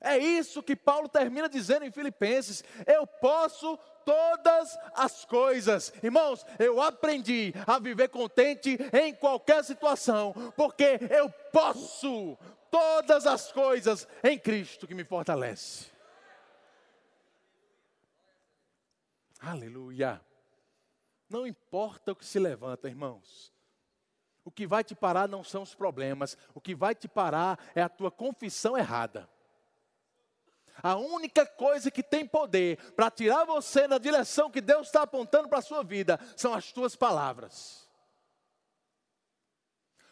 É 0.00 0.16
isso 0.16 0.62
que 0.62 0.76
Paulo 0.76 1.08
termina 1.08 1.48
dizendo 1.48 1.84
em 1.84 1.90
Filipenses: 1.90 2.62
eu 2.86 3.06
posso 3.06 3.78
todas 4.08 4.78
as 4.94 5.26
coisas. 5.26 5.92
Irmãos, 6.02 6.42
eu 6.58 6.80
aprendi 6.80 7.52
a 7.66 7.78
viver 7.78 8.08
contente 8.08 8.78
em 8.90 9.14
qualquer 9.14 9.62
situação, 9.62 10.32
porque 10.56 10.98
eu 11.10 11.28
posso 11.52 12.38
todas 12.70 13.26
as 13.26 13.52
coisas 13.52 14.08
em 14.24 14.38
Cristo 14.38 14.86
que 14.86 14.94
me 14.94 15.04
fortalece. 15.04 15.90
Aleluia. 19.38 20.18
Não 21.28 21.46
importa 21.46 22.12
o 22.12 22.16
que 22.16 22.24
se 22.24 22.38
levanta, 22.38 22.88
irmãos. 22.88 23.52
O 24.42 24.50
que 24.50 24.66
vai 24.66 24.82
te 24.82 24.94
parar 24.94 25.28
não 25.28 25.44
são 25.44 25.62
os 25.62 25.74
problemas, 25.74 26.34
o 26.54 26.62
que 26.62 26.74
vai 26.74 26.94
te 26.94 27.06
parar 27.06 27.58
é 27.74 27.82
a 27.82 27.90
tua 27.90 28.10
confissão 28.10 28.78
errada. 28.78 29.28
A 30.82 30.96
única 30.96 31.44
coisa 31.44 31.90
que 31.90 32.02
tem 32.02 32.26
poder 32.26 32.78
para 32.92 33.10
tirar 33.10 33.44
você 33.44 33.86
na 33.88 33.98
direção 33.98 34.50
que 34.50 34.60
Deus 34.60 34.86
está 34.86 35.02
apontando 35.02 35.48
para 35.48 35.58
a 35.58 35.62
sua 35.62 35.82
vida 35.82 36.18
são 36.36 36.54
as 36.54 36.72
tuas 36.72 36.94
palavras. 36.94 37.88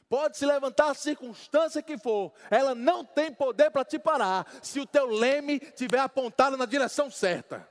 Pode 0.08 0.36
se 0.36 0.46
levantar 0.46 0.90
a 0.90 0.94
circunstância 0.94 1.82
que 1.82 1.98
for, 1.98 2.32
ela 2.48 2.74
não 2.74 3.04
tem 3.04 3.32
poder 3.32 3.70
para 3.70 3.84
te 3.84 3.98
parar 3.98 4.46
se 4.62 4.78
o 4.78 4.86
teu 4.86 5.06
leme 5.06 5.56
estiver 5.56 5.98
apontado 5.98 6.56
na 6.56 6.64
direção 6.64 7.10
certa. 7.10 7.68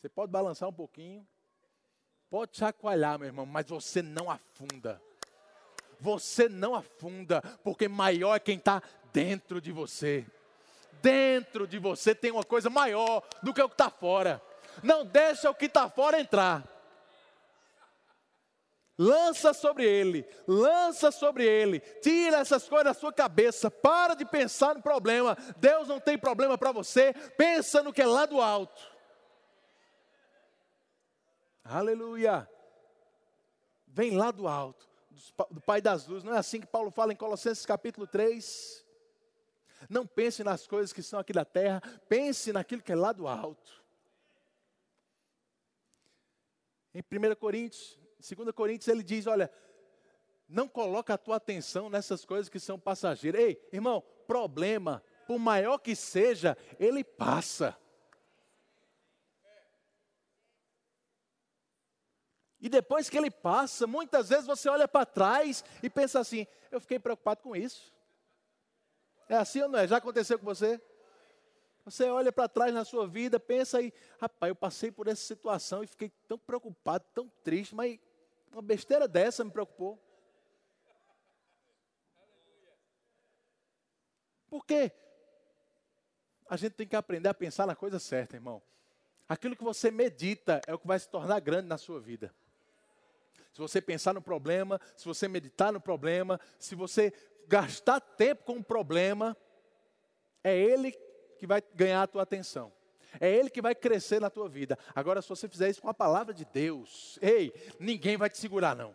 Você 0.00 0.08
pode 0.08 0.30
balançar 0.30 0.68
um 0.68 0.72
pouquinho, 0.72 1.26
pode 2.30 2.56
chacoalhar, 2.56 3.18
meu 3.18 3.26
irmão, 3.26 3.44
mas 3.44 3.66
você 3.66 4.00
não 4.00 4.30
afunda. 4.30 5.02
Você 6.00 6.48
não 6.48 6.74
afunda, 6.74 7.42
porque 7.62 7.88
maior 7.88 8.34
é 8.34 8.40
quem 8.40 8.56
está 8.56 8.82
dentro 9.12 9.60
de 9.60 9.70
você. 9.70 10.26
Dentro 11.02 11.66
de 11.66 11.78
você 11.78 12.14
tem 12.14 12.30
uma 12.30 12.44
coisa 12.44 12.68
maior 12.68 13.22
do 13.42 13.52
que 13.52 13.62
o 13.62 13.68
que 13.68 13.74
está 13.74 13.90
fora. 13.90 14.42
Não 14.82 15.04
deixa 15.04 15.50
o 15.50 15.54
que 15.54 15.66
está 15.66 15.88
fora 15.88 16.20
entrar. 16.20 16.64
Lança 19.02 19.54
sobre 19.54 19.86
ele, 19.86 20.28
lança 20.46 21.10
sobre 21.10 21.46
ele, 21.46 21.80
tira 21.80 22.36
essas 22.36 22.68
coisas 22.68 22.84
da 22.84 22.92
sua 22.92 23.10
cabeça, 23.10 23.70
para 23.70 24.14
de 24.14 24.26
pensar 24.26 24.74
no 24.74 24.82
problema. 24.82 25.38
Deus 25.56 25.88
não 25.88 25.98
tem 25.98 26.18
problema 26.18 26.58
para 26.58 26.70
você, 26.70 27.14
pensa 27.38 27.82
no 27.82 27.94
que 27.94 28.02
é 28.02 28.06
lá 28.06 28.26
do 28.26 28.42
alto. 28.42 28.90
Aleluia. 31.64 32.46
Vem 33.86 34.14
lá 34.18 34.30
do 34.30 34.46
alto, 34.46 34.86
do 35.50 35.60
Pai 35.60 35.80
das 35.80 36.06
Luzes. 36.06 36.24
Não 36.24 36.34
é 36.34 36.38
assim 36.38 36.60
que 36.60 36.66
Paulo 36.66 36.90
fala 36.90 37.12
em 37.12 37.16
Colossenses 37.16 37.66
capítulo 37.66 38.06
3? 38.06 38.84
Não 39.88 40.06
pense 40.06 40.44
nas 40.44 40.66
coisas 40.66 40.92
que 40.92 41.02
são 41.02 41.18
aqui 41.18 41.32
da 41.32 41.44
terra, 41.44 41.80
pense 42.08 42.52
naquilo 42.52 42.82
que 42.82 42.92
é 42.92 42.96
lá 42.96 43.12
do 43.12 43.26
alto. 43.26 43.82
Em 46.92 47.00
1 47.00 47.34
Coríntios, 47.36 47.98
2 48.18 48.50
Coríntios, 48.52 48.88
ele 48.88 49.02
diz: 49.02 49.26
Olha, 49.26 49.50
não 50.48 50.68
coloca 50.68 51.14
a 51.14 51.18
tua 51.18 51.36
atenção 51.36 51.88
nessas 51.88 52.24
coisas 52.24 52.48
que 52.48 52.58
são 52.58 52.78
passageiras. 52.78 53.40
Ei, 53.40 53.68
irmão, 53.72 54.02
problema, 54.26 55.02
por 55.26 55.38
maior 55.38 55.78
que 55.78 55.94
seja, 55.94 56.56
ele 56.78 57.04
passa. 57.04 57.76
E 62.60 62.68
depois 62.68 63.08
que 63.08 63.16
ele 63.16 63.30
passa, 63.30 63.86
muitas 63.86 64.28
vezes 64.28 64.46
você 64.46 64.68
olha 64.68 64.86
para 64.86 65.06
trás 65.06 65.64
e 65.82 65.88
pensa 65.88 66.20
assim: 66.20 66.46
eu 66.70 66.80
fiquei 66.80 66.98
preocupado 66.98 67.40
com 67.40 67.56
isso. 67.56 67.92
É 69.28 69.36
assim 69.36 69.62
ou 69.62 69.68
não 69.68 69.78
é? 69.78 69.88
Já 69.88 69.96
aconteceu 69.96 70.38
com 70.38 70.44
você? 70.44 70.80
Você 71.84 72.04
olha 72.10 72.30
para 72.30 72.48
trás 72.48 72.74
na 72.74 72.84
sua 72.84 73.06
vida, 73.06 73.40
pensa 73.40 73.78
aí, 73.78 73.92
rapaz, 74.20 74.50
eu 74.50 74.54
passei 74.54 74.92
por 74.92 75.08
essa 75.08 75.22
situação 75.22 75.82
e 75.82 75.86
fiquei 75.86 76.10
tão 76.28 76.36
preocupado, 76.36 77.04
tão 77.14 77.28
triste, 77.42 77.74
mas 77.74 77.98
uma 78.52 78.60
besteira 78.60 79.08
dessa 79.08 79.42
me 79.42 79.50
preocupou. 79.50 79.98
Por 84.50 84.66
quê? 84.66 84.92
A 86.46 86.56
gente 86.56 86.72
tem 86.72 86.86
que 86.86 86.96
aprender 86.96 87.28
a 87.28 87.34
pensar 87.34 87.66
na 87.66 87.74
coisa 87.74 87.98
certa, 87.98 88.36
irmão. 88.36 88.60
Aquilo 89.26 89.56
que 89.56 89.64
você 89.64 89.90
medita 89.90 90.60
é 90.66 90.74
o 90.74 90.78
que 90.78 90.86
vai 90.86 90.98
se 90.98 91.08
tornar 91.08 91.40
grande 91.40 91.68
na 91.68 91.78
sua 91.78 92.00
vida 92.00 92.34
se 93.52 93.60
você 93.60 93.80
pensar 93.80 94.14
no 94.14 94.22
problema, 94.22 94.80
se 94.96 95.04
você 95.06 95.26
meditar 95.26 95.72
no 95.72 95.80
problema, 95.80 96.40
se 96.58 96.74
você 96.74 97.12
gastar 97.48 98.00
tempo 98.00 98.44
com 98.44 98.58
o 98.58 98.64
problema, 98.64 99.36
é 100.42 100.56
ele 100.56 100.92
que 101.38 101.46
vai 101.46 101.62
ganhar 101.74 102.02
a 102.02 102.06
tua 102.06 102.22
atenção. 102.22 102.72
É 103.18 103.28
ele 103.28 103.50
que 103.50 103.60
vai 103.60 103.74
crescer 103.74 104.20
na 104.20 104.30
tua 104.30 104.48
vida. 104.48 104.78
Agora, 104.94 105.20
se 105.20 105.28
você 105.28 105.48
fizer 105.48 105.68
isso 105.68 105.82
com 105.82 105.88
a 105.88 105.94
palavra 105.94 106.32
de 106.32 106.44
Deus, 106.44 107.18
ei, 107.20 107.52
ninguém 107.80 108.16
vai 108.16 108.30
te 108.30 108.38
segurar, 108.38 108.76
não. 108.76 108.94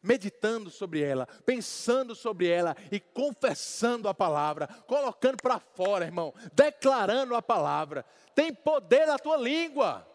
Meditando 0.00 0.70
sobre 0.70 1.02
ela, 1.02 1.26
pensando 1.44 2.14
sobre 2.14 2.46
ela 2.48 2.76
e 2.92 3.00
confessando 3.00 4.08
a 4.08 4.14
palavra, 4.14 4.68
colocando 4.86 5.38
para 5.42 5.58
fora, 5.58 6.04
irmão, 6.04 6.32
declarando 6.52 7.34
a 7.34 7.42
palavra. 7.42 8.04
Tem 8.32 8.54
poder 8.54 9.06
na 9.06 9.18
tua 9.18 9.36
língua. 9.36 10.06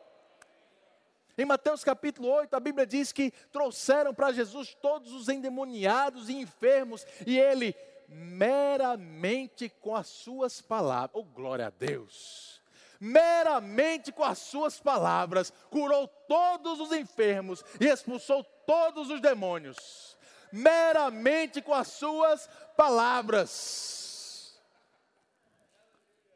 Em 1.41 1.45
Mateus 1.45 1.83
capítulo 1.83 2.29
8, 2.29 2.55
a 2.55 2.59
Bíblia 2.59 2.85
diz 2.85 3.11
que 3.11 3.31
trouxeram 3.51 4.13
para 4.13 4.31
Jesus 4.31 4.75
todos 4.75 5.11
os 5.11 5.27
endemoniados 5.27 6.29
e 6.29 6.35
enfermos, 6.35 7.03
e 7.25 7.39
ele, 7.39 7.75
meramente 8.07 9.67
com 9.67 9.95
as 9.95 10.05
suas 10.05 10.61
palavras, 10.61 11.09
oh 11.15 11.23
glória 11.23 11.65
a 11.65 11.69
Deus, 11.71 12.61
meramente 12.99 14.11
com 14.11 14.23
as 14.23 14.37
suas 14.37 14.79
palavras, 14.79 15.51
curou 15.71 16.07
todos 16.07 16.79
os 16.79 16.91
enfermos 16.91 17.65
e 17.79 17.87
expulsou 17.87 18.43
todos 18.43 19.09
os 19.09 19.19
demônios, 19.19 20.15
meramente 20.51 21.59
com 21.59 21.73
as 21.73 21.87
suas 21.87 22.47
palavras. 22.77 24.61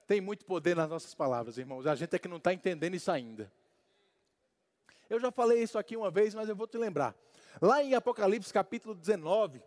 Tem 0.07 0.19
muito 0.19 0.45
poder 0.45 0.75
nas 0.75 0.89
nossas 0.89 1.13
palavras, 1.13 1.59
irmãos, 1.59 1.85
a 1.85 1.93
gente 1.93 2.15
é 2.15 2.17
que 2.17 2.27
não 2.27 2.37
está 2.37 2.51
entendendo 2.51 2.95
isso 2.95 3.11
ainda. 3.11 3.51
Eu 5.09 5.19
já 5.19 5.31
falei 5.31 5.61
isso 5.61 5.77
aqui 5.77 5.95
uma 5.95 6.09
vez, 6.09 6.33
mas 6.33 6.49
eu 6.49 6.55
vou 6.55 6.67
te 6.67 6.77
lembrar. 6.77 7.15
Lá 7.61 7.83
em 7.83 7.93
Apocalipse 7.93 8.51
capítulo 8.51 8.95
19, 8.95 9.61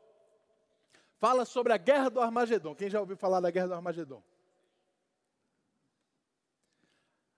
fala 1.16 1.44
sobre 1.44 1.72
a 1.72 1.76
guerra 1.76 2.08
do 2.10 2.20
Armagedon. 2.20 2.74
Quem 2.74 2.90
já 2.90 3.00
ouviu 3.00 3.16
falar 3.16 3.40
da 3.40 3.50
guerra 3.50 3.68
do 3.68 3.74
Armagedon? 3.74 4.22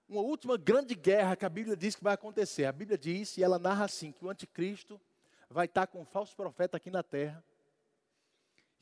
Uma 0.08 0.22
última 0.22 0.56
grande 0.56 0.94
guerra 0.94 1.36
que 1.36 1.44
a 1.44 1.48
Bíblia 1.48 1.76
diz 1.76 1.94
que 1.94 2.02
vai 2.02 2.14
acontecer. 2.14 2.64
A 2.64 2.72
Bíblia 2.72 2.98
diz, 2.98 3.36
e 3.36 3.44
ela 3.44 3.58
narra 3.58 3.84
assim, 3.84 4.10
que 4.10 4.24
o 4.24 4.28
anticristo 4.28 5.00
vai 5.48 5.66
estar 5.66 5.86
com 5.86 6.00
um 6.00 6.04
falso 6.04 6.34
profeta 6.34 6.76
aqui 6.76 6.90
na 6.90 7.02
terra. 7.02 7.44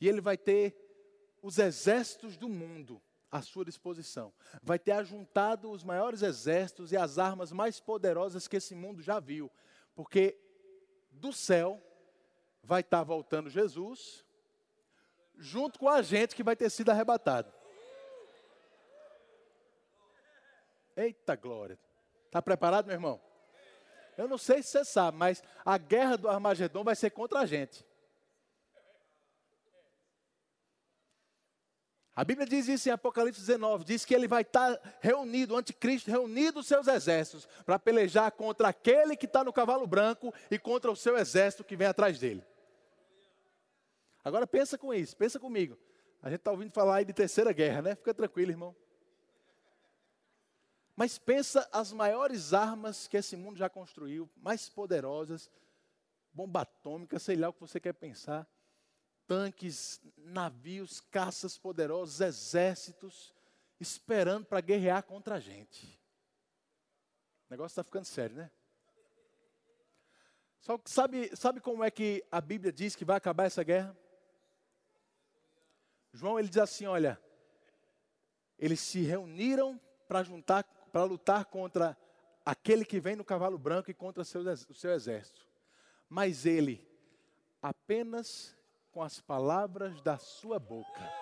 E 0.01 0.07
ele 0.07 0.21
vai 0.21 0.37
ter 0.37 0.75
os 1.41 1.59
exércitos 1.59 2.35
do 2.35 2.49
mundo 2.49 3.01
à 3.31 3.41
sua 3.41 3.65
disposição. 3.65 4.33
Vai 4.61 4.79
ter 4.79 4.91
ajuntado 4.91 5.71
os 5.71 5.83
maiores 5.83 6.21
exércitos 6.21 6.91
e 6.91 6.97
as 6.97 7.17
armas 7.17 7.51
mais 7.51 7.79
poderosas 7.79 8.47
que 8.47 8.57
esse 8.57 8.73
mundo 8.75 9.01
já 9.01 9.19
viu. 9.19 9.51
Porque 9.95 10.39
do 11.11 11.31
céu 11.31 11.81
vai 12.63 12.81
estar 12.81 13.03
voltando 13.03 13.49
Jesus, 13.49 14.25
junto 15.37 15.79
com 15.79 15.89
a 15.89 16.01
gente 16.01 16.35
que 16.35 16.43
vai 16.43 16.55
ter 16.55 16.69
sido 16.69 16.89
arrebatado. 16.89 17.51
Eita 20.95 21.35
glória! 21.35 21.79
Está 22.25 22.41
preparado, 22.41 22.85
meu 22.85 22.95
irmão? 22.95 23.21
Eu 24.17 24.27
não 24.27 24.37
sei 24.37 24.61
se 24.61 24.69
você 24.69 24.83
sabe, 24.83 25.17
mas 25.17 25.41
a 25.63 25.77
guerra 25.77 26.17
do 26.17 26.27
Armagedon 26.27 26.83
vai 26.83 26.95
ser 26.95 27.09
contra 27.09 27.39
a 27.39 27.45
gente. 27.45 27.87
A 32.19 32.23
Bíblia 32.25 32.45
diz 32.45 32.67
isso 32.67 32.89
em 32.89 32.91
Apocalipse 32.91 33.39
19, 33.39 33.85
diz 33.85 34.03
que 34.03 34.13
ele 34.13 34.27
vai 34.27 34.41
estar 34.41 34.77
reunido, 34.99 35.53
o 35.53 35.57
anticristo, 35.57 36.11
reunido 36.11 36.59
os 36.59 36.67
seus 36.67 36.85
exércitos, 36.85 37.47
para 37.65 37.79
pelejar 37.79 38.29
contra 38.33 38.67
aquele 38.67 39.15
que 39.15 39.25
está 39.25 39.41
no 39.41 39.53
cavalo 39.53 39.87
branco 39.87 40.33
e 40.51 40.59
contra 40.59 40.91
o 40.91 40.97
seu 40.97 41.17
exército 41.17 41.63
que 41.63 41.77
vem 41.77 41.87
atrás 41.87 42.19
dele. 42.19 42.43
Agora 44.21 44.45
pensa 44.45 44.77
com 44.77 44.93
isso, 44.93 45.15
pensa 45.15 45.39
comigo. 45.39 45.77
A 46.21 46.29
gente 46.29 46.39
está 46.39 46.51
ouvindo 46.51 46.73
falar 46.73 46.97
aí 46.97 47.05
de 47.05 47.13
terceira 47.13 47.53
guerra, 47.53 47.81
né? 47.81 47.95
Fica 47.95 48.13
tranquilo, 48.13 48.51
irmão. 48.51 48.75
Mas 50.97 51.17
pensa 51.17 51.69
as 51.71 51.93
maiores 51.93 52.53
armas 52.53 53.07
que 53.07 53.15
esse 53.15 53.37
mundo 53.37 53.57
já 53.57 53.69
construiu, 53.69 54.29
mais 54.35 54.67
poderosas, 54.67 55.49
bomba 56.33 56.63
atômica, 56.63 57.17
sei 57.17 57.37
lá 57.37 57.47
o 57.47 57.53
que 57.53 57.61
você 57.61 57.79
quer 57.79 57.93
pensar 57.93 58.45
tanques, 59.29 60.01
navios, 60.17 60.99
caças 60.99 61.55
poderosos, 61.55 62.19
exércitos, 62.19 63.31
esperando 63.79 64.47
para 64.47 64.59
guerrear 64.59 65.03
contra 65.03 65.35
a 65.35 65.39
gente. 65.39 65.85
O 67.47 67.51
negócio 67.51 67.73
está 67.73 67.83
ficando 67.83 68.05
sério, 68.05 68.35
né? 68.35 68.49
Só 70.59 70.79
que 70.79 70.89
sabe, 70.89 71.35
sabe 71.35 71.61
como 71.61 71.83
é 71.83 71.91
que 71.91 72.25
a 72.31 72.41
Bíblia 72.41 72.71
diz 72.73 72.95
que 72.95 73.05
vai 73.05 73.17
acabar 73.17 73.45
essa 73.45 73.61
guerra? 73.61 73.95
João 76.11 76.39
ele 76.39 76.49
diz 76.49 76.57
assim: 76.57 76.87
olha, 76.87 77.21
eles 78.57 78.79
se 78.79 79.01
reuniram 79.01 79.79
para 80.07 80.23
juntar, 80.23 80.63
para 80.91 81.03
lutar 81.03 81.45
contra 81.45 81.95
aquele 82.43 82.83
que 82.83 82.99
vem 82.99 83.15
no 83.15 83.23
cavalo 83.23 83.59
branco 83.59 83.91
e 83.91 83.93
contra 83.93 84.23
seu, 84.23 84.41
o 84.41 84.73
seu 84.73 84.91
exército. 84.91 85.47
Mas 86.09 86.47
ele, 86.47 86.83
apenas 87.61 88.57
com 88.91 89.03
as 89.03 89.19
palavras 89.19 90.01
da 90.01 90.17
sua 90.17 90.59
boca. 90.59 91.13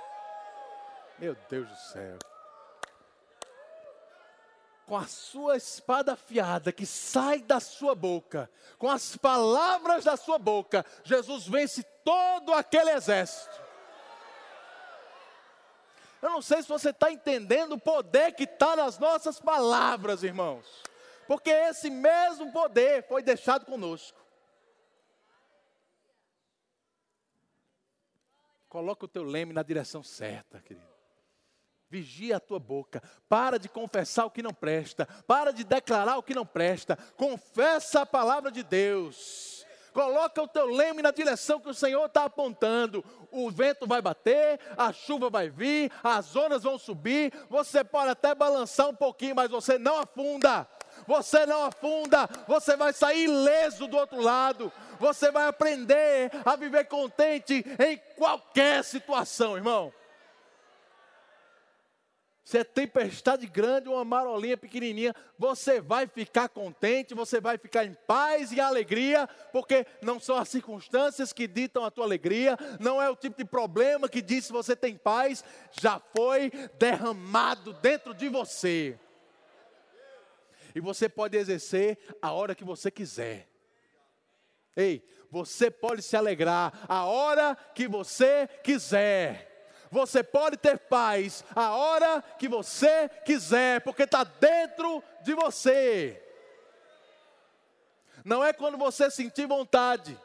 Meu 1.19 1.35
Deus 1.49 1.67
do 1.67 1.75
céu. 1.75 2.17
Com 4.85 4.95
a 4.95 5.05
sua 5.05 5.57
espada 5.57 6.13
afiada 6.13 6.71
que 6.71 6.85
sai 6.85 7.41
da 7.41 7.59
sua 7.59 7.93
boca, 7.93 8.49
com 8.77 8.89
as 8.89 9.17
palavras 9.17 10.05
da 10.05 10.15
sua 10.15 10.37
boca, 10.37 10.85
Jesus 11.03 11.45
vence 11.47 11.83
todo 12.05 12.53
aquele 12.53 12.91
exército. 12.91 13.67
Eu 16.21 16.29
não 16.29 16.41
sei 16.41 16.61
se 16.61 16.69
você 16.69 16.91
está 16.91 17.11
entendendo 17.11 17.73
o 17.73 17.79
poder 17.79 18.33
que 18.33 18.43
está 18.43 18.75
nas 18.75 18.97
nossas 18.97 19.39
palavras, 19.39 20.23
irmãos. 20.23 20.65
Porque 21.27 21.49
esse 21.49 21.89
mesmo 21.89 22.51
poder 22.51 23.05
foi 23.07 23.21
deixado 23.21 23.65
conosco. 23.65 24.26
Coloca 28.69 29.05
o 29.05 29.07
teu 29.07 29.23
leme 29.23 29.53
na 29.53 29.63
direção 29.63 30.03
certa, 30.03 30.59
querido. 30.59 30.87
Vigia 31.89 32.37
a 32.37 32.39
tua 32.39 32.59
boca. 32.59 33.01
Para 33.29 33.57
de 33.57 33.69
confessar 33.69 34.25
o 34.25 34.31
que 34.31 34.43
não 34.43 34.53
presta. 34.53 35.07
Para 35.25 35.51
de 35.51 35.63
declarar 35.63 36.17
o 36.17 36.23
que 36.23 36.35
não 36.35 36.45
presta. 36.45 36.97
Confessa 37.15 38.01
a 38.01 38.05
palavra 38.05 38.51
de 38.51 38.61
Deus. 38.61 39.65
Coloca 39.93 40.43
o 40.43 40.47
teu 40.47 40.67
leme 40.67 41.01
na 41.01 41.09
direção 41.09 41.59
que 41.59 41.69
o 41.69 41.73
Senhor 41.73 42.05
está 42.05 42.25
apontando. 42.25 43.03
O 43.31 43.49
vento 43.49 43.87
vai 43.87 44.01
bater, 44.01 44.59
a 44.77 44.91
chuva 44.91 45.29
vai 45.29 45.49
vir, 45.49 45.91
as 46.03 46.35
ondas 46.35 46.63
vão 46.63 46.77
subir. 46.77 47.33
Você 47.49 47.83
pode 47.83 48.09
até 48.09 48.35
balançar 48.35 48.89
um 48.89 48.95
pouquinho, 48.95 49.35
mas 49.35 49.49
você 49.49 49.79
não 49.79 49.97
afunda. 49.97 50.67
Você 51.07 51.45
não 51.45 51.65
afunda, 51.65 52.27
você 52.47 52.75
vai 52.75 52.93
sair 52.93 53.25
ileso 53.25 53.87
do 53.87 53.97
outro 53.97 54.21
lado. 54.21 54.71
Você 54.99 55.31
vai 55.31 55.47
aprender 55.47 56.31
a 56.45 56.55
viver 56.55 56.85
contente 56.85 57.65
em 57.79 57.97
qualquer 58.15 58.83
situação, 58.83 59.55
irmão. 59.55 59.93
Se 62.47 62.57
é 62.57 62.63
tempestade 62.63 63.45
grande 63.45 63.89
ou 63.89 63.95
uma 63.95 64.05
marolinha 64.05 64.55
pequenininha, 64.55 65.13
você 65.37 65.81
vai 65.81 66.07
ficar 66.07 66.47
contente, 66.47 67.13
você 67.13 67.41
vai 67.41 67.57
ficar 67.57 67.83
em 67.83 67.93
paz 68.07 68.53
e 68.53 68.61
alegria, 68.61 69.27
porque 69.51 69.85
não 70.01 70.17
são 70.17 70.37
as 70.37 70.47
circunstâncias 70.47 71.33
que 71.33 71.45
ditam 71.45 71.83
a 71.83 71.91
tua 71.91 72.05
alegria, 72.05 72.57
não 72.79 73.01
é 73.01 73.09
o 73.09 73.17
tipo 73.17 73.37
de 73.37 73.43
problema 73.43 74.07
que 74.07 74.21
diz 74.21 74.45
se 74.45 74.53
você 74.53 74.77
tem 74.77 74.95
paz, 74.95 75.43
já 75.73 75.99
foi 76.15 76.49
derramado 76.79 77.73
dentro 77.73 78.13
de 78.13 78.29
você. 78.29 78.97
E 80.73 80.79
você 80.79 81.09
pode 81.09 81.35
exercer 81.35 81.97
a 82.21 82.31
hora 82.31 82.55
que 82.55 82.63
você 82.63 82.89
quiser. 82.89 83.45
Ei, 84.77 85.03
você 85.31 85.71
pode 85.71 86.03
se 86.03 86.15
alegrar 86.15 86.71
a 86.87 87.05
hora 87.05 87.57
que 87.73 87.87
você 87.87 88.47
quiser. 88.63 89.47
Você 89.89 90.21
pode 90.21 90.55
ter 90.55 90.77
paz 90.77 91.43
a 91.55 91.71
hora 91.75 92.21
que 92.37 92.47
você 92.47 93.09
quiser, 93.25 93.81
porque 93.81 94.03
está 94.03 94.23
dentro 94.23 95.03
de 95.23 95.33
você. 95.33 96.23
Não 98.23 98.43
é 98.43 98.53
quando 98.53 98.77
você 98.77 99.09
sentir 99.09 99.47
vontade, 99.47 100.19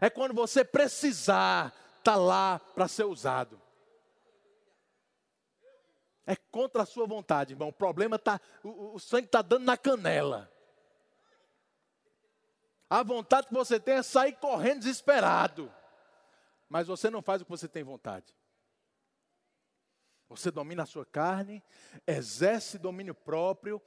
é 0.00 0.08
quando 0.08 0.32
você 0.32 0.64
precisar, 0.64 1.74
está 1.98 2.16
lá 2.16 2.60
para 2.74 2.88
ser 2.88 3.04
usado. 3.04 3.60
É 6.24 6.36
contra 6.36 6.84
a 6.84 6.86
sua 6.86 7.06
vontade, 7.06 7.52
irmão. 7.52 7.68
O 7.68 7.72
problema 7.72 8.16
está, 8.16 8.40
o, 8.62 8.94
o 8.94 8.98
sangue 8.98 9.26
está 9.26 9.42
dando 9.42 9.64
na 9.64 9.76
canela. 9.76 10.50
A 12.88 13.02
vontade 13.02 13.48
que 13.48 13.54
você 13.54 13.78
tem 13.78 13.96
é 13.96 14.02
sair 14.02 14.32
correndo 14.34 14.80
desesperado. 14.80 15.72
Mas 16.68 16.86
você 16.86 17.10
não 17.10 17.22
faz 17.22 17.42
o 17.42 17.44
que 17.44 17.50
você 17.50 17.68
tem 17.68 17.82
vontade. 17.82 18.34
Você 20.28 20.50
domina 20.50 20.82
a 20.82 20.86
sua 20.86 21.06
carne, 21.06 21.62
exerce 22.06 22.78
domínio 22.78 23.14
próprio, 23.14 23.80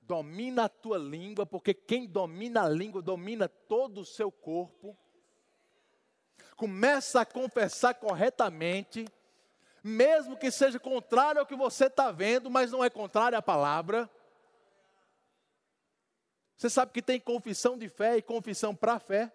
domina 0.00 0.64
a 0.64 0.68
tua 0.68 0.96
língua, 0.96 1.44
porque 1.44 1.74
quem 1.74 2.06
domina 2.06 2.62
a 2.62 2.68
língua 2.68 3.02
domina 3.02 3.48
todo 3.48 4.02
o 4.02 4.06
seu 4.06 4.30
corpo. 4.30 4.96
Começa 6.56 7.20
a 7.20 7.26
confessar 7.26 7.94
corretamente, 7.94 9.06
mesmo 9.82 10.36
que 10.36 10.50
seja 10.50 10.78
contrário 10.78 11.40
ao 11.40 11.46
que 11.46 11.56
você 11.56 11.86
está 11.86 12.12
vendo, 12.12 12.48
mas 12.48 12.70
não 12.70 12.84
é 12.84 12.88
contrário 12.88 13.36
à 13.36 13.42
palavra. 13.42 14.08
Você 16.56 16.70
sabe 16.70 16.92
que 16.92 17.02
tem 17.02 17.20
confissão 17.20 17.76
de 17.76 17.88
fé 17.88 18.16
e 18.16 18.22
confissão 18.22 18.74
para 18.74 18.98
fé. 18.98 19.32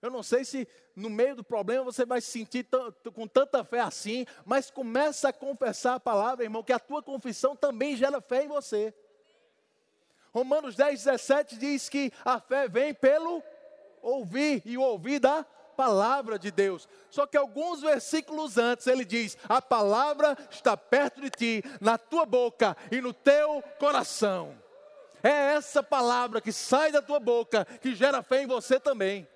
Eu 0.00 0.10
não 0.10 0.22
sei 0.22 0.44
se 0.44 0.66
no 0.96 1.10
meio 1.10 1.36
do 1.36 1.44
problema 1.44 1.84
você 1.84 2.06
vai 2.06 2.22
se 2.22 2.30
sentir 2.30 2.66
com 3.14 3.26
tanta 3.26 3.62
fé 3.62 3.80
assim, 3.80 4.24
mas 4.46 4.70
começa 4.70 5.28
a 5.28 5.32
confessar 5.32 5.96
a 5.96 6.00
palavra, 6.00 6.44
irmão, 6.44 6.62
que 6.62 6.72
a 6.72 6.78
tua 6.78 7.02
confissão 7.02 7.54
também 7.54 7.96
gera 7.96 8.20
fé 8.20 8.44
em 8.44 8.48
você. 8.48 8.94
Romanos 10.32 10.74
10, 10.74 11.04
17 11.04 11.56
diz 11.58 11.88
que 11.88 12.12
a 12.24 12.40
fé 12.40 12.66
vem 12.66 12.94
pelo 12.94 13.42
ouvir 14.00 14.62
e 14.64 14.78
o 14.78 14.82
ouvir 14.82 15.18
da 15.18 15.44
palavra 15.80 16.38
de 16.38 16.50
Deus. 16.50 16.86
Só 17.08 17.26
que 17.26 17.38
alguns 17.38 17.80
versículos 17.80 18.58
antes 18.58 18.86
ele 18.86 19.02
diz: 19.02 19.38
A 19.48 19.62
palavra 19.62 20.36
está 20.50 20.76
perto 20.76 21.22
de 21.22 21.30
ti, 21.30 21.64
na 21.80 21.96
tua 21.96 22.26
boca 22.26 22.76
e 22.92 23.00
no 23.00 23.14
teu 23.14 23.62
coração. 23.78 24.54
É 25.22 25.54
essa 25.54 25.82
palavra 25.82 26.38
que 26.38 26.52
sai 26.52 26.92
da 26.92 27.00
tua 27.00 27.18
boca 27.18 27.64
que 27.64 27.94
gera 27.94 28.22
fé 28.22 28.42
em 28.42 28.46
você 28.46 28.78
também. 28.78 29.26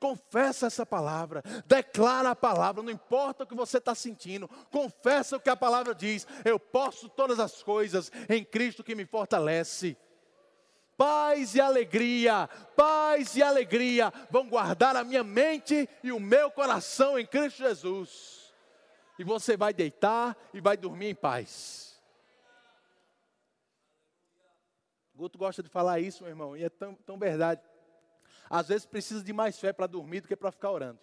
Confessa 0.00 0.66
essa 0.66 0.86
palavra, 0.86 1.42
declara 1.66 2.30
a 2.30 2.36
palavra, 2.36 2.82
não 2.82 2.90
importa 2.90 3.44
o 3.44 3.46
que 3.46 3.54
você 3.54 3.76
está 3.76 3.94
sentindo, 3.94 4.48
confessa 4.70 5.36
o 5.36 5.40
que 5.40 5.50
a 5.50 5.56
palavra 5.56 5.94
diz. 5.94 6.26
Eu 6.46 6.58
posso 6.58 7.10
todas 7.10 7.38
as 7.38 7.62
coisas 7.62 8.10
em 8.26 8.42
Cristo 8.42 8.82
que 8.82 8.94
me 8.94 9.04
fortalece. 9.04 9.98
Paz 10.96 11.54
e 11.54 11.60
alegria, 11.60 12.48
paz 12.74 13.36
e 13.36 13.42
alegria 13.42 14.10
vão 14.30 14.48
guardar 14.48 14.96
a 14.96 15.04
minha 15.04 15.22
mente 15.22 15.88
e 16.02 16.10
o 16.10 16.18
meu 16.18 16.50
coração 16.50 17.18
em 17.18 17.26
Cristo 17.26 17.58
Jesus. 17.58 18.54
E 19.18 19.24
você 19.24 19.56
vai 19.56 19.74
deitar 19.74 20.36
e 20.54 20.60
vai 20.60 20.76
dormir 20.76 21.08
em 21.08 21.14
paz. 21.14 22.00
Guto 25.14 25.38
gosta 25.38 25.62
de 25.62 25.68
falar 25.68 26.00
isso, 26.00 26.22
meu 26.22 26.30
irmão, 26.30 26.56
e 26.56 26.64
é 26.64 26.68
tão, 26.70 26.94
tão 26.94 27.18
verdade. 27.18 27.62
Às 28.48 28.68
vezes 28.68 28.86
precisa 28.86 29.22
de 29.22 29.32
mais 29.32 29.58
fé 29.58 29.72
para 29.72 29.86
dormir 29.86 30.20
do 30.20 30.28
que 30.28 30.36
para 30.36 30.52
ficar 30.52 30.70
orando. 30.70 31.00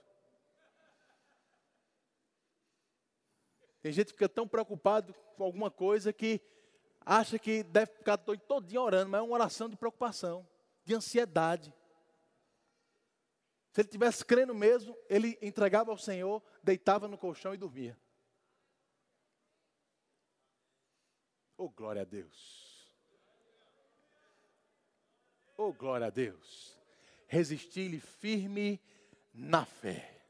Tem 3.81 3.91
gente 3.91 4.07
que 4.07 4.13
fica 4.13 4.29
tão 4.29 4.47
preocupado 4.47 5.13
com 5.35 5.43
alguma 5.43 5.69
coisa 5.69 6.13
que 6.13 6.39
acha 7.05 7.37
que 7.39 7.63
deve 7.63 7.91
ficar 7.93 8.17
todo 8.17 8.65
dia 8.65 8.81
orando, 8.81 9.09
mas 9.09 9.19
é 9.19 9.23
uma 9.23 9.33
oração 9.33 9.69
de 9.69 9.75
preocupação, 9.75 10.47
de 10.85 10.93
ansiedade. 10.93 11.73
Se 13.71 13.81
ele 13.81 13.89
tivesse 13.89 14.23
crendo 14.23 14.53
mesmo, 14.53 14.95
ele 15.09 15.37
entregava 15.41 15.91
ao 15.91 15.97
Senhor, 15.97 16.43
deitava 16.61 17.07
no 17.07 17.17
colchão 17.17 17.53
e 17.53 17.57
dormia. 17.57 17.97
Oh, 21.57 21.69
glória 21.69 22.01
a 22.01 22.05
Deus. 22.05 22.93
Oh, 25.57 25.71
glória 25.73 26.07
a 26.07 26.09
Deus 26.09 26.73
resistir-lhe 27.33 27.99
firme 27.99 28.79
na 29.33 29.65
fé. 29.65 30.21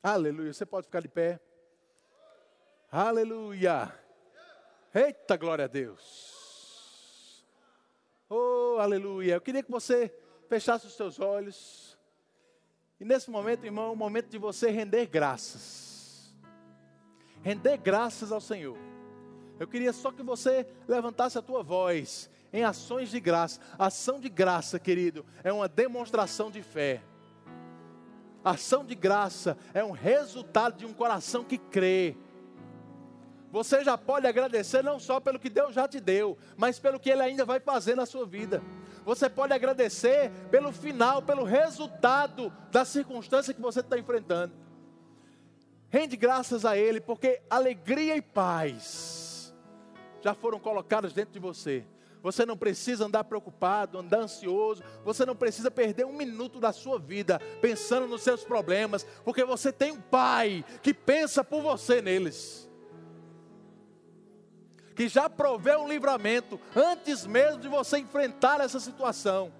Aleluia. 0.00 0.52
Você 0.52 0.64
pode 0.64 0.86
ficar 0.86 1.00
de 1.00 1.08
pé. 1.08 1.40
Aleluia. 2.92 3.92
Eita, 4.94 5.36
glória 5.36 5.64
a 5.64 5.68
Deus. 5.68 7.44
Oh, 8.30 8.76
aleluia. 8.78 9.34
Eu 9.34 9.40
queria 9.40 9.62
que 9.62 9.70
você 9.70 10.14
fechasse 10.48 10.86
os 10.86 10.94
seus 10.94 11.18
olhos. 11.18 11.98
E 13.00 13.04
nesse 13.04 13.28
momento, 13.28 13.64
irmão, 13.64 13.86
é 13.86 13.90
o 13.90 13.96
momento 13.96 14.28
de 14.28 14.38
você 14.38 14.70
render 14.70 15.06
graças. 15.06 16.32
Render 17.42 17.76
graças 17.76 18.30
ao 18.30 18.40
Senhor. 18.40 18.78
Eu 19.58 19.66
queria 19.66 19.92
só 19.92 20.12
que 20.12 20.22
você 20.22 20.64
levantasse 20.86 21.36
a 21.36 21.42
tua 21.42 21.62
voz 21.62 22.30
em 22.52 22.62
ações 22.62 23.10
de 23.10 23.18
graça. 23.18 23.60
Ação 23.76 24.20
de 24.20 24.28
graça, 24.28 24.78
querido, 24.78 25.26
é 25.42 25.52
uma 25.52 25.68
demonstração 25.68 26.52
de 26.52 26.62
fé. 26.62 27.02
Ação 28.44 28.84
de 28.84 28.94
graça 28.94 29.58
é 29.72 29.82
um 29.82 29.90
resultado 29.90 30.76
de 30.76 30.86
um 30.86 30.92
coração 30.92 31.42
que 31.42 31.58
crê. 31.58 32.16
Você 33.54 33.84
já 33.84 33.96
pode 33.96 34.26
agradecer 34.26 34.82
não 34.82 34.98
só 34.98 35.20
pelo 35.20 35.38
que 35.38 35.48
Deus 35.48 35.76
já 35.76 35.86
te 35.86 36.00
deu, 36.00 36.36
mas 36.56 36.80
pelo 36.80 36.98
que 36.98 37.08
Ele 37.08 37.22
ainda 37.22 37.44
vai 37.44 37.60
fazer 37.60 37.94
na 37.94 38.04
sua 38.04 38.26
vida. 38.26 38.60
você 39.04 39.30
pode 39.30 39.52
agradecer 39.52 40.28
pelo 40.50 40.72
final, 40.72 41.22
pelo 41.22 41.44
resultado 41.44 42.52
da 42.72 42.84
circunstância 42.84 43.54
que 43.54 43.62
você 43.62 43.78
está 43.78 43.96
enfrentando. 43.96 44.52
Rende 45.88 46.16
graças 46.16 46.64
a 46.64 46.76
Ele, 46.76 47.00
porque 47.00 47.42
alegria 47.48 48.16
e 48.16 48.22
paz 48.22 49.54
já 50.20 50.34
foram 50.34 50.58
colocadas 50.58 51.12
dentro 51.12 51.32
de 51.32 51.38
você. 51.38 51.86
Você 52.24 52.44
não 52.44 52.56
precisa 52.56 53.04
andar 53.04 53.22
preocupado, 53.22 53.98
andar 53.98 54.18
ansioso. 54.18 54.82
Você 55.04 55.24
não 55.24 55.36
precisa 55.36 55.70
perder 55.70 56.04
um 56.04 56.16
minuto 56.16 56.58
da 56.58 56.72
sua 56.72 56.98
vida 56.98 57.38
pensando 57.60 58.08
nos 58.08 58.22
seus 58.22 58.42
problemas, 58.42 59.06
porque 59.24 59.44
você 59.44 59.70
tem 59.72 59.92
um 59.92 60.00
Pai 60.00 60.64
que 60.82 60.92
pensa 60.92 61.44
por 61.44 61.62
você 61.62 62.02
neles. 62.02 62.68
Que 64.94 65.08
já 65.08 65.28
proveu 65.28 65.80
um 65.80 65.88
livramento 65.88 66.60
antes 66.74 67.26
mesmo 67.26 67.60
de 67.60 67.68
você 67.68 67.98
enfrentar 67.98 68.60
essa 68.60 68.78
situação. 68.78 69.52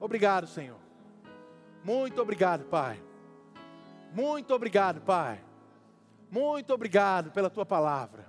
Obrigado, 0.00 0.46
Senhor. 0.46 0.78
Muito 1.84 2.20
obrigado, 2.20 2.64
Pai. 2.64 3.02
Muito 4.12 4.54
obrigado, 4.54 5.00
Pai. 5.00 5.42
Muito 6.30 6.72
obrigado 6.72 7.30
pela 7.30 7.50
tua 7.50 7.66
palavra. 7.66 8.26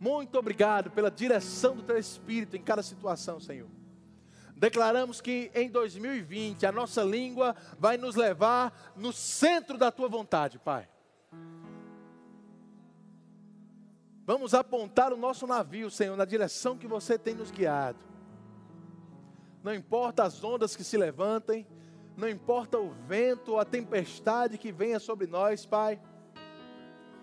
Muito 0.00 0.38
obrigado 0.38 0.90
pela 0.90 1.10
direção 1.10 1.76
do 1.76 1.82
teu 1.82 1.98
espírito 1.98 2.56
em 2.56 2.62
cada 2.62 2.82
situação, 2.82 3.40
Senhor. 3.40 3.68
Declaramos 4.56 5.20
que 5.20 5.50
em 5.54 5.70
2020 5.70 6.66
a 6.66 6.72
nossa 6.72 7.02
língua 7.02 7.54
vai 7.78 7.96
nos 7.96 8.16
levar 8.16 8.92
no 8.96 9.12
centro 9.12 9.78
da 9.78 9.90
tua 9.90 10.08
vontade, 10.08 10.58
Pai. 10.58 10.88
Vamos 14.28 14.52
apontar 14.52 15.10
o 15.10 15.16
nosso 15.16 15.46
navio, 15.46 15.90
Senhor, 15.90 16.14
na 16.14 16.26
direção 16.26 16.76
que 16.76 16.86
você 16.86 17.18
tem 17.18 17.34
nos 17.34 17.50
guiado. 17.50 17.98
Não 19.64 19.74
importa 19.74 20.22
as 20.22 20.44
ondas 20.44 20.76
que 20.76 20.84
se 20.84 20.98
levantem, 20.98 21.66
não 22.14 22.28
importa 22.28 22.78
o 22.78 22.90
vento 22.90 23.52
ou 23.52 23.58
a 23.58 23.64
tempestade 23.64 24.58
que 24.58 24.70
venha 24.70 25.00
sobre 25.00 25.26
nós, 25.26 25.64
Pai. 25.64 25.98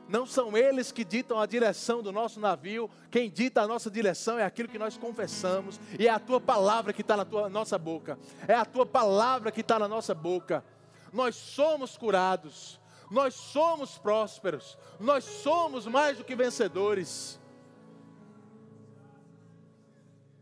Não 0.09 0.25
são 0.25 0.57
eles 0.57 0.91
que 0.91 1.05
ditam 1.05 1.39
a 1.39 1.45
direção 1.45 2.01
do 2.01 2.11
nosso 2.11 2.39
navio, 2.39 2.89
quem 3.11 3.29
dita 3.29 3.61
a 3.61 3.67
nossa 3.67 3.91
direção 3.91 4.39
é 4.39 4.43
aquilo 4.43 4.67
que 4.67 4.79
nós 4.79 4.97
confessamos, 4.97 5.79
e 5.99 6.07
é 6.07 6.09
a 6.09 6.17
tua 6.17 6.41
palavra 6.41 6.91
que 6.91 7.01
está 7.01 7.15
na 7.15 7.23
tua, 7.23 7.47
nossa 7.49 7.77
boca, 7.77 8.17
é 8.47 8.55
a 8.55 8.65
tua 8.65 8.83
palavra 8.83 9.51
que 9.51 9.61
está 9.61 9.77
na 9.77 9.87
nossa 9.87 10.15
boca. 10.15 10.65
Nós 11.13 11.35
somos 11.35 11.95
curados, 11.95 12.79
nós 13.09 13.33
somos 13.33 13.97
prósperos, 13.97 14.77
nós 14.99 15.23
somos 15.23 15.85
mais 15.85 16.17
do 16.17 16.23
que 16.23 16.35
vencedores. 16.35 17.39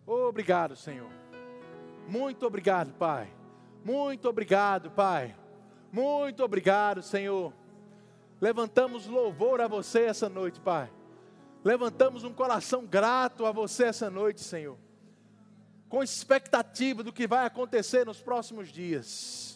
Obrigado, 0.06 0.76
Senhor. 0.76 1.10
Muito 2.08 2.46
obrigado, 2.46 2.94
Pai. 2.94 3.34
Muito 3.84 4.28
obrigado, 4.30 4.92
Pai. 4.92 5.36
Muito 5.92 6.44
obrigado, 6.44 7.02
Senhor. 7.02 7.54
Levantamos 8.42 9.08
louvor 9.08 9.62
a 9.62 9.68
você 9.68 10.04
essa 10.04 10.28
noite, 10.28 10.60
Pai. 10.60 10.92
Levantamos 11.64 12.24
um 12.24 12.34
coração 12.34 12.86
grato 12.86 13.46
a 13.46 13.52
você 13.52 13.86
essa 13.86 14.10
noite, 14.10 14.42
Senhor. 14.42 14.78
Com 15.88 16.04
expectativa 16.04 17.04
do 17.04 17.14
que 17.14 17.28
vai 17.28 17.46
acontecer 17.46 18.06
nos 18.06 18.22
próximos 18.22 18.70
dias. 18.70 19.53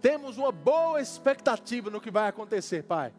Temos 0.00 0.36
uma 0.36 0.52
boa 0.52 1.00
expectativa 1.00 1.90
no 1.90 2.00
que 2.00 2.10
vai 2.10 2.28
acontecer, 2.28 2.84
Pai. 2.84 3.12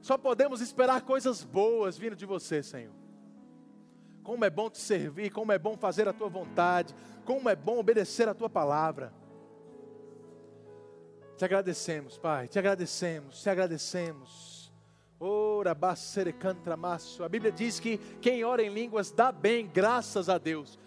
Só 0.00 0.16
podemos 0.16 0.60
esperar 0.60 1.02
coisas 1.02 1.42
boas 1.42 1.98
vindo 1.98 2.16
de 2.16 2.26
você, 2.26 2.62
Senhor. 2.62 2.94
Como 4.22 4.44
é 4.44 4.50
bom 4.50 4.68
te 4.68 4.78
servir, 4.78 5.30
como 5.30 5.52
é 5.52 5.58
bom 5.58 5.76
fazer 5.76 6.06
a 6.08 6.12
tua 6.12 6.28
vontade, 6.28 6.94
como 7.24 7.48
é 7.48 7.56
bom 7.56 7.78
obedecer 7.78 8.28
a 8.28 8.34
tua 8.34 8.48
palavra. 8.48 9.12
Te 11.36 11.44
agradecemos, 11.44 12.18
Pai, 12.18 12.48
te 12.48 12.58
agradecemos, 12.58 13.42
te 13.42 13.48
agradecemos. 13.48 14.72
Ora, 15.20 15.76
maço. 16.76 17.24
A 17.24 17.28
Bíblia 17.28 17.50
diz 17.50 17.80
que 17.80 17.98
quem 18.20 18.44
ora 18.44 18.62
em 18.62 18.72
línguas 18.72 19.10
dá 19.10 19.32
bem, 19.32 19.66
graças 19.66 20.28
a 20.28 20.38
Deus. 20.38 20.78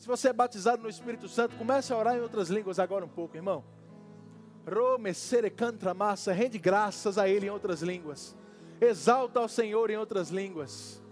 Se 0.00 0.06
você 0.06 0.28
é 0.30 0.32
batizado 0.32 0.82
no 0.82 0.88
Espírito 0.88 1.28
Santo, 1.28 1.56
comece 1.56 1.92
a 1.92 1.96
orar 1.98 2.16
em 2.16 2.22
outras 2.22 2.48
línguas 2.48 2.78
agora 2.78 3.04
um 3.04 3.08
pouco, 3.08 3.36
irmão. 3.36 3.62
Rome 4.66 5.12
cantra 5.54 5.92
massa, 5.92 6.32
rende 6.32 6.56
graças 6.56 7.18
a 7.18 7.28
Ele 7.28 7.48
em 7.48 7.50
outras 7.50 7.82
línguas. 7.82 8.34
Exalta 8.80 9.40
ao 9.40 9.46
Senhor 9.46 9.90
em 9.90 9.98
outras 9.98 10.30
línguas. 10.30 11.02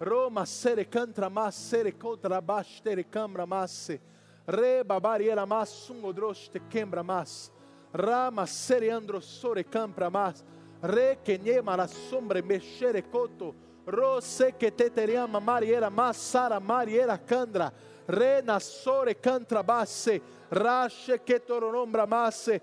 Roma 0.00 0.46
sere 0.46 0.86
cantra 0.86 1.28
mas 1.28 1.56
sere 1.56 1.92
contra 1.92 2.40
bastere 2.40 3.04
cambra 3.04 3.44
masse. 3.44 4.00
Re 4.46 4.82
babariera 4.82 5.44
mas 5.44 5.90
um 5.90 6.02
odroste 6.06 6.58
quembra 6.70 7.02
mas. 7.02 7.52
Rama 7.92 8.46
sere 8.46 8.88
andro 8.88 9.20
sore 9.20 9.62
campra 9.62 10.08
mas. 10.08 10.42
Re 10.82 11.16
que 11.22 11.36
nema 11.36 11.76
la 11.76 11.86
sombre 11.86 12.40
mexere 12.40 13.02
coto. 13.02 13.54
Ro 13.86 14.22
se 14.22 14.52
que 14.52 14.70
te 14.70 14.88
teriama 14.88 15.38
mariera 15.38 15.90
sara 16.14 16.58
mariera 16.58 17.18
candra. 17.18 17.74
Re 18.08 18.42
na 18.42 18.58
sore 18.58 19.14
cantra 19.14 19.62
basse. 19.62 20.22
Rache 20.50 21.18
que 21.18 21.38
toronombra 21.38 22.06
masse. 22.06 22.62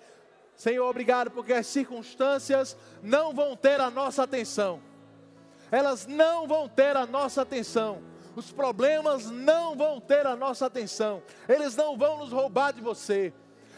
Senhor, 0.56 0.90
obrigado 0.90 1.30
porque 1.32 1.54
as 1.54 1.68
circunstâncias 1.68 2.76
não 3.04 3.34
vão 3.34 3.56
ter 3.56 3.80
a 3.80 3.90
nossa 3.90 4.24
atenção 4.24 4.82
elas 5.72 6.06
não 6.06 6.48
vão 6.48 6.68
ter 6.68 6.96
a 6.96 7.06
nossa 7.06 7.42
atenção. 7.42 8.02
Os 8.36 8.52
problemas 8.52 9.30
não 9.30 9.76
vão 9.76 10.00
ter 10.00 10.26
a 10.26 10.36
nossa 10.36 10.66
atenção. 10.66 11.24
Eles 11.48 11.76
não 11.76 11.98
vão 11.98 12.20
nos 12.20 12.32
roubar 12.32 12.74
de 12.74 12.82
você. 12.82 13.34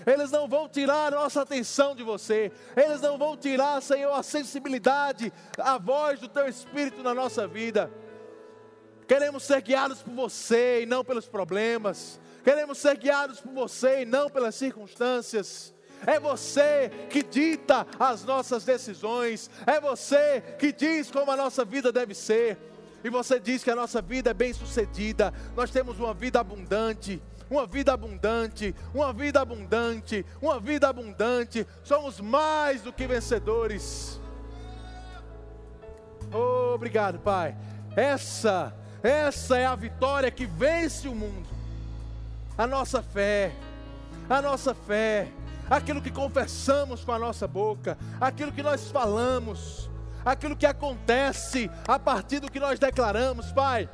Eles 0.05 0.31
não 0.31 0.47
vão 0.47 0.69
tirar 0.69 1.07
a 1.13 1.15
nossa 1.15 1.41
atenção 1.41 1.95
de 1.95 2.03
você. 2.03 2.51
Eles 2.75 3.01
não 3.01 3.17
vão 3.17 3.35
tirar, 3.35 3.81
Senhor, 3.81 4.13
a 4.13 4.23
sensibilidade, 4.23 5.33
a 5.57 5.77
voz 5.77 6.19
do 6.19 6.27
teu 6.27 6.47
espírito 6.47 7.03
na 7.03 7.13
nossa 7.13 7.47
vida. 7.47 7.91
Queremos 9.07 9.43
ser 9.43 9.61
guiados 9.61 10.01
por 10.03 10.13
você 10.13 10.81
e 10.81 10.85
não 10.85 11.03
pelos 11.03 11.27
problemas. 11.27 12.19
Queremos 12.43 12.77
ser 12.77 12.97
guiados 12.97 13.39
por 13.39 13.53
você 13.53 14.01
e 14.01 14.05
não 14.05 14.29
pelas 14.29 14.55
circunstâncias. 14.55 15.73
É 16.05 16.19
você 16.19 16.91
que 17.09 17.23
dita 17.23 17.87
as 17.99 18.23
nossas 18.23 18.63
decisões. 18.65 19.49
É 19.65 19.79
você 19.79 20.41
que 20.59 20.71
diz 20.71 21.09
como 21.09 21.31
a 21.31 21.37
nossa 21.37 21.63
vida 21.63 21.91
deve 21.91 22.13
ser. 22.13 22.57
E 23.03 23.09
você 23.09 23.39
diz 23.39 23.63
que 23.63 23.71
a 23.71 23.75
nossa 23.75 24.01
vida 24.01 24.31
é 24.31 24.33
bem 24.33 24.53
sucedida. 24.53 25.33
Nós 25.55 25.71
temos 25.71 25.99
uma 25.99 26.13
vida 26.13 26.39
abundante. 26.39 27.21
Uma 27.49 27.65
vida 27.65 27.93
abundante, 27.93 28.75
uma 28.93 29.13
vida 29.13 29.39
abundante, 29.39 30.25
uma 30.41 30.59
vida 30.59 30.89
abundante. 30.89 31.65
Somos 31.81 32.19
mais 32.19 32.81
do 32.81 32.91
que 32.91 33.07
vencedores. 33.07 34.19
Oh, 36.33 36.73
obrigado, 36.73 37.19
Pai. 37.19 37.55
Essa, 37.95 38.75
essa 39.07 39.57
é 39.57 39.65
a 39.65 39.75
vitória 39.75 40.29
que 40.31 40.45
vence 40.45 41.07
o 41.07 41.15
mundo. 41.15 41.47
A 42.57 42.65
nossa 42.65 43.01
fé, 43.01 43.51
a 44.29 44.41
nossa 44.41 44.73
fé 44.73 45.27
aquilo 45.69 46.01
que 46.01 46.11
confessamos 46.11 47.03
com 47.03 47.11
a 47.11 47.19
nossa 47.19 47.47
boca, 47.47 47.97
aquilo 48.19 48.51
que 48.51 48.63
nós 48.63 48.89
falamos, 48.89 49.89
aquilo 50.25 50.55
que 50.55 50.65
acontece 50.65 51.69
a 51.87 51.99
partir 51.99 52.39
do 52.39 52.51
que 52.51 52.59
nós 52.59 52.79
declaramos, 52.79 53.51
Pai. 53.51 53.89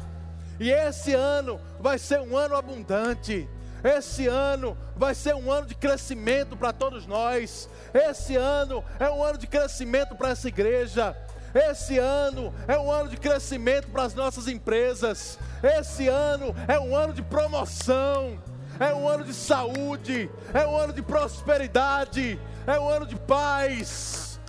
E 0.60 0.70
esse 0.70 1.14
ano 1.14 1.60
vai 1.80 1.98
ser 1.98 2.22
um 2.22 2.38
ano 2.38 2.56
abundante. 2.56 3.50
Esse 3.84 4.28
ano 4.28 4.78
vai 4.96 5.14
ser 5.14 5.36
um 5.36 5.52
ano 5.52 5.68
de 5.68 5.76
crescimento 5.76 6.56
para 6.56 6.72
todos 6.72 7.06
nós. 7.06 7.68
Esse 7.94 8.36
ano 8.36 8.84
é 9.00 9.10
um 9.10 9.22
ano 9.22 9.38
de 9.38 9.48
crescimento 9.48 10.16
para 10.16 10.30
essa 10.30 10.48
igreja. 10.48 11.18
Esse 11.54 11.98
ano 11.98 12.54
é 12.68 12.78
um 12.78 12.92
ano 12.92 13.10
de 13.10 13.18
crescimento 13.18 13.88
para 13.90 14.04
as 14.04 14.14
nossas 14.14 14.48
empresas. 14.48 15.38
Esse 15.62 16.08
ano 16.08 16.56
é 16.68 16.80
um 16.80 16.96
ano 16.96 17.14
de 17.14 17.22
promoção 17.22 18.40
é 18.80 18.94
um 18.94 19.08
ano 19.08 19.24
de 19.24 19.34
saúde, 19.34 20.30
é 20.54 20.66
um 20.66 20.76
ano 20.76 20.94
de 20.94 21.02
prosperidade, 21.02 22.40
é 22.66 22.80
um 22.80 22.90
ano 22.90 23.06
de 23.06 23.16
paz. 23.16 24.40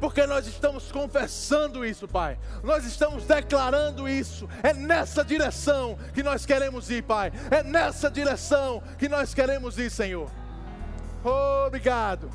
Porque 0.00 0.24
nós 0.26 0.46
estamos 0.46 0.92
confessando 0.92 1.84
isso, 1.84 2.06
Pai. 2.06 2.38
Nós 2.62 2.84
estamos 2.84 3.24
declarando 3.24 4.08
isso. 4.08 4.48
É 4.62 4.72
nessa 4.72 5.24
direção 5.24 5.98
que 6.14 6.22
nós 6.22 6.46
queremos 6.46 6.88
ir, 6.88 7.02
Pai. 7.02 7.32
É 7.50 7.64
nessa 7.64 8.08
direção 8.08 8.80
que 8.96 9.08
nós 9.08 9.34
queremos 9.34 9.76
ir, 9.76 9.90
Senhor. 9.90 10.30
Obrigado. 11.66 12.30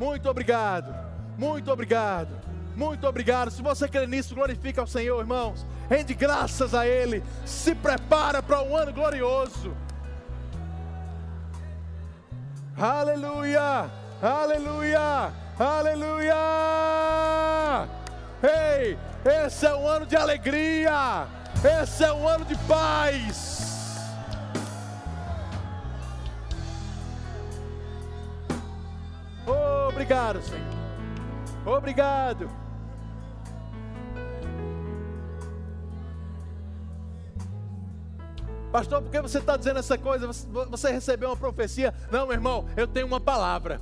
Muito 0.00 0.28
obrigado. 0.28 0.92
Muito 1.38 1.70
obrigado. 1.70 2.55
Muito 2.76 3.06
obrigado. 3.06 3.50
Se 3.50 3.62
você 3.62 3.88
crê 3.88 4.06
nisso, 4.06 4.34
glorifica 4.34 4.82
ao 4.82 4.86
Senhor, 4.86 5.18
irmãos. 5.18 5.66
Rende 5.88 6.14
graças 6.14 6.74
a 6.74 6.86
Ele. 6.86 7.24
Se 7.46 7.74
prepara 7.74 8.42
para 8.42 8.62
um 8.62 8.76
ano 8.76 8.92
glorioso. 8.92 9.74
Aleluia! 12.78 13.90
Aleluia! 14.20 15.32
Aleluia! 15.58 16.34
Ei, 18.42 18.98
esse 19.46 19.64
é 19.66 19.74
um 19.74 19.88
ano 19.88 20.04
de 20.04 20.14
alegria! 20.14 21.26
Esse 21.82 22.04
é 22.04 22.12
um 22.12 22.28
ano 22.28 22.44
de 22.44 22.54
paz. 22.68 23.56
Obrigado, 29.88 30.42
Senhor. 30.42 30.76
Obrigado. 31.64 32.65
Pastor, 38.76 39.00
por 39.00 39.10
que 39.10 39.22
você 39.22 39.38
está 39.38 39.56
dizendo 39.56 39.78
essa 39.78 39.96
coisa? 39.96 40.26
Você 40.26 40.92
recebeu 40.92 41.30
uma 41.30 41.36
profecia? 41.36 41.94
Não, 42.10 42.26
meu 42.26 42.34
irmão, 42.34 42.66
eu 42.76 42.86
tenho 42.86 43.06
uma 43.06 43.18
palavra. 43.18 43.80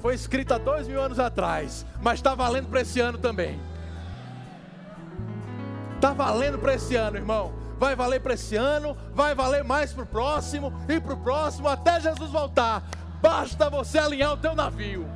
Foi 0.00 0.12
escrita 0.12 0.58
dois 0.58 0.88
mil 0.88 1.00
anos 1.00 1.20
atrás, 1.20 1.86
mas 2.02 2.18
está 2.18 2.34
valendo 2.34 2.66
para 2.66 2.80
esse 2.80 2.98
ano 2.98 3.16
também. 3.16 3.60
Está 5.94 6.12
valendo 6.12 6.58
para 6.58 6.74
esse 6.74 6.96
ano, 6.96 7.16
irmão. 7.16 7.52
Vai 7.78 7.94
valer 7.94 8.20
para 8.20 8.34
esse 8.34 8.56
ano, 8.56 8.96
vai 9.14 9.36
valer 9.36 9.62
mais 9.62 9.92
para 9.92 10.02
o 10.02 10.06
próximo 10.06 10.72
e 10.88 10.98
para 10.98 11.14
o 11.14 11.22
próximo 11.22 11.68
até 11.68 12.00
Jesus 12.00 12.28
voltar. 12.28 12.82
Basta 13.22 13.70
você 13.70 14.00
alinhar 14.00 14.32
o 14.32 14.36
teu 14.36 14.52
navio. 14.52 15.06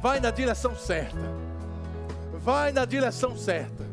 Vai 0.00 0.20
na 0.20 0.30
direção 0.30 0.76
certa. 0.76 1.18
Vai 2.44 2.70
na 2.70 2.84
direção 2.84 3.36
certa. 3.36 3.87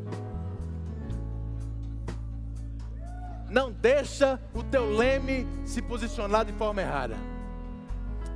Não 3.55 3.71
deixa 3.71 4.37
o 4.53 4.61
teu 4.61 4.93
leme 4.97 5.47
se 5.63 5.81
posicionar 5.81 6.43
de 6.43 6.51
forma 6.51 6.81
errada. 6.81 7.15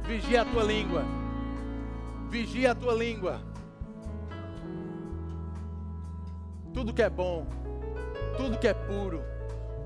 Vigia 0.06 0.44
a 0.44 0.46
tua 0.46 0.64
língua. 0.64 1.04
Vigia 2.30 2.72
a 2.72 2.76
tua 2.76 2.94
língua. 2.94 3.42
Tudo 6.74 6.94
que 6.94 7.02
é 7.02 7.10
bom, 7.10 7.46
tudo 8.38 8.58
que 8.58 8.70
é 8.70 8.74
puro, 8.74 9.22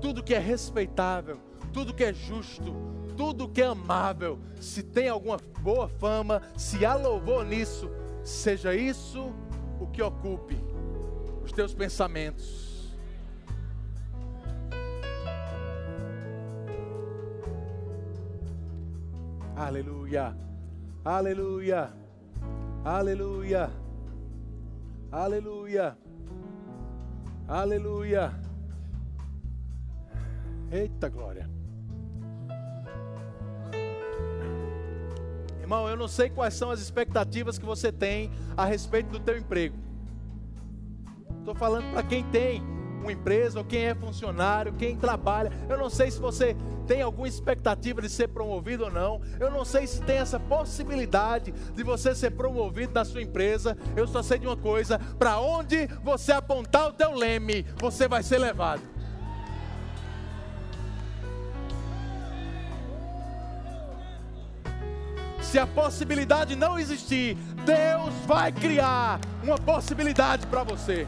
tudo 0.00 0.22
que 0.22 0.36
é 0.36 0.38
respeitável, 0.38 1.40
tudo 1.72 1.92
que 1.92 2.04
é 2.04 2.12
justo, 2.12 2.72
tudo 3.16 3.48
que 3.48 3.60
é 3.60 3.66
amável, 3.66 4.38
se 4.60 4.84
tem 4.84 5.08
alguma 5.08 5.38
boa 5.58 5.88
fama, 5.88 6.42
se 6.56 6.86
há 6.86 6.94
louvor 6.94 7.44
nisso, 7.44 7.90
seja 8.22 8.72
isso 8.72 9.34
o 9.80 9.88
que 9.88 10.00
ocupe 10.00 10.56
os 11.42 11.50
teus 11.50 11.74
pensamentos. 11.74 12.73
Aleluia, 19.64 20.36
aleluia, 21.02 21.90
aleluia, 22.84 23.70
aleluia, 25.10 25.96
aleluia. 27.48 28.32
Eita 30.70 31.08
glória. 31.08 31.48
Irmão, 35.62 35.88
eu 35.88 35.96
não 35.96 36.08
sei 36.08 36.28
quais 36.28 36.52
são 36.52 36.70
as 36.70 36.80
expectativas 36.80 37.58
que 37.58 37.64
você 37.64 37.90
tem 37.90 38.30
a 38.54 38.66
respeito 38.66 39.08
do 39.08 39.18
teu 39.18 39.38
emprego. 39.38 39.78
Estou 41.38 41.54
falando 41.54 41.90
para 41.90 42.02
quem 42.02 42.22
tem 42.24 42.62
uma 43.00 43.12
empresa, 43.12 43.60
ou 43.60 43.64
quem 43.64 43.86
é 43.86 43.94
funcionário, 43.94 44.74
quem 44.74 44.94
trabalha. 44.94 45.50
Eu 45.70 45.78
não 45.78 45.88
sei 45.88 46.10
se 46.10 46.20
você 46.20 46.54
tem 46.86 47.02
alguma 47.02 47.28
expectativa 47.28 48.00
de 48.00 48.08
ser 48.08 48.28
promovido 48.28 48.84
ou 48.84 48.90
não. 48.90 49.20
Eu 49.40 49.50
não 49.50 49.64
sei 49.64 49.86
se 49.86 50.00
tem 50.02 50.18
essa 50.18 50.38
possibilidade 50.38 51.52
de 51.52 51.82
você 51.82 52.14
ser 52.14 52.30
promovido 52.30 52.92
na 52.92 53.04
sua 53.04 53.22
empresa. 53.22 53.76
Eu 53.96 54.06
só 54.06 54.22
sei 54.22 54.38
de 54.38 54.46
uma 54.46 54.56
coisa: 54.56 54.98
para 55.18 55.38
onde 55.38 55.86
você 56.02 56.32
apontar 56.32 56.88
o 56.88 56.92
teu 56.92 57.14
leme, 57.14 57.66
você 57.76 58.06
vai 58.08 58.22
ser 58.22 58.38
levado. 58.38 58.82
Se 65.40 65.58
a 65.58 65.66
possibilidade 65.68 66.56
não 66.56 66.76
existir, 66.76 67.36
Deus 67.64 68.12
vai 68.26 68.50
criar 68.50 69.20
uma 69.40 69.56
possibilidade 69.56 70.46
para 70.48 70.64
você. 70.64 71.06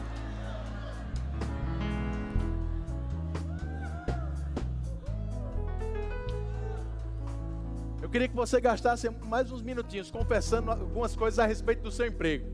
Eu 8.07 8.09
queria 8.09 8.29
que 8.29 8.35
você 8.37 8.61
gastasse 8.61 9.09
mais 9.25 9.51
uns 9.51 9.61
minutinhos 9.61 10.09
confessando 10.09 10.71
algumas 10.71 11.13
coisas 11.13 11.39
a 11.39 11.45
respeito 11.45 11.81
do 11.81 11.91
seu 11.91 12.07
emprego. 12.07 12.47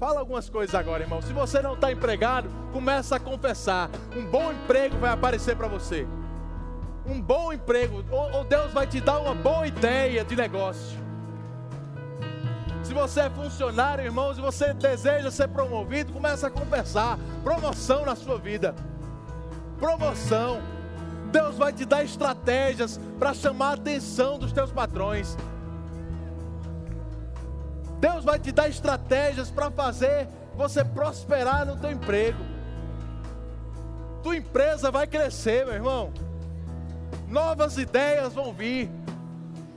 Fala 0.00 0.18
algumas 0.18 0.48
coisas 0.48 0.74
agora, 0.74 1.02
irmão. 1.02 1.20
Se 1.20 1.30
você 1.30 1.60
não 1.60 1.74
está 1.74 1.92
empregado, 1.92 2.48
começa 2.72 3.16
a 3.16 3.20
confessar. 3.20 3.90
Um 4.16 4.24
bom 4.24 4.50
emprego 4.50 4.96
vai 4.96 5.10
aparecer 5.10 5.56
para 5.56 5.68
você. 5.68 6.06
Um 7.04 7.20
bom 7.20 7.52
emprego, 7.52 8.02
ou 8.10 8.44
Deus 8.44 8.72
vai 8.72 8.86
te 8.86 8.98
dar 8.98 9.18
uma 9.18 9.34
boa 9.34 9.66
ideia 9.66 10.24
de 10.24 10.34
negócio. 10.34 10.98
Se 12.82 12.94
você 12.94 13.20
é 13.20 13.30
funcionário, 13.30 14.06
irmão, 14.06 14.34
se 14.34 14.40
você 14.40 14.72
deseja 14.72 15.30
ser 15.30 15.48
promovido, 15.48 16.14
começa 16.14 16.46
a 16.46 16.50
confessar. 16.50 17.18
Promoção 17.42 18.06
na 18.06 18.16
sua 18.16 18.38
vida. 18.38 18.74
Promoção. 19.78 20.62
Deus 21.34 21.58
vai 21.58 21.72
te 21.72 21.84
dar 21.84 22.04
estratégias 22.04 23.00
para 23.18 23.34
chamar 23.34 23.70
a 23.70 23.74
atenção 23.74 24.38
dos 24.38 24.52
teus 24.52 24.70
patrões. 24.70 25.36
Deus 27.98 28.24
vai 28.24 28.38
te 28.38 28.52
dar 28.52 28.68
estratégias 28.68 29.50
para 29.50 29.68
fazer 29.68 30.28
você 30.54 30.84
prosperar 30.84 31.66
no 31.66 31.76
teu 31.76 31.90
emprego. 31.90 32.38
Tua 34.22 34.36
empresa 34.36 34.92
vai 34.92 35.08
crescer, 35.08 35.66
meu 35.66 35.74
irmão. 35.74 36.12
Novas 37.26 37.78
ideias 37.78 38.32
vão 38.32 38.52
vir. 38.52 38.88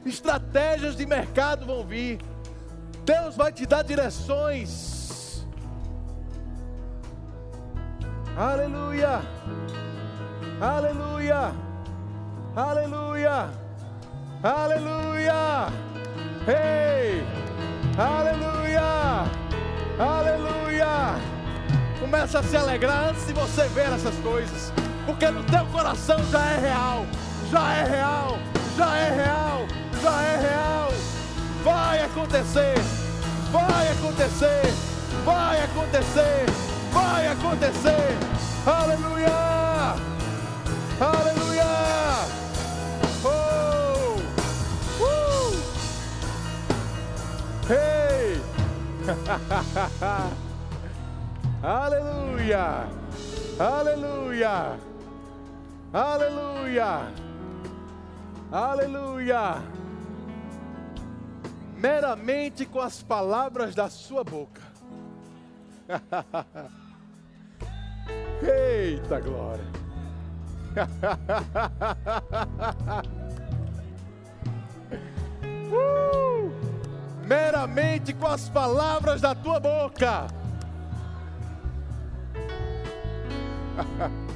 Estratégias 0.05 0.95
de 0.95 1.08
mercado 1.08 1.66
vão 1.66 1.84
vir. 1.84 2.20
Deus 3.03 3.36
vai 3.36 3.51
te 3.51 3.66
dar 3.66 3.84
direções. 3.84 5.43
Aleluia. 8.38 9.22
Aleluia! 10.60 11.53
Aleluia! 12.55 13.49
Aleluia! 14.41 15.68
Ei! 16.47 17.24
Aleluia! 17.95 19.26
Aleluia! 19.99 21.16
Começa 21.99 22.39
a 22.39 22.43
se 22.43 22.58
alegrar 22.58 23.10
antes 23.10 23.28
de 23.28 23.34
você 23.34 23.68
ver 23.68 23.93
essas 23.93 24.16
coisas, 24.16 24.74
porque 25.05 25.30
no 25.30 25.43
teu 25.43 25.64
coração 25.68 26.18
já 26.32 26.43
é 26.47 26.60
real, 26.60 27.05
já 27.51 27.74
é 27.76 27.84
real, 27.84 28.39
já 28.76 28.97
é 28.97 29.16
real, 29.16 29.68
já 30.01 30.22
é 30.24 30.38
real. 30.38 30.89
Vai 31.64 32.01
acontecer, 32.01 32.76
vai 33.51 33.91
acontecer, 33.91 34.74
vai 35.24 35.64
acontecer, 35.64 36.45
vai 36.91 37.28
acontecer. 37.28 38.18
Aleluia! 38.66 40.07
Aleluia! 41.00 42.26
Oh! 43.24 44.18
Uh! 45.00 45.54
Hey! 47.70 48.41
Aleluia! 51.62 52.89
Aleluia! 53.60 54.80
Aleluia! 55.93 57.14
Aleluia! 58.52 59.62
Meramente 61.78 62.66
com 62.66 62.80
as 62.80 63.04
palavras 63.04 63.76
da 63.76 63.88
sua 63.88 64.24
boca. 64.24 64.64
Eita 68.41 69.20
glória! 69.20 69.87
Uh! 75.71 76.51
Meramente 77.28 78.13
com 78.13 78.28
as 78.28 78.47
palavras 78.47 79.19
da 79.19 79.36
tua 79.36 79.59
boca. 79.59 80.28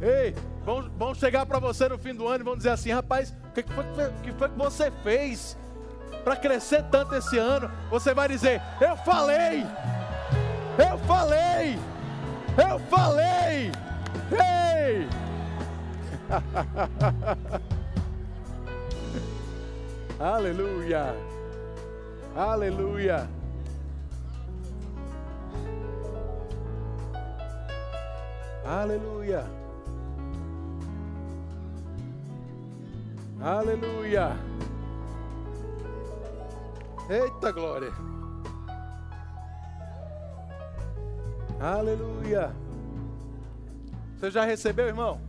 Ei, 0.00 0.34
vão, 0.64 0.90
vão 0.98 1.14
chegar 1.14 1.44
para 1.44 1.58
você 1.58 1.88
no 1.88 1.98
fim 1.98 2.14
do 2.14 2.26
ano 2.26 2.42
e 2.42 2.44
vão 2.44 2.56
dizer 2.56 2.70
assim: 2.70 2.90
rapaz, 2.90 3.30
o 3.30 3.52
que, 3.52 3.62
que 3.62 3.72
foi 3.72 3.84
que 4.22 4.32
você 4.56 4.90
fez 5.02 5.56
para 6.24 6.34
crescer 6.34 6.82
tanto 6.90 7.14
esse 7.14 7.36
ano? 7.38 7.70
Você 7.90 8.14
vai 8.14 8.28
dizer: 8.28 8.62
eu 8.80 8.96
falei, 8.96 9.66
eu 10.78 10.98
falei. 11.06 11.78
Eu 12.56 12.78
falei! 12.90 13.72
Ei! 14.30 15.08
Aleluia! 20.18 21.14
Aleluia. 22.34 23.28
Aleluia. 28.64 29.44
Aleluia. 33.40 34.36
Eita 37.10 37.52
glória. 37.52 38.11
Aleluia. 41.62 42.52
Você 44.18 44.32
já 44.32 44.44
recebeu, 44.44 44.88
irmão? 44.88 45.20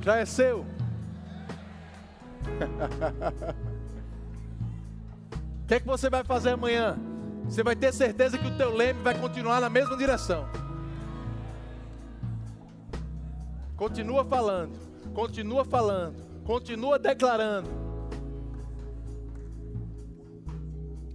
Já 0.00 0.18
é 0.18 0.24
seu? 0.24 0.60
O 0.60 0.66
que 5.66 5.74
é 5.74 5.80
que 5.80 5.86
você 5.86 6.08
vai 6.08 6.22
fazer 6.22 6.50
amanhã? 6.50 6.96
Você 7.46 7.64
vai 7.64 7.74
ter 7.74 7.92
certeza 7.92 8.38
que 8.38 8.46
o 8.46 8.56
teu 8.56 8.72
leme 8.72 9.02
vai 9.02 9.18
continuar 9.18 9.60
na 9.60 9.68
mesma 9.68 9.96
direção. 9.96 10.48
Continua 13.76 14.24
falando, 14.24 14.78
continua 15.12 15.64
falando, 15.64 16.22
continua 16.44 17.00
declarando. 17.00 17.68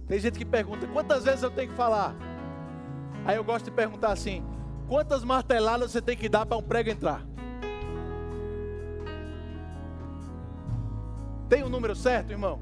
Tem 0.06 0.18
gente 0.18 0.38
que 0.38 0.44
pergunta: 0.44 0.86
quantas 0.88 1.24
vezes 1.24 1.42
eu 1.42 1.50
tenho 1.50 1.70
que 1.70 1.76
falar? 1.76 2.27
Aí 3.28 3.36
eu 3.36 3.44
gosto 3.44 3.66
de 3.66 3.70
perguntar 3.70 4.10
assim: 4.10 4.42
quantas 4.88 5.22
marteladas 5.22 5.90
você 5.92 6.00
tem 6.00 6.16
que 6.16 6.30
dar 6.30 6.46
para 6.46 6.56
um 6.56 6.62
prego 6.62 6.88
entrar? 6.88 7.26
Tem 11.46 11.62
o 11.62 11.66
um 11.66 11.68
número 11.68 11.94
certo, 11.94 12.30
irmão? 12.30 12.58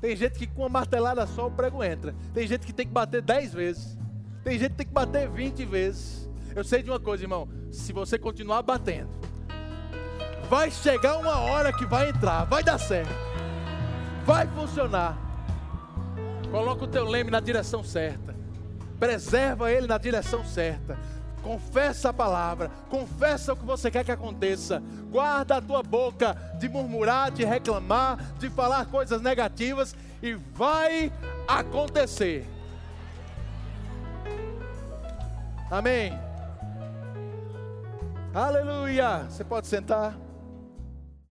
Tem 0.00 0.16
gente 0.16 0.36
que 0.36 0.48
com 0.48 0.62
uma 0.62 0.68
martelada 0.68 1.24
só 1.28 1.46
o 1.46 1.50
prego 1.50 1.82
entra. 1.84 2.12
Tem 2.34 2.44
gente 2.44 2.66
que 2.66 2.72
tem 2.72 2.88
que 2.88 2.92
bater 2.92 3.22
dez 3.22 3.54
vezes. 3.54 3.96
Tem 4.42 4.58
gente 4.58 4.70
que 4.70 4.78
tem 4.78 4.86
que 4.86 4.92
bater 4.92 5.30
vinte 5.30 5.64
vezes. 5.64 6.28
Eu 6.56 6.64
sei 6.64 6.82
de 6.82 6.90
uma 6.90 6.98
coisa, 6.98 7.22
irmão. 7.22 7.48
Se 7.70 7.92
você 7.92 8.18
continuar 8.18 8.62
batendo, 8.62 9.10
vai 10.50 10.72
chegar 10.72 11.18
uma 11.18 11.38
hora 11.38 11.72
que 11.72 11.86
vai 11.86 12.10
entrar, 12.10 12.44
vai 12.46 12.64
dar 12.64 12.78
certo. 12.78 13.14
Vai 14.24 14.48
funcionar. 14.48 15.16
Coloca 16.50 16.84
o 16.84 16.88
teu 16.88 17.04
leme 17.04 17.30
na 17.30 17.38
direção 17.38 17.84
certa. 17.84 18.37
Preserva 18.98 19.70
ele 19.70 19.86
na 19.86 19.98
direção 19.98 20.44
certa. 20.44 20.98
Confessa 21.42 22.10
a 22.10 22.12
palavra, 22.12 22.70
confessa 22.90 23.52
o 23.52 23.56
que 23.56 23.64
você 23.64 23.90
quer 23.90 24.04
que 24.04 24.10
aconteça. 24.10 24.82
Guarda 25.10 25.56
a 25.56 25.62
tua 25.62 25.82
boca 25.82 26.36
de 26.58 26.68
murmurar, 26.68 27.30
de 27.30 27.44
reclamar, 27.44 28.18
de 28.38 28.50
falar 28.50 28.86
coisas 28.86 29.22
negativas 29.22 29.94
e 30.22 30.34
vai 30.34 31.12
acontecer. 31.46 32.46
Amém. 35.70 36.18
Aleluia. 38.34 39.26
Você 39.28 39.44
pode 39.44 39.66
sentar. 39.66 40.27